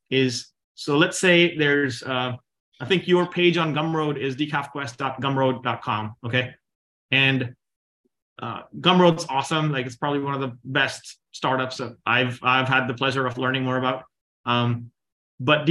[0.10, 2.34] is so let's say there's uh,
[2.80, 6.56] I think your page on Gumroad is decafquest.gumroad.com, okay,
[7.12, 7.54] and
[8.42, 9.72] uh, Gumroad's awesome.
[9.72, 13.38] Like it's probably one of the best startups that I've I've had the pleasure of
[13.38, 14.04] learning more about.
[14.46, 14.92] Um,
[15.40, 15.66] but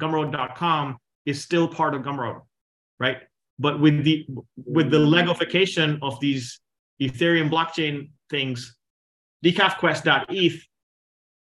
[0.00, 2.42] decafquest.gumroad.com is still part of Gumroad,
[2.98, 3.18] right?
[3.58, 4.26] But with the
[4.56, 6.60] with the legification of these
[7.00, 8.76] Ethereum blockchain things,
[9.44, 10.60] decafquest.eth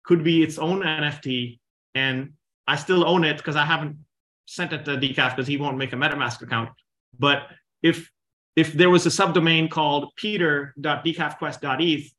[0.03, 1.59] could be its own NFT,
[1.95, 2.33] and
[2.67, 3.97] I still own it because I haven't
[4.45, 6.69] sent it to Decaf because he won't make a MetaMask account.
[7.17, 7.47] But
[7.81, 8.09] if
[8.55, 12.11] if there was a subdomain called peter.decafquest.eth,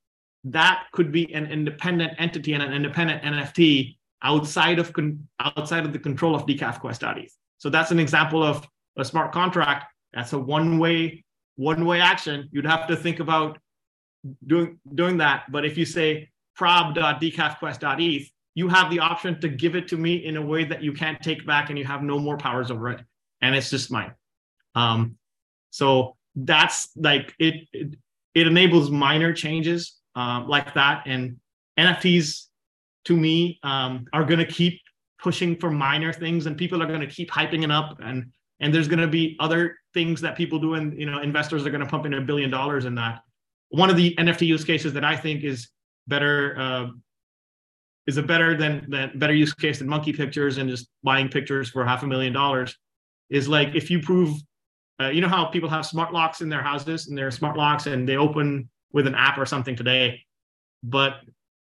[0.45, 3.97] that could be an independent entity and an independent NFT
[4.27, 7.35] outside of con- outside of the control of decafquest.eth.
[7.59, 8.67] So that's an example of
[8.99, 9.87] a smart contract.
[10.13, 11.25] That's a one-way
[11.57, 12.49] one-way action.
[12.53, 13.59] You'd have to think about
[14.47, 15.45] doing doing that.
[15.51, 20.37] But if you say prob.decafquest.eth, you have the option to give it to me in
[20.37, 23.01] a way that you can't take back and you have no more powers over it.
[23.43, 24.13] And it's just mine.
[24.75, 25.17] Um,
[25.71, 27.95] so that's like it, it,
[28.35, 31.05] it enables minor changes um, like that.
[31.07, 31.37] And
[31.79, 32.47] NFTs
[33.07, 34.81] to me um, are going to keep
[35.19, 38.27] pushing for minor things and people are going to keep hyping it up and
[38.61, 41.71] and there's going to be other things that people do and you know investors are
[41.71, 43.21] going to pump in a billion dollars in that.
[43.71, 45.69] One of the nft use cases that i think is
[46.07, 46.87] better uh,
[48.07, 51.71] is a better than, than better use case than monkey pictures and just buying pictures
[51.71, 52.77] for half a million dollars
[53.31, 54.37] is like if you prove
[55.01, 57.87] uh, you know how people have smart locks in their houses and they're smart locks
[57.87, 60.21] and they open with an app or something today
[60.83, 61.21] but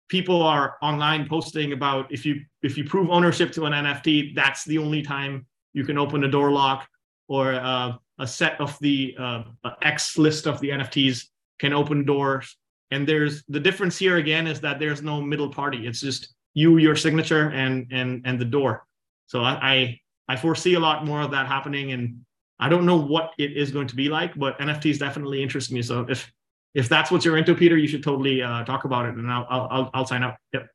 [0.10, 4.64] people are online posting about if you if you prove ownership to an NFT, that's
[4.66, 6.88] the only time you can open a door lock
[7.28, 9.44] or uh, a set of the uh,
[9.82, 11.26] X list of the NFTs
[11.60, 12.56] can open doors.
[12.92, 15.88] And there's the difference here again is that there's no middle party.
[15.88, 18.86] It's just you, your signature, and and and the door.
[19.28, 22.22] So I I, I foresee a lot more of that happening, and
[22.60, 25.82] I don't know what it is going to be like, but NFTs definitely interest me.
[25.82, 26.32] So if
[26.74, 29.48] if that's what you're into, Peter, you should totally uh, talk about it, and I'll,
[29.50, 30.38] I'll I'll sign up.
[30.54, 30.68] Yep.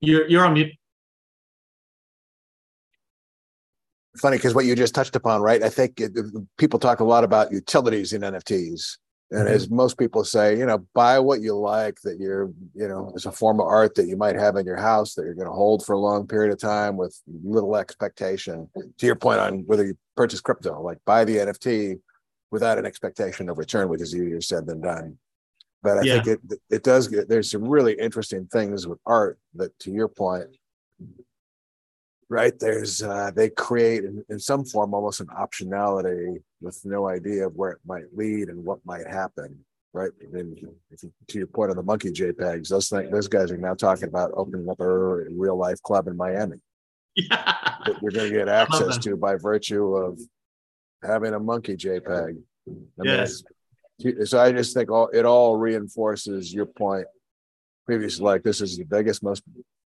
[0.00, 0.72] You're you're on mute.
[4.18, 5.62] Funny because what you just touched upon, right?
[5.62, 6.12] I think it,
[6.58, 8.98] people talk a lot about utilities in NFTs,
[9.32, 13.10] and as most people say, you know, buy what you like that you're, you know,
[13.14, 15.46] it's a form of art that you might have in your house that you're going
[15.46, 18.68] to hold for a long period of time with little expectation.
[18.98, 21.98] To your point on whether you purchase crypto, like buy the NFT
[22.50, 25.18] without an expectation of return, which is easier said than done.
[25.82, 26.22] But I yeah.
[26.22, 30.08] think it it does get there's some really interesting things with art that to your
[30.08, 30.48] point,
[32.32, 32.58] right?
[32.58, 37.54] There's uh, they create in, in some form almost an optionality with no idea of
[37.54, 39.58] where it might lead and what might happen.
[39.92, 40.10] Right.
[40.32, 40.56] And
[40.90, 43.74] if you, to your point on the monkey JPEGs, those things, those guys are now
[43.74, 46.56] talking about opening up a real life club in Miami.
[47.14, 47.44] Yeah.
[47.84, 50.18] That you're going to get access to by virtue of
[51.02, 52.38] having a monkey JPEG.
[52.66, 52.72] I
[53.04, 53.42] yes.
[54.02, 57.04] Mean, so I just think all it all reinforces your point
[57.84, 58.24] previously.
[58.24, 59.42] Like this is the biggest, most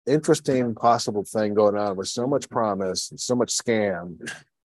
[0.05, 4.19] interesting possible thing going on with so much promise and so much scam,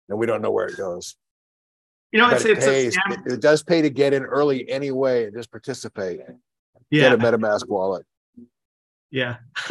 [0.08, 1.16] and we don't know where it goes.
[2.12, 5.26] You know, it's, it, it's pays, it, it, does pay to get in early anyway
[5.26, 6.20] and just participate.
[6.90, 7.10] Yeah.
[7.10, 8.06] Get a MetaMask wallet.
[9.10, 9.36] Yeah.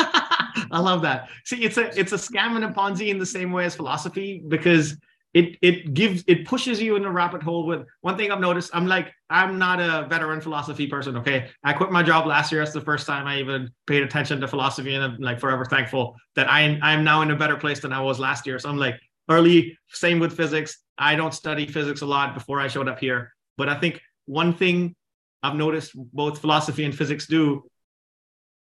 [0.71, 1.29] I love that.
[1.45, 4.43] See, it's a it's a scam and a Ponzi in the same way as philosophy
[4.47, 4.97] because
[5.33, 8.71] it it gives it pushes you in a rabbit hole with one thing I've noticed.
[8.73, 11.17] I'm like, I'm not a veteran philosophy person.
[11.17, 11.49] Okay.
[11.63, 12.61] I quit my job last year.
[12.61, 16.15] That's the first time I even paid attention to philosophy, and I'm like forever thankful
[16.35, 18.57] that I I'm now in a better place than I was last year.
[18.59, 18.99] So I'm like
[19.29, 20.77] early, same with physics.
[20.97, 23.33] I don't study physics a lot before I showed up here.
[23.57, 24.95] But I think one thing
[25.43, 27.63] I've noticed both philosophy and physics do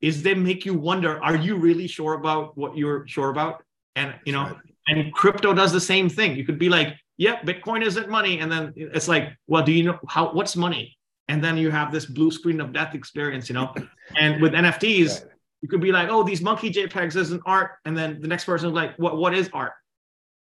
[0.00, 3.62] is they make you wonder, are you really sure about what you're sure about?
[3.96, 6.36] And you know, and crypto does the same thing.
[6.36, 8.40] You could be like, yep, yeah, Bitcoin isn't money.
[8.40, 10.96] And then it's like, well, do you know how what's money?
[11.28, 13.74] And then you have this blue screen of death experience, you know.
[14.16, 15.32] And with NFTs, right.
[15.62, 17.72] you could be like, oh, these monkey JPEGs isn't art.
[17.84, 19.72] And then the next person is like, what what is art?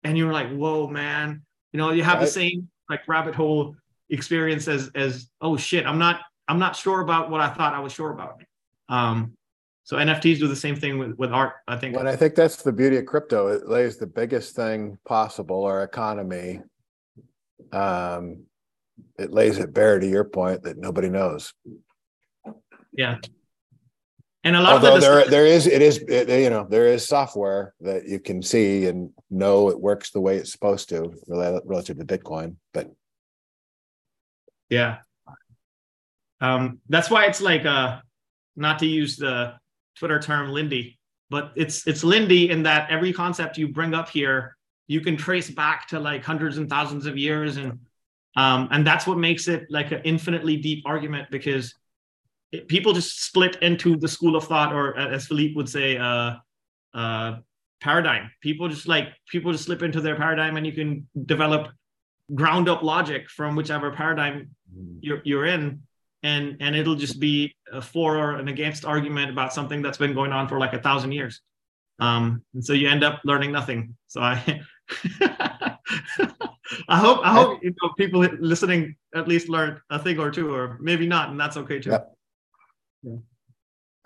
[0.04, 1.44] And you're like, whoa, man.
[1.72, 2.26] You know, you have right.
[2.26, 3.76] the same like rabbit hole
[4.10, 7.80] experience as as oh shit, I'm not I'm not sure about what I thought I
[7.80, 8.42] was sure about.
[8.90, 9.34] Um,
[9.84, 11.98] So NFTs do the same thing with, with art, I think.
[11.98, 13.48] And I think that's the beauty of crypto.
[13.48, 16.62] It lays the biggest thing possible, our economy.
[17.72, 18.44] Um,
[19.18, 21.54] it lays it bare to your point that nobody knows.
[22.94, 23.18] Yeah.
[24.44, 27.08] And a lot Although of there, there is, it is, it, you know, there is
[27.08, 31.98] software that you can see and know it works the way it's supposed to relative
[31.98, 32.92] to Bitcoin, but.
[34.70, 35.00] Yeah.
[36.40, 38.00] Um, that's why it's like, uh,
[38.56, 39.54] not to use the
[40.02, 40.98] Twitter term Lindy,
[41.30, 44.58] but it's it's Lindy in that every concept you bring up here,
[44.88, 47.78] you can trace back to like hundreds and thousands of years, and
[48.36, 51.76] um, and that's what makes it like an infinitely deep argument because
[52.52, 56.34] it, people just split into the school of thought, or as Philippe would say, uh,
[56.96, 57.36] uh,
[57.80, 58.32] paradigm.
[58.42, 61.68] People just like people just slip into their paradigm, and you can develop
[62.34, 64.50] ground up logic from whichever paradigm
[65.00, 65.84] you're you're in
[66.24, 70.14] and and it'll just be a for or an against argument about something that's been
[70.14, 71.42] going on for like a thousand years
[72.00, 74.62] um and so you end up learning nothing so i
[76.88, 80.54] i hope i hope you know people listening at least learn a thing or two
[80.54, 82.00] or maybe not and that's okay too yeah.
[83.04, 83.18] yeah.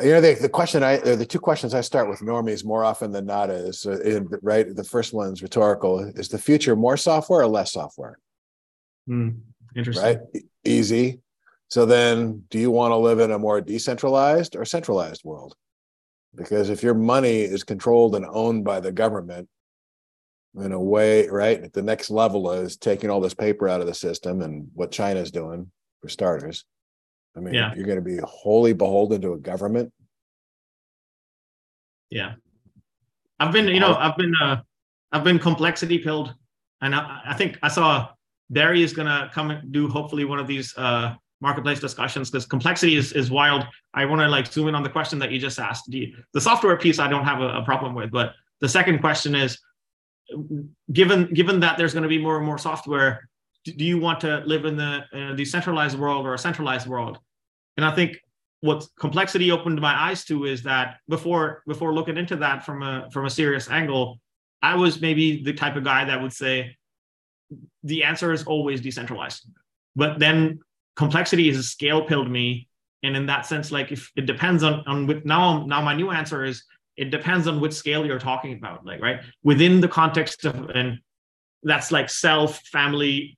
[0.03, 3.13] You know, the, the question I, the two questions I start with normies more often
[3.13, 4.75] than not is, uh, in, right?
[4.75, 5.99] The first one's rhetorical.
[5.99, 8.19] Is the future more software or less software?
[9.07, 9.29] Hmm.
[9.73, 10.05] Interesting.
[10.05, 10.19] Right?
[10.65, 11.21] Easy.
[11.69, 15.55] So then, do you want to live in a more decentralized or centralized world?
[16.35, 19.49] Because if your money is controlled and owned by the government
[20.57, 21.61] in a way, right?
[21.61, 24.91] At the next level is taking all this paper out of the system and what
[24.91, 25.71] China's doing
[26.01, 26.65] for starters.
[27.35, 27.73] I mean, yeah.
[27.75, 29.91] you're going to be wholly beholden to a government.
[32.09, 32.35] Yeah.
[33.39, 34.61] I've been, you know, I've been, uh,
[35.11, 36.33] I've been complexity pilled.
[36.81, 38.09] And I, I think I saw
[38.49, 41.15] Barry is going to come and do hopefully one of these uh,
[41.47, 43.61] marketplace discussions because complexity is, is wild.
[43.93, 45.83] I want to like zoom in on the question that you just asked.
[45.89, 49.35] The, the software piece I don't have a, a problem with, but the second question
[49.35, 49.51] is,
[50.91, 53.29] given given that there's going to be more and more software,
[53.63, 57.19] do you want to live in the uh, decentralized world or a centralized world?
[57.77, 58.17] And I think
[58.61, 63.07] what complexity opened my eyes to is that before before looking into that from a
[63.13, 64.19] from a serious angle,
[64.63, 66.75] I was maybe the type of guy that would say
[67.83, 69.41] the answer is always decentralized.
[69.95, 70.59] But then
[70.95, 72.67] complexity is a scale pilled me.
[73.03, 76.09] And in that sense like if it depends on on with now now my new
[76.09, 76.63] answer is
[76.97, 79.19] it depends on which scale you're talking about like right?
[79.43, 80.99] Within the context of and
[81.61, 83.37] that's like self family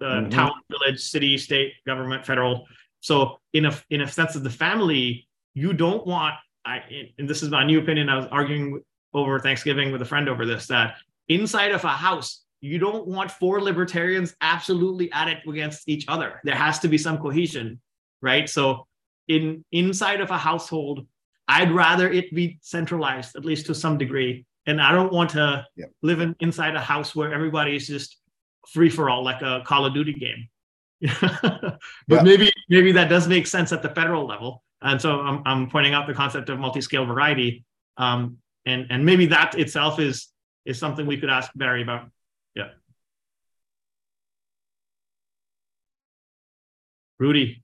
[0.00, 0.30] uh, mm-hmm.
[0.30, 2.66] town village city state government federal.
[3.00, 6.82] So in a in a sense of the family you don't want i
[7.18, 8.80] and this is my new opinion i was arguing
[9.14, 10.96] over thanksgiving with a friend over this that
[11.28, 16.40] inside of a house you don't want four libertarians absolutely at it against each other.
[16.44, 17.80] There has to be some cohesion,
[18.20, 18.48] right?
[18.48, 18.86] So
[19.28, 21.06] in inside of a household,
[21.48, 24.46] I'd rather it be centralized, at least to some degree.
[24.66, 25.64] And I don't want to
[26.02, 28.18] live in, inside a house where everybody is just
[28.68, 30.48] free for all, like a Call of Duty game.
[32.08, 34.62] but maybe maybe that does make sense at the federal level.
[34.82, 37.64] And so I'm, I'm pointing out the concept of multi-scale variety.
[37.96, 40.28] Um, and, and maybe that itself is
[40.64, 42.10] is something we could ask Barry about.
[42.54, 42.70] Yeah.
[47.18, 47.62] Rudy,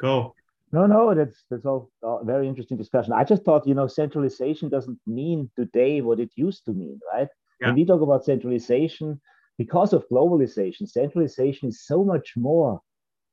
[0.00, 0.34] go.
[0.72, 3.12] No, no, that's that's all, all, very interesting discussion.
[3.12, 7.28] I just thought, you know, centralization doesn't mean today what it used to mean, right?
[7.60, 7.68] Yeah.
[7.68, 9.20] When we talk about centralization,
[9.58, 12.80] because of globalization, centralization is so much more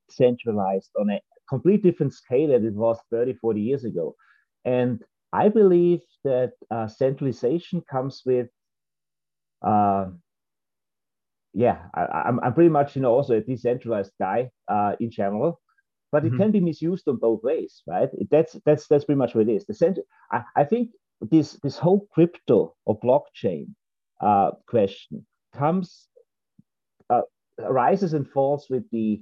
[0.10, 1.20] centralized on a
[1.50, 4.16] complete different scale than it was 30, 40 years ago.
[4.64, 5.04] And
[5.34, 8.50] I believe that uh, centralization comes with
[9.62, 10.06] uh,
[11.54, 15.12] yeah, I, am I'm, I'm pretty much you know also a decentralized guy uh, in
[15.12, 15.62] general,
[16.12, 16.36] but mm-hmm.
[16.36, 18.10] it can be misused on both ways, right?
[18.32, 19.66] That's that's that's pretty much what it is.
[19.66, 20.02] The center,
[20.32, 20.90] I, I think
[21.22, 23.68] this this whole crypto or blockchain
[24.22, 25.26] uh, question
[25.56, 26.08] comes
[27.10, 27.22] uh,
[27.60, 29.22] rises and falls with the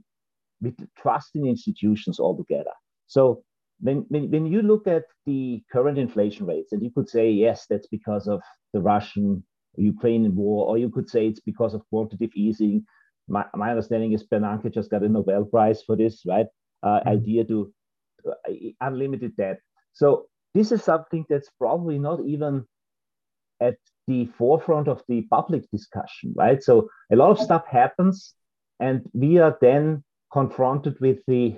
[0.61, 2.71] with the trust in institutions altogether.
[3.07, 3.43] So
[3.81, 7.65] when, when, when you look at the current inflation rates, and you could say, yes,
[7.69, 8.41] that's because of
[8.73, 9.43] the Russian
[9.77, 12.85] Ukrainian war, or you could say it's because of quantitative easing.
[13.27, 16.47] My, my understanding is Bernanke just got a Nobel Prize for this, right?
[16.83, 17.09] Uh, mm-hmm.
[17.09, 17.73] Idea to
[18.27, 19.59] uh, unlimited debt.
[19.93, 22.65] So this is something that's probably not even
[23.61, 23.75] at
[24.07, 26.61] the forefront of the public discussion, right?
[26.61, 28.33] So a lot of stuff happens,
[28.79, 30.03] and we are then
[30.33, 31.57] confronted with the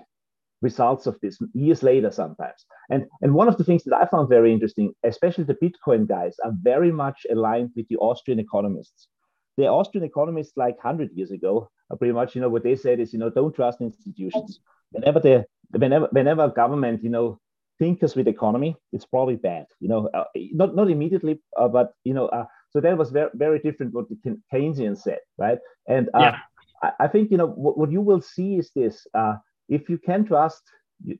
[0.64, 2.66] results of this years later sometimes.
[2.90, 6.36] And, and one of the things that I found very interesting, especially the Bitcoin guys,
[6.44, 9.08] are very much aligned with the Austrian economists.
[9.58, 13.00] The Austrian economists, like 100 years ago, are pretty much, you know, what they said
[13.00, 14.60] is, you know, don't trust institutions.
[14.92, 17.40] Whenever they, whenever, whenever government, you know,
[17.80, 19.66] thinkers with economy, it's probably bad.
[19.80, 23.30] You know, uh, not not immediately, uh, but you know, uh, so that was very
[23.34, 24.18] very different what the
[24.52, 25.58] Keynesian said, right?
[25.88, 26.38] And uh, yeah.
[26.84, 29.36] I, I, think you know what, what you will see is this: uh,
[29.70, 30.64] if you can trust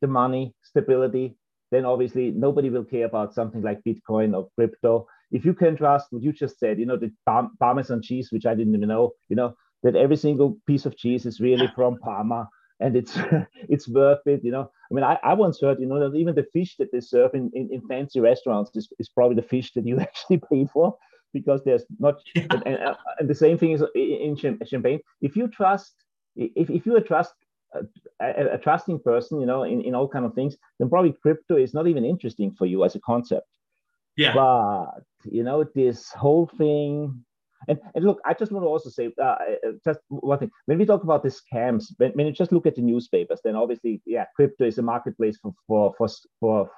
[0.02, 1.36] the money stability,
[1.72, 5.08] then obviously nobody will care about something like Bitcoin or crypto.
[5.32, 7.12] If you can trust what you just said, you know, the
[7.60, 11.26] Parmesan cheese, which I didn't even know, you know, that every single piece of cheese
[11.26, 12.48] is really from Parma
[12.80, 13.18] and it's
[13.70, 14.44] it's worth it.
[14.44, 16.92] You know, I mean, I, I once heard, you know, that even the fish that
[16.92, 20.42] they serve in, in, in fancy restaurants is, is probably the fish that you actually
[20.50, 20.96] paid for
[21.34, 25.00] because there's not, and, and, and, the same thing is in Champagne.
[25.22, 25.96] If you trust,
[26.36, 27.34] if, if you trust
[28.20, 31.58] a, a, trusting person, you know, in, in all kind of things, then probably crypto
[31.58, 33.48] is not even interesting for you as a concept.
[34.16, 34.34] Yeah.
[34.34, 37.24] But you know, this whole thing
[37.68, 40.52] and, and look, I just want to also say uh, uh, just one thing.
[40.66, 43.56] When we talk about the scams, when, when, you just look at the newspapers, then
[43.56, 46.08] obviously, yeah, crypto is a marketplace for for for,
[46.40, 46.72] for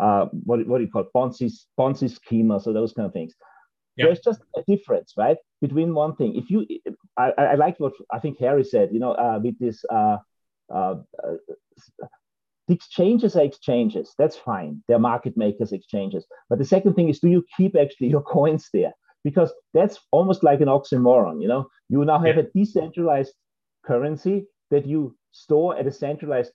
[0.00, 1.08] uh, what, what do you call it?
[1.14, 3.34] Ponzi, Ponzi schemers or those kind of things.
[3.96, 4.06] Yep.
[4.06, 6.34] There's just a difference, right, between one thing.
[6.34, 6.66] If you,
[7.18, 8.88] I, I like what I think Harry said.
[8.90, 10.16] You know, uh, with this, uh,
[10.72, 12.06] uh, uh,
[12.68, 14.14] the exchanges are exchanges.
[14.18, 14.82] That's fine.
[14.88, 16.26] They're market makers exchanges.
[16.48, 18.92] But the second thing is, do you keep actually your coins there?
[19.24, 21.40] because that's almost like an oxymoron.
[21.40, 22.42] You know, you now have yeah.
[22.42, 23.34] a decentralized
[23.84, 26.52] currency that you store at a centralized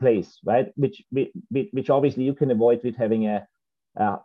[0.00, 0.68] place, right?
[0.76, 3.46] Which, which, which obviously you can avoid with having a,
[3.96, 4.18] a,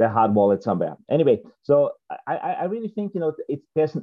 [0.00, 0.96] a hard wallet somewhere.
[1.10, 1.92] Anyway, so
[2.26, 3.96] I, I really think you know it's there's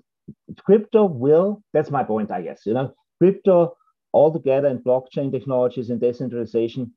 [0.57, 1.61] crypto will.
[1.73, 2.61] That's my point, I guess.
[2.65, 3.75] You know, crypto
[4.13, 6.91] altogether and blockchain technologies and decentralization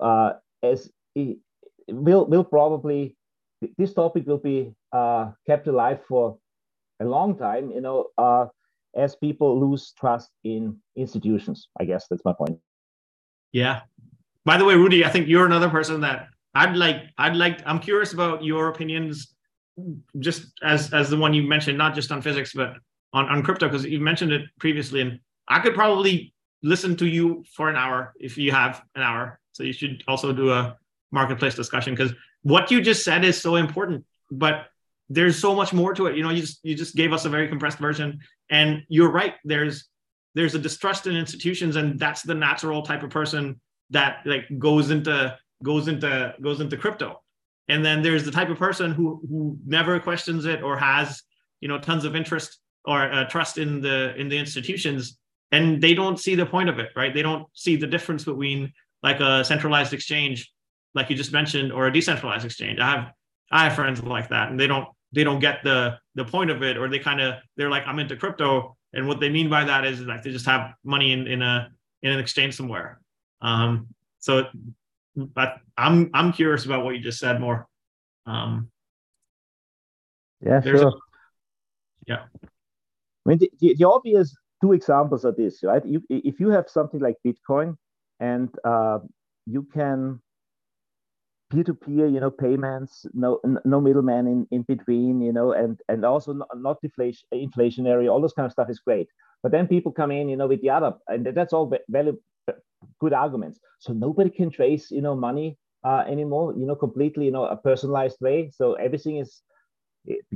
[0.00, 0.32] uh,
[0.62, 1.38] as it
[1.88, 3.16] will will probably
[3.78, 6.38] this topic will be uh, kept alive for
[7.00, 8.46] a long time, you know, uh,
[8.94, 11.68] as people lose trust in institutions.
[11.80, 12.58] I guess that's my point.
[13.52, 13.80] Yeah.
[14.44, 17.04] By the way, Rudy, I think you're another person that I'd like.
[17.18, 17.60] I'd like.
[17.66, 19.34] I'm curious about your opinions,
[20.18, 22.74] just as as the one you mentioned, not just on physics, but
[23.12, 25.18] on on crypto, because you mentioned it previously, and
[25.48, 26.33] I could probably
[26.64, 29.38] listen to you for an hour if you have an hour.
[29.52, 30.76] So you should also do a
[31.12, 32.12] marketplace discussion because
[32.42, 34.66] what you just said is so important, but
[35.08, 36.16] there's so much more to it.
[36.16, 38.20] You know, you just you just gave us a very compressed version,
[38.50, 39.34] and you're right.
[39.44, 39.84] There's
[40.34, 43.60] there's a distrust in institutions, and that's the natural type of person
[43.90, 47.20] that like goes into goes into goes into crypto.
[47.68, 51.22] And then there's the type of person who who never questions it or has
[51.60, 55.18] you know tons of interest or uh, trust in the in the institutions,
[55.54, 57.12] and they don't see the point of it, right?
[57.14, 58.72] They don't see the difference between
[59.02, 60.50] like a centralized exchange
[60.94, 62.78] like you just mentioned, or a decentralized exchange.
[62.78, 63.12] I have
[63.50, 66.62] I have friends like that, and they don't they don't get the the point of
[66.62, 69.64] it, or they kind of they're like I'm into crypto, and what they mean by
[69.64, 71.70] that is like they just have money in in a
[72.02, 73.00] in an exchange somewhere.
[73.40, 73.88] Um,
[74.20, 74.46] so,
[75.16, 77.66] but I'm I'm curious about what you just said more.
[78.26, 78.70] Um,
[80.40, 80.88] yeah, sure.
[80.88, 80.92] A,
[82.06, 82.24] yeah.
[83.26, 85.84] I mean, the, the, the, obvious two examples of this, right?
[85.84, 87.76] You, if you have something like Bitcoin
[88.18, 89.00] and uh,
[89.44, 90.20] you can
[91.50, 96.32] peer-to-peer you know payments no no middleman in, in between you know and and also
[96.32, 99.08] not, deflation inflationary all those kind of stuff is great.
[99.42, 102.14] But then people come in you know with the other and that's all very
[103.00, 103.60] good arguments.
[103.80, 107.56] So nobody can trace you know money uh, anymore you know completely you know a
[107.56, 108.50] personalized way.
[108.58, 109.42] So everything is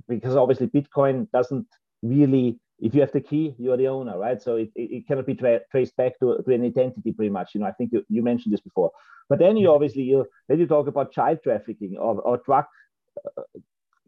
[0.07, 1.67] because obviously bitcoin doesn't
[2.03, 4.41] really if you have the key, you're the owner, right?
[4.41, 7.55] So it, it, cannot be tra- traced back to, to an identity pretty much.
[7.55, 8.93] You know, I think you, you mentioned this before.
[9.29, 12.65] But then you obviously you then you talk about child trafficking or, or drug
[13.37, 13.43] uh,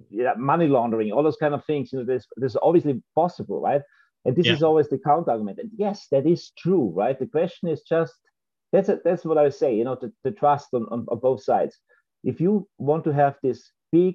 [0.09, 1.93] yeah, money laundering, all those kind of things.
[1.93, 3.83] You know, this is obviously possible, right?
[4.25, 4.55] And this yeah.
[4.55, 5.59] is always the counter argument.
[5.59, 7.19] And yes, that is true, right?
[7.19, 8.15] The question is just
[8.73, 9.75] that's a, that's what I would say.
[9.75, 11.77] You know, the, the trust on, on, on both sides.
[12.23, 14.15] If you want to have this big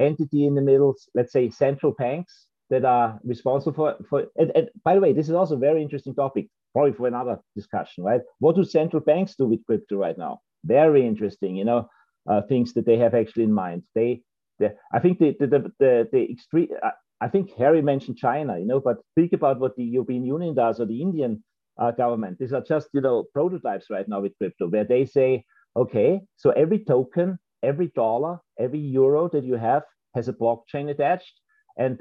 [0.00, 4.68] entity in the middle, let's say central banks that are responsible for for and, and,
[4.84, 8.20] by the way this is also a very interesting topic probably for another discussion right?
[8.38, 10.40] What do central banks do with crypto right now?
[10.64, 11.88] Very interesting you know
[12.28, 13.82] uh, things that they have actually in mind.
[13.94, 14.22] They,
[14.58, 16.68] they i think the the the, the, the extreme
[17.20, 20.80] i think harry mentioned china you know but think about what the european union does
[20.80, 21.42] or the indian
[21.80, 22.38] uh, government.
[22.38, 25.44] These are just you know prototypes right now with crypto where they say
[25.76, 29.82] okay so every token every dollar every euro that you have
[30.14, 31.40] has a blockchain attached
[31.78, 32.00] and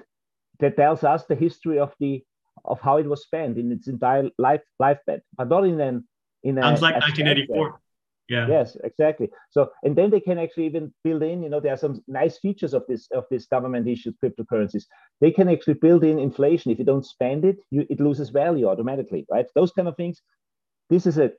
[0.60, 2.24] that tells us the history of the
[2.66, 6.08] of how it was spent in its entire life life lifespan, but not in an
[6.44, 7.80] in a sounds like 1984.
[8.30, 8.48] Yeah.
[8.48, 9.28] Yes, exactly.
[9.50, 11.42] So, and then they can actually even build in.
[11.42, 14.84] You know, there are some nice features of this of this government issued cryptocurrencies.
[15.20, 16.72] They can actually build in inflation.
[16.72, 19.48] If you don't spend it, you, it loses value automatically, right?
[19.56, 20.22] Those kind of things.
[20.92, 21.32] This is a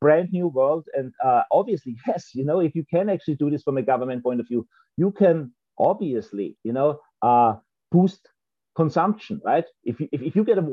[0.00, 0.86] brand new world.
[0.94, 4.22] And uh, obviously, yes, you know, if you can actually do this from a government
[4.22, 7.56] point of view, you can obviously, you know, uh,
[7.90, 8.28] boost
[8.76, 9.64] consumption, right?
[9.84, 10.66] If you, if, if you get a,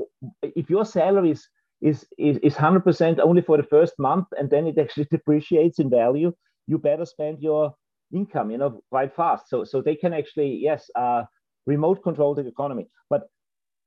[0.43, 1.47] if your salary is,
[1.81, 5.89] is, is, is 100% only for the first month and then it actually depreciates in
[5.89, 6.33] value,
[6.67, 7.73] you better spend your
[8.13, 9.49] income, you know, quite fast.
[9.49, 11.23] So, so they can actually, yes, uh,
[11.65, 12.87] remote control the economy.
[13.09, 13.23] But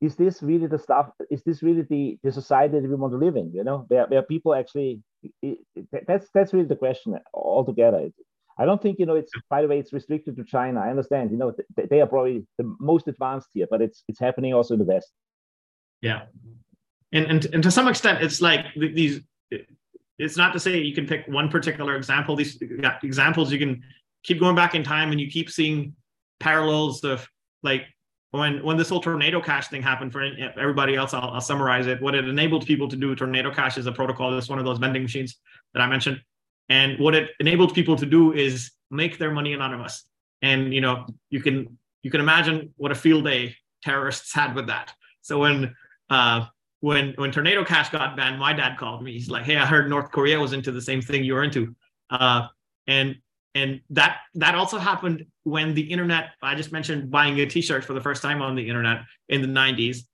[0.01, 1.11] is this really the stuff?
[1.31, 3.53] Is this really the, the society that we want to live in?
[3.53, 5.03] You know, where, where people actually,
[5.43, 8.09] it, it, that's that's really the question altogether.
[8.59, 10.81] I don't think you know it's by the way it's restricted to China.
[10.81, 11.31] I understand.
[11.31, 14.75] You know th- they are probably the most advanced here, but it's it's happening also
[14.75, 15.11] in the West.
[16.03, 16.23] Yeah,
[17.13, 19.21] and and and to some extent, it's like these.
[20.19, 22.37] It's not to say you can pick one particular example.
[22.37, 22.61] These
[23.03, 23.83] examples you can
[24.23, 25.95] keep going back in time, and you keep seeing
[26.41, 27.27] parallels of
[27.63, 27.87] like
[28.33, 30.23] when when this whole tornado cash thing happened for
[30.59, 33.87] everybody else I'll, I'll, summarize it what it enabled people to do tornado cash is
[33.87, 35.37] a protocol that's one of those vending machines
[35.75, 36.21] that i mentioned
[36.71, 40.05] and what it enabled people to do is make their money anonymous.
[40.41, 44.69] And you know you can you can imagine what a field day terrorists had with
[44.69, 44.95] that.
[45.21, 45.75] So when
[46.09, 46.47] uh
[46.81, 49.13] when when tornado cash got banned my dad called me.
[49.13, 51.75] He's like hey i heard north korea was into the same thing you were into.
[52.09, 52.47] Uh
[52.87, 53.17] and
[53.55, 57.93] and that that also happened when the internet i just mentioned buying a t-shirt for
[57.93, 60.05] the first time on the internet in the 90s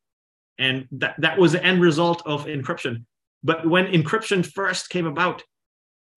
[0.58, 3.04] and that, that was the end result of encryption.
[3.42, 5.42] But when encryption first came about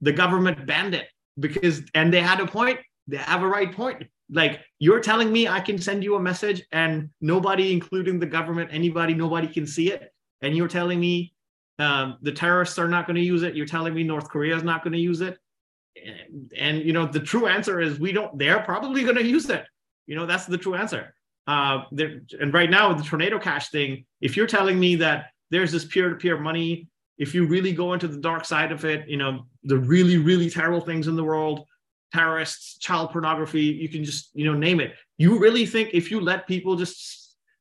[0.01, 1.07] the government banned it
[1.39, 2.80] because and they had a point.
[3.07, 4.03] They have a right point.
[4.31, 8.69] Like you're telling me i can send you a message and nobody including the government
[8.71, 10.11] anybody nobody can see it?
[10.41, 11.34] And you're telling me
[11.80, 13.55] um, the terrorists are not going to use it?
[13.55, 15.38] You're telling me north korea is not going to use it?
[16.05, 19.49] And, and you know the true answer is we don't they're probably going to use
[19.49, 19.65] it.
[20.05, 21.15] You know that's the true answer.
[21.47, 25.85] Uh and right now the tornado cash thing if you're telling me that there's this
[25.85, 26.88] peer-to-peer money
[27.19, 30.49] if you really go into the dark side of it you know the really really
[30.49, 31.65] terrible things in the world
[32.11, 36.19] terrorists child pornography you can just you know name it you really think if you
[36.19, 37.19] let people just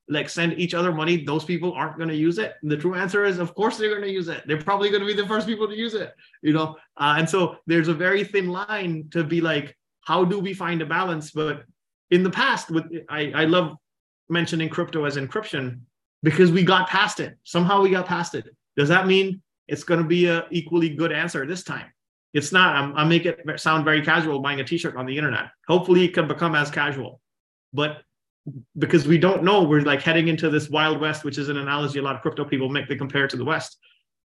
[0.09, 2.55] like send each other money, those people aren't going to use it?
[2.63, 4.43] The true answer is, of course, they're going to use it.
[4.47, 6.77] They're probably going to be the first people to use it, you know?
[6.97, 10.81] Uh, and so there's a very thin line to be like, how do we find
[10.81, 11.31] a balance?
[11.31, 11.65] But
[12.11, 13.77] in the past, with I, I love
[14.31, 15.81] mentioning crypto as encryption
[16.23, 17.37] because we got past it.
[17.45, 18.47] Somehow we got past it.
[18.77, 21.87] Does that mean it's going to be a equally good answer this time?
[22.35, 22.77] It's not.
[22.77, 25.51] I'm, I make it sound very casual buying a t-shirt on the internet.
[25.67, 27.21] Hopefully it can become as casual.
[27.73, 28.03] But
[28.79, 31.99] because we don't know we're like heading into this wild west which is an analogy
[31.99, 33.79] a lot of crypto people make they compare to the west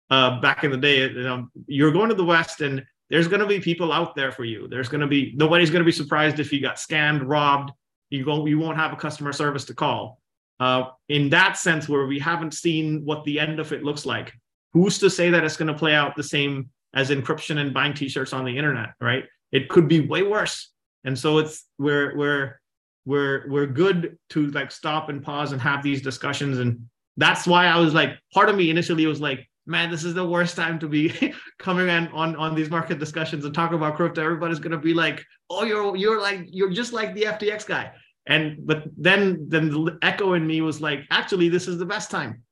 [0.10, 3.40] uh, back in the day you know you're going to the west and there's going
[3.40, 5.92] to be people out there for you there's going to be nobody's going to be
[5.92, 7.72] surprised if you got scammed robbed
[8.10, 10.20] you go you won't have a customer service to call
[10.60, 14.34] uh, in that sense where we haven't seen what the end of it looks like
[14.74, 17.94] who's to say that it's going to play out the same as encryption and buying
[17.94, 19.26] t-shirts on the internet right?
[19.52, 20.72] It could be way worse.
[21.04, 22.60] And so it's we're we're
[23.06, 26.60] we're we're good to like stop and pause and have these discussions.
[26.60, 26.88] And
[27.18, 30.26] that's why i was like part of me initially was like man this is the
[30.26, 34.24] worst time to be coming on on, on these market discussions and talk about crypto.
[34.24, 37.92] Everybody's going to be like oh you're you're like you're just like the ftx guy.
[38.28, 42.12] And but then then the echo in me was like actually this is the best
[42.12, 42.44] time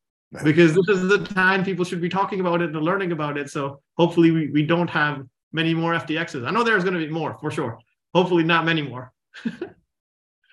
[0.44, 3.50] because this is the time people should be talking about it and learning about it
[3.50, 7.12] so hopefully we, we don't have many more ftxs i know there's going to be
[7.12, 7.80] more for sure
[8.14, 9.12] hopefully not many more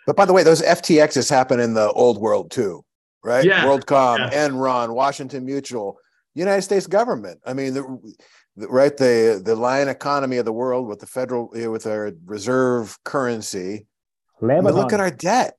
[0.07, 2.85] But by the way, those FTXs happen in the old world too,
[3.25, 3.45] right?
[3.45, 3.65] Yeah.
[3.65, 4.49] WorldCom, yeah.
[4.49, 5.99] Enron, Washington Mutual,
[6.35, 7.41] United States government.
[7.45, 8.15] I mean, the,
[8.55, 12.13] the, right the the lion economy of the world with the federal eh, with our
[12.25, 13.87] reserve currency.
[14.41, 14.75] Lebanon.
[14.75, 15.57] look at our debt.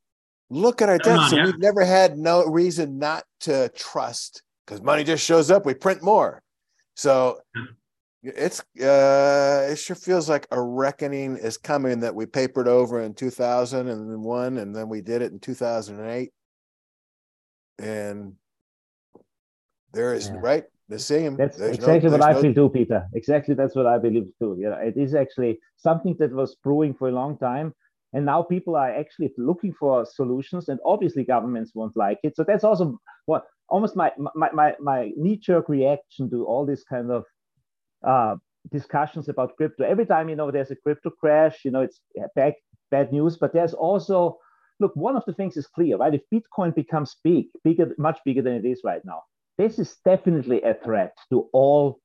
[0.50, 1.30] Look at our debt.
[1.30, 1.46] So yeah.
[1.46, 5.66] we've never had no reason not to trust because money just shows up.
[5.66, 6.42] We print more.
[6.96, 7.40] So
[8.24, 13.14] it's uh it sure feels like a reckoning is coming that we papered over in
[13.14, 16.32] 2001 and then we did it in 2008
[17.80, 18.34] and
[19.94, 20.40] there is Yeah.
[20.42, 23.08] right the same That's There's no- exactly what I no- feel too, Peter.
[23.14, 24.56] Exactly that's what I believe too.
[24.60, 27.74] You know, it is actually something that was brewing for a long time.
[28.14, 32.36] And now people are actually looking for solutions, and obviously governments won't like it.
[32.36, 37.12] So that's also what almost my my my, my knee-jerk reaction to all this kind
[37.12, 37.26] of
[38.06, 38.36] uh,
[38.72, 39.84] discussions about crypto.
[39.84, 42.00] Every time you know there's a crypto crash, you know it's
[42.36, 42.54] bad
[42.92, 43.38] bad news.
[43.38, 44.40] But there's also
[44.80, 46.14] look, one of the things is clear, right?
[46.14, 49.24] If Bitcoin becomes big, bigger, much bigger than it is right now,
[49.58, 52.00] this is definitely a threat to all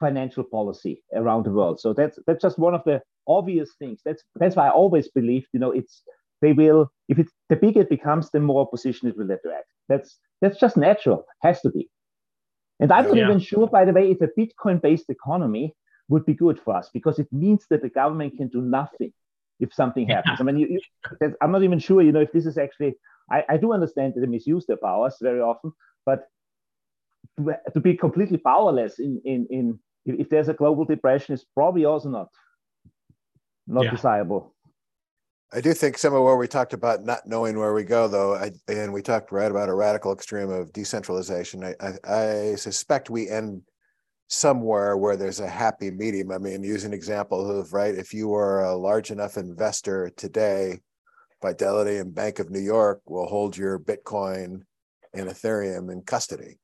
[0.00, 1.80] financial policy around the world.
[1.80, 4.00] So that's that's just one of the obvious things.
[4.04, 6.02] That's that's why I always believed, you know, it's
[6.40, 9.66] they will if it's the bigger it becomes, the more opposition it will attract.
[9.88, 11.90] That's that's just natural, has to be.
[12.80, 13.24] And I'm not Yeah.
[13.24, 15.74] even sure, by the way, if a Bitcoin-based economy
[16.08, 19.12] would be good for us because it means that the government can do nothing
[19.60, 20.40] if something happens.
[20.40, 20.80] I mean, you,
[21.20, 22.94] you, I'm not even sure, you know, if this is actually.
[23.30, 25.72] I, I do understand that they misuse their powers very often,
[26.06, 26.28] but
[27.36, 31.84] to, to be completely powerless in in in if there's a global depression is probably
[31.84, 32.28] also not
[33.68, 33.90] not yeah.
[33.90, 34.54] desirable.
[35.52, 38.34] I do think some of where we talked about not knowing where we go, though,
[38.34, 41.64] I, and we talked right about a radical extreme of decentralization.
[41.64, 42.12] I, I,
[42.50, 43.62] I, suspect we end
[44.28, 46.32] somewhere where there's a happy medium.
[46.32, 50.80] I mean, use an example of right, if you were a large enough investor today,
[51.40, 54.62] Fidelity and Bank of New York will hold your Bitcoin
[55.14, 56.58] and Ethereum in custody,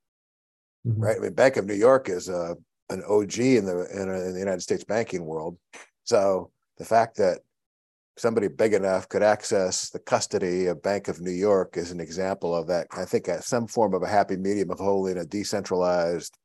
[0.87, 1.01] mm-hmm.
[1.01, 1.17] right?
[1.17, 2.57] I mean, Bank of New York is a
[2.91, 5.57] an OG in the in, a, in the United States banking world,
[6.03, 7.41] so the fact that
[8.17, 12.55] somebody big enough could access the custody of Bank of New York is an example
[12.55, 12.87] of that.
[12.93, 16.37] I think some form of a happy medium of holding a decentralized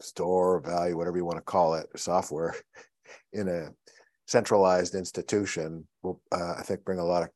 [0.00, 2.54] store value, whatever you want to call it, software
[3.32, 3.70] in a
[4.26, 7.30] centralized institution will, uh, I think, bring a lot of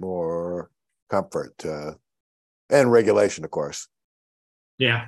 [0.00, 0.70] more
[1.10, 1.92] comfort uh,
[2.70, 3.88] and regulation, of course.
[4.78, 5.06] Yeah,